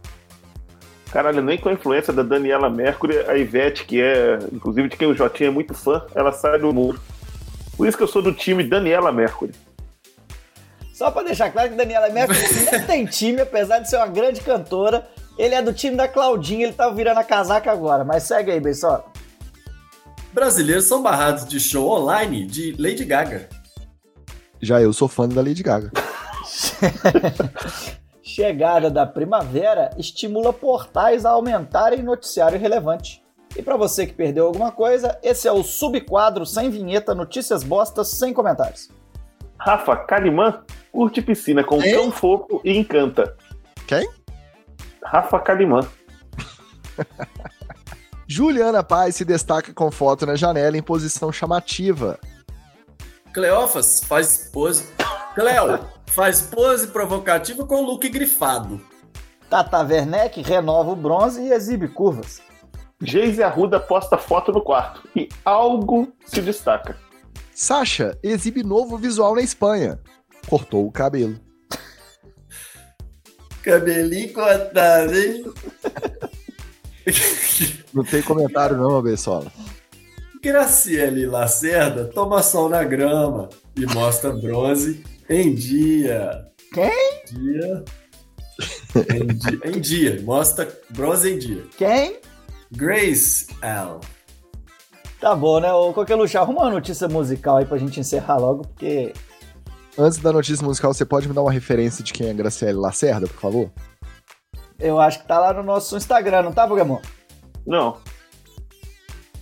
Caralho, 1.14 1.40
nem 1.40 1.56
com 1.56 1.68
a 1.68 1.72
influência 1.72 2.12
da 2.12 2.24
Daniela 2.24 2.68
Mercury, 2.68 3.18
a 3.18 3.38
Ivete, 3.38 3.84
que 3.84 4.02
é, 4.02 4.36
inclusive, 4.52 4.88
de 4.88 4.96
quem 4.96 5.06
o 5.06 5.14
Jotinha 5.14 5.48
é 5.48 5.52
muito 5.52 5.72
fã, 5.72 6.04
ela 6.12 6.32
sai 6.32 6.58
do 6.58 6.72
muro. 6.72 7.00
Por 7.76 7.86
isso 7.86 7.96
que 7.96 8.02
eu 8.02 8.08
sou 8.08 8.20
do 8.20 8.32
time 8.32 8.64
Daniela 8.64 9.12
Mercury. 9.12 9.54
Só 10.92 11.12
pra 11.12 11.22
deixar 11.22 11.52
claro 11.52 11.70
que 11.70 11.76
Daniela 11.76 12.08
Mercury 12.08 12.40
nem 12.68 12.84
tem 12.84 13.06
time, 13.06 13.42
apesar 13.42 13.78
de 13.78 13.88
ser 13.88 13.98
uma 13.98 14.08
grande 14.08 14.40
cantora. 14.40 15.06
Ele 15.38 15.54
é 15.54 15.62
do 15.62 15.72
time 15.72 15.96
da 15.96 16.08
Claudinha, 16.08 16.66
ele 16.66 16.72
tá 16.72 16.90
virando 16.90 17.20
a 17.20 17.24
casaca 17.24 17.70
agora. 17.70 18.02
Mas 18.02 18.24
segue 18.24 18.50
aí, 18.50 18.58
Beisola. 18.58 19.04
Brasileiros 20.32 20.86
são 20.86 21.00
barrados 21.00 21.46
de 21.46 21.60
show 21.60 21.90
online 21.90 22.44
de 22.44 22.74
Lady 22.76 23.04
Gaga. 23.04 23.48
Já 24.60 24.82
eu 24.82 24.92
sou 24.92 25.06
fã 25.06 25.28
da 25.28 25.40
Lady 25.40 25.62
Gaga. 25.62 25.92
Chegada 28.34 28.90
da 28.90 29.06
primavera 29.06 29.90
estimula 29.96 30.52
portais 30.52 31.24
a 31.24 31.30
aumentarem 31.30 32.02
noticiário 32.02 32.58
relevante. 32.58 33.22
E 33.56 33.62
pra 33.62 33.76
você 33.76 34.08
que 34.08 34.12
perdeu 34.12 34.46
alguma 34.46 34.72
coisa, 34.72 35.16
esse 35.22 35.46
é 35.46 35.52
o 35.52 35.62
subquadro 35.62 36.44
sem 36.44 36.68
vinheta 36.68 37.14
Notícias 37.14 37.62
Bostas 37.62 38.08
sem 38.08 38.32
comentários. 38.34 38.90
Rafa 39.56 39.94
Kalimann 39.98 40.64
curte 40.90 41.22
piscina 41.22 41.62
com 41.62 41.78
Quem? 41.78 41.94
cão 41.94 42.10
fofo 42.10 42.60
e 42.64 42.76
encanta. 42.76 43.36
Quem? 43.86 44.10
Rafa 45.04 45.38
Kalimann. 45.38 45.86
Juliana 48.26 48.82
Paz 48.82 49.14
se 49.14 49.24
destaca 49.24 49.72
com 49.72 49.92
foto 49.92 50.26
na 50.26 50.34
janela 50.34 50.76
em 50.76 50.82
posição 50.82 51.30
chamativa. 51.30 52.18
Cleófas 53.32 54.02
faz 54.02 54.50
pose. 54.52 54.92
Cleo 55.36 55.78
faz 56.14 56.40
pose 56.40 56.86
provocativa 56.86 57.66
com 57.66 57.82
look 57.82 58.08
grifado. 58.08 58.80
Tata 59.50 59.82
Werneck 59.82 60.40
renova 60.42 60.92
o 60.92 60.96
bronze 60.96 61.42
e 61.42 61.52
exibe 61.52 61.88
curvas. 61.88 62.40
Geise 63.02 63.42
Arruda 63.42 63.80
posta 63.80 64.16
foto 64.16 64.52
no 64.52 64.62
quarto 64.62 65.08
e 65.16 65.28
algo 65.44 66.12
se 66.24 66.40
destaca. 66.40 66.96
Sasha 67.52 68.16
exibe 68.22 68.62
novo 68.62 68.96
visual 68.96 69.34
na 69.34 69.42
Espanha. 69.42 69.98
Cortou 70.48 70.86
o 70.86 70.92
cabelo. 70.92 71.38
Cabelinho 73.62 74.32
cortado, 74.32 75.14
hein? 75.16 75.52
Não 77.92 78.04
tem 78.04 78.22
comentário 78.22 78.76
não, 78.76 79.02
Bessola. 79.02 79.52
Graciele 80.40 81.26
Lacerda 81.26 82.04
toma 82.04 82.42
sol 82.42 82.68
na 82.68 82.84
grama 82.84 83.48
e 83.76 83.84
mostra 83.86 84.30
bronze 84.30 85.02
em 85.28 85.54
dia. 85.54 86.46
Quem? 86.72 87.24
Dia. 87.26 87.84
Em 89.10 89.26
dia. 89.26 89.60
Em 89.64 89.80
dia. 89.80 90.22
Mostra 90.22 90.68
bronze 90.90 91.28
em 91.32 91.38
dia. 91.38 91.64
Quem? 91.76 92.20
Grace 92.70 93.46
L. 93.60 93.98
Tá 95.20 95.34
bom, 95.34 95.58
né? 95.58 95.72
Ô, 95.72 95.92
Coqueluche, 95.92 96.36
arruma 96.36 96.62
uma 96.62 96.70
notícia 96.70 97.08
musical 97.08 97.56
aí 97.56 97.64
pra 97.64 97.78
gente 97.78 97.98
encerrar 97.98 98.36
logo, 98.36 98.62
porque 98.62 99.12
Antes 99.96 100.18
da 100.18 100.32
notícia 100.32 100.64
musical, 100.64 100.92
você 100.92 101.04
pode 101.04 101.28
me 101.28 101.34
dar 101.34 101.42
uma 101.42 101.52
referência 101.52 102.02
de 102.02 102.12
quem 102.12 102.28
é 102.28 102.34
Graciele 102.34 102.78
Lacerda, 102.78 103.26
por 103.26 103.40
favor? 103.40 103.70
eu 104.78 105.00
acho 105.00 105.20
que 105.20 105.28
tá 105.28 105.38
lá 105.38 105.52
no 105.52 105.62
nosso 105.62 105.96
Instagram, 105.96 106.42
não 106.42 106.52
tá, 106.52 106.66
Pokémon? 106.66 106.98
Não. 107.64 107.96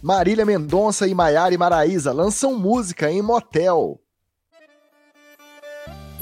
Marília 0.02 0.44
Mendonça 0.44 1.06
e 1.06 1.14
Maiara 1.14 1.54
e 1.54 1.58
Maraísa 1.58 2.12
lançam 2.12 2.58
música 2.58 3.10
em 3.10 3.22
motel. 3.22 3.98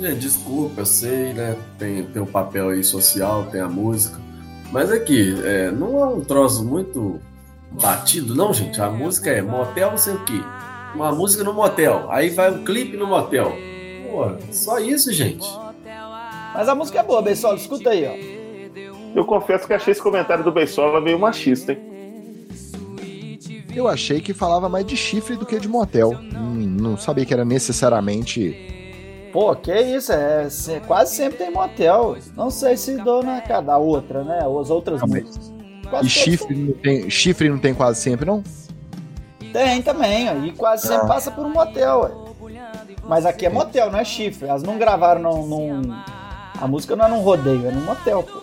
Gente, 0.00 0.20
desculpa, 0.20 0.80
eu 0.80 0.86
sei, 0.86 1.34
né? 1.34 1.54
Tem, 1.78 2.02
tem 2.04 2.22
o 2.22 2.26
papel 2.26 2.70
aí 2.70 2.82
social, 2.82 3.44
tem 3.52 3.60
a 3.60 3.68
música. 3.68 4.18
Mas 4.72 4.90
aqui, 4.90 5.38
é, 5.44 5.70
não 5.70 6.02
é 6.02 6.06
um 6.06 6.22
troço 6.22 6.64
muito 6.64 7.20
batido, 7.70 8.34
não, 8.34 8.50
gente. 8.54 8.80
A 8.80 8.88
música 8.88 9.28
é 9.28 9.42
motel, 9.42 9.90
não 9.90 9.98
sei 9.98 10.14
o 10.14 10.24
quê. 10.24 10.40
Uma 10.94 11.12
música 11.12 11.44
no 11.44 11.52
motel. 11.52 12.10
Aí 12.10 12.30
vai 12.30 12.50
um 12.50 12.64
clipe 12.64 12.96
no 12.96 13.06
motel. 13.06 13.52
Pô, 14.10 14.36
só 14.50 14.78
isso, 14.78 15.12
gente. 15.12 15.46
Mas 16.54 16.66
a 16.66 16.74
música 16.74 17.00
é 17.00 17.02
boa, 17.02 17.20
Beisola, 17.20 17.56
escuta 17.56 17.90
aí, 17.90 18.06
ó. 18.06 19.14
Eu 19.14 19.26
confesso 19.26 19.66
que 19.66 19.74
achei 19.74 19.92
esse 19.92 20.02
comentário 20.02 20.42
do 20.42 20.50
Beisola 20.50 20.98
meio 20.98 21.18
machista, 21.18 21.72
hein? 21.72 21.90
Eu 23.76 23.86
achei 23.86 24.20
que 24.22 24.32
falava 24.32 24.66
mais 24.66 24.86
de 24.86 24.96
chifre 24.96 25.36
do 25.36 25.44
que 25.44 25.60
de 25.60 25.68
motel. 25.68 26.12
Hum, 26.12 26.76
não 26.80 26.96
sabia 26.96 27.26
que 27.26 27.34
era 27.34 27.44
necessariamente. 27.44 28.69
Pô, 29.32 29.54
que 29.54 29.72
isso, 29.72 30.12
é, 30.12 30.48
se- 30.50 30.80
quase 30.80 31.14
sempre 31.14 31.38
tem 31.38 31.50
motel. 31.52 32.16
Não 32.36 32.50
sei 32.50 32.76
se 32.76 32.96
dona 33.02 33.40
cada 33.40 33.78
outra, 33.78 34.24
né? 34.24 34.38
As 34.38 34.70
outras 34.70 35.00
Não, 35.00 35.08
mas- 35.08 35.22
músicas. 35.24 35.52
Quase 35.88 36.06
E 36.06 36.10
sempre 36.10 36.30
chifre 36.30 36.54
não 36.56 36.72
tem, 36.74 37.10
chifre 37.10 37.48
não 37.48 37.58
tem 37.58 37.74
quase 37.74 38.00
sempre, 38.00 38.24
não? 38.26 38.42
Tem 39.52 39.82
também, 39.82 40.28
ó, 40.30 40.34
e 40.44 40.52
quase 40.52 40.86
sempre 40.86 41.08
passa 41.08 41.30
por 41.30 41.44
um 41.44 41.50
motel. 41.50 42.00
ué. 42.02 42.10
Mas 43.08 43.26
aqui 43.26 43.46
é 43.46 43.48
motel, 43.50 43.90
não 43.90 43.98
é 43.98 44.04
chifre. 44.04 44.46
Elas 44.48 44.62
não 44.62 44.78
gravaram 44.78 45.20
num. 45.20 45.46
num- 45.82 45.96
A 46.60 46.68
música 46.68 46.94
não 46.94 47.06
é 47.06 47.08
num 47.08 47.20
rodeio, 47.20 47.66
é 47.66 47.72
num 47.72 47.80
motel, 47.80 48.22
pô. 48.22 48.40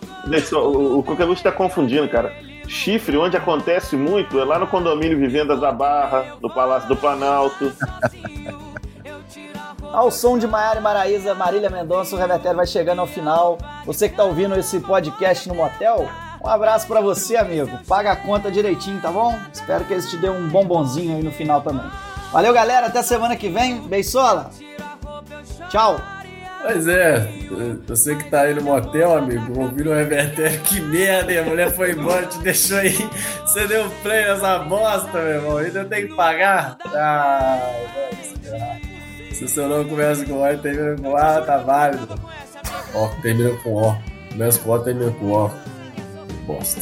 O, 0.58 1.00
o 1.00 1.04
Coqueluche 1.04 1.42
tá 1.44 1.52
confundindo, 1.52 2.10
cara. 2.10 2.34
Chifre, 2.68 3.16
onde 3.16 3.38
acontece 3.38 3.96
muito, 3.96 4.38
é 4.40 4.44
lá 4.44 4.60
no 4.60 4.68
condomínio 4.68 5.18
Vivendas 5.18 5.62
da 5.62 5.72
Barra, 5.72 6.36
no 6.42 6.50
Palácio 6.54 6.90
do 6.90 6.98
Planalto. 6.98 7.72
Ao 9.92 10.12
som 10.12 10.38
de 10.38 10.48
Maiara 10.48 10.82
Maraísa, 10.82 11.34
Marília 11.34 11.70
Mendonça, 11.70 12.16
o 12.16 12.20
Revertério 12.20 12.58
vai 12.58 12.68
chegando 12.68 13.00
ao 13.00 13.08
final. 13.08 13.58
Você 13.86 14.10
que 14.10 14.16
tá 14.16 14.24
ouvindo 14.24 14.58
esse 14.58 14.80
podcast 14.80 15.48
no 15.48 15.56
motel, 15.56 16.08
um 16.44 16.48
abraço 16.48 16.88
pra 16.88 17.02
você, 17.02 17.36
amigo. 17.36 17.80
Paga 17.88 18.12
a 18.12 18.16
conta 18.16 18.52
direitinho, 18.52 19.02
tá 19.02 19.12
bom? 19.12 19.34
Espero 19.52 19.86
que 19.86 19.94
eles 19.94 20.10
te 20.10 20.18
dêem 20.18 20.34
um 20.34 20.48
bombonzinho 20.50 21.16
aí 21.16 21.24
no 21.24 21.32
final 21.32 21.62
também. 21.62 21.90
Valeu, 22.32 22.54
galera. 22.54 22.88
Até 22.88 23.02
semana 23.02 23.36
que 23.36 23.50
vem. 23.50 23.82
Beisola. 23.82 24.52
Tchau. 25.70 26.00
Pois 26.62 26.88
é, 26.88 27.26
você 27.88 28.16
que 28.16 28.30
tá 28.30 28.42
aí 28.42 28.54
no 28.54 28.62
motel, 28.62 29.18
amigo, 29.18 29.58
ouvindo 29.58 29.90
o 29.90 29.94
revertério, 29.94 30.60
que 30.62 30.82
merda, 30.82 31.32
hein? 31.32 31.40
a 31.40 31.44
mulher 31.44 31.72
foi 31.72 31.92
embora, 31.92 32.26
te 32.26 32.40
deixou 32.40 32.80
aí. 32.80 32.94
Você 33.42 33.68
deu 33.68 33.90
play 34.04 34.26
nessa 34.26 34.60
bosta, 34.60 35.14
meu 35.14 35.28
irmão, 35.28 35.58
ainda 35.58 35.86
tem 35.86 36.08
que 36.08 36.16
pagar? 36.16 36.78
Ah, 36.88 37.72
vai 38.50 38.87
se 39.34 39.44
o 39.46 39.48
seu 39.50 39.68
nome 39.68 39.90
começa 39.90 40.26
com 40.26 40.42
O 40.42 40.48
e 40.48 40.58
termina 40.58 40.96
com 40.96 41.16
A, 41.16 41.42
tá 41.42 41.58
válido. 41.58 42.08
Ó, 42.94 43.08
termina 43.22 43.52
com 43.64 43.74
O. 43.74 43.96
Começa 44.32 44.60
com 44.60 44.72
O, 44.72 44.80
termina 44.80 45.12
com 45.12 45.32
O. 45.32 45.52
Bosta. 46.46 46.82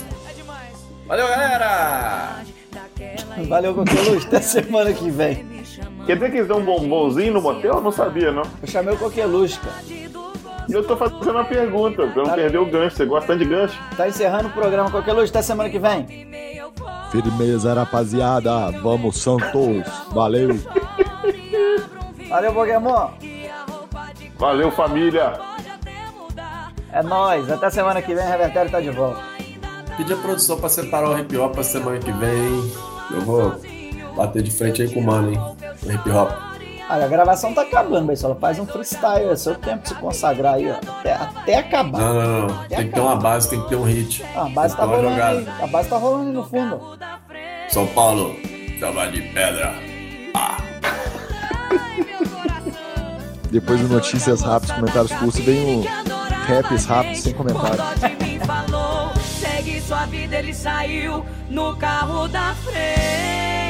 Valeu, 1.08 1.28
galera! 1.28 2.38
Valeu, 3.48 3.76
Coqueluche. 3.76 4.28
Até 4.28 4.41
semana 4.41 4.93
que 4.93 5.10
vem. 5.10 5.46
Quer 6.06 6.16
dizer 6.16 6.32
que 6.32 6.38
eles 6.38 6.48
dão 6.48 6.60
um 6.60 6.66
bombonzinho 6.66 7.34
no 7.34 7.41
motel? 7.41 7.76
Eu 7.76 7.82
não 7.82 7.91
sabia, 7.91 8.32
não. 8.32 8.43
Eu 8.62 8.68
chamei 8.68 8.93
o 8.93 8.98
Coqueluche, 8.98 9.60
cara. 9.60 9.76
E 10.68 10.74
eu 10.74 10.84
tô 10.84 10.98
fazendo 10.98 11.30
uma 11.30 11.46
pergunta, 11.46 12.08
pra 12.08 12.24
não 12.24 12.34
perder 12.34 12.58
o 12.58 12.66
gancho. 12.66 12.96
Você 12.96 13.06
gosta 13.06 13.28
tanto 13.28 13.43
de 13.43 13.50
gancho? 13.50 13.80
Tá 13.96 14.08
encerrando 14.08 14.48
o 14.48 14.52
programa 14.52 14.89
Coqueluche. 14.89 15.30
Até 15.30 15.41
semana 15.41 15.70
que 15.70 15.80
vem. 15.80 16.28
Firmeza, 17.12 17.74
rapaziada. 17.74 18.72
Vamos, 18.82 19.18
Santos. 19.18 19.86
Valeu. 20.12 20.58
Valeu, 22.36 22.54
Pokémon. 22.54 23.08
Valeu, 24.38 24.70
família! 24.70 25.40
É 26.92 27.02
nóis. 27.02 27.50
Até 27.50 27.70
semana 27.70 28.02
que 28.02 28.14
vem. 28.14 28.28
Revertério 28.28 28.70
tá 28.70 28.82
de 28.82 28.90
volta. 28.90 29.22
Pedi 29.96 30.12
a 30.12 30.18
produção 30.18 30.60
pra 30.60 30.68
separar 30.68 31.12
o 31.12 31.18
hip 31.18 31.38
hop 31.38 31.54
pra 31.54 31.64
semana 31.64 31.98
que 31.98 32.12
vem, 32.12 32.38
hein? 32.38 32.74
Eu 33.12 33.22
vou 33.22 33.56
bater 34.18 34.44
de 34.44 34.52
frente 34.52 34.82
aí 34.82 34.94
com 34.94 35.00
o 35.00 35.04
mano, 35.06 35.32
hein? 35.32 35.40
O 35.82 35.90
hip 35.90 36.12
hop. 36.12 36.30
Olha, 36.90 37.06
a 37.06 37.08
gravação 37.08 37.54
tá 37.54 37.62
acabando, 37.62 38.08
Beisola. 38.08 38.36
Faz 38.36 38.60
um 38.60 38.68
freestyle. 38.68 39.30
É 39.30 39.36
seu 39.38 39.56
tempo 39.56 39.84
de 39.84 39.90
se 39.90 39.96
consagrar 39.96 40.56
aí, 40.56 40.70
ó. 40.70 40.76
Até, 40.76 41.14
até 41.14 41.56
acabar. 41.60 42.00
Não, 42.00 42.14
não, 42.16 42.48
não. 42.48 42.68
Tem 42.68 42.90
que 42.90 42.94
ter 42.94 43.00
uma 43.00 43.16
base, 43.16 43.50
tem 43.50 43.62
que 43.62 43.70
ter 43.70 43.78
um 43.78 43.84
hit. 43.84 44.26
Ah, 44.36 44.48
a 44.48 44.50
base 44.50 44.76
tá 44.76 44.84
rolando 44.84 45.08
aí. 45.08 45.16
jogada. 45.16 45.64
A 45.64 45.68
base 45.68 45.88
tá 45.88 45.96
rolando 45.96 46.28
aí 46.28 46.36
no 46.36 46.44
fundo. 46.44 46.98
São 47.70 47.88
Paulo, 47.88 48.36
chama 48.78 49.08
de 49.08 49.22
pedra. 49.22 49.96
Depois 53.56 53.80
de 53.80 53.86
notícias 53.86 54.41
rápidas, 54.41 54.76
comentários 54.76 55.12
curtos, 55.14 55.39
vem 55.39 55.80
o 55.80 55.86
raps 56.45 56.84
rápidos 56.84 57.20
sem 57.20 57.34
comentário. 57.34 57.78
Segue 59.39 59.80
sua 59.80 60.06
vida, 60.08 60.36
ele 60.36 60.53
saiu 60.53 61.26
no 61.49 61.74
carro 61.78 62.28
da 62.28 62.53
frente. 62.56 63.64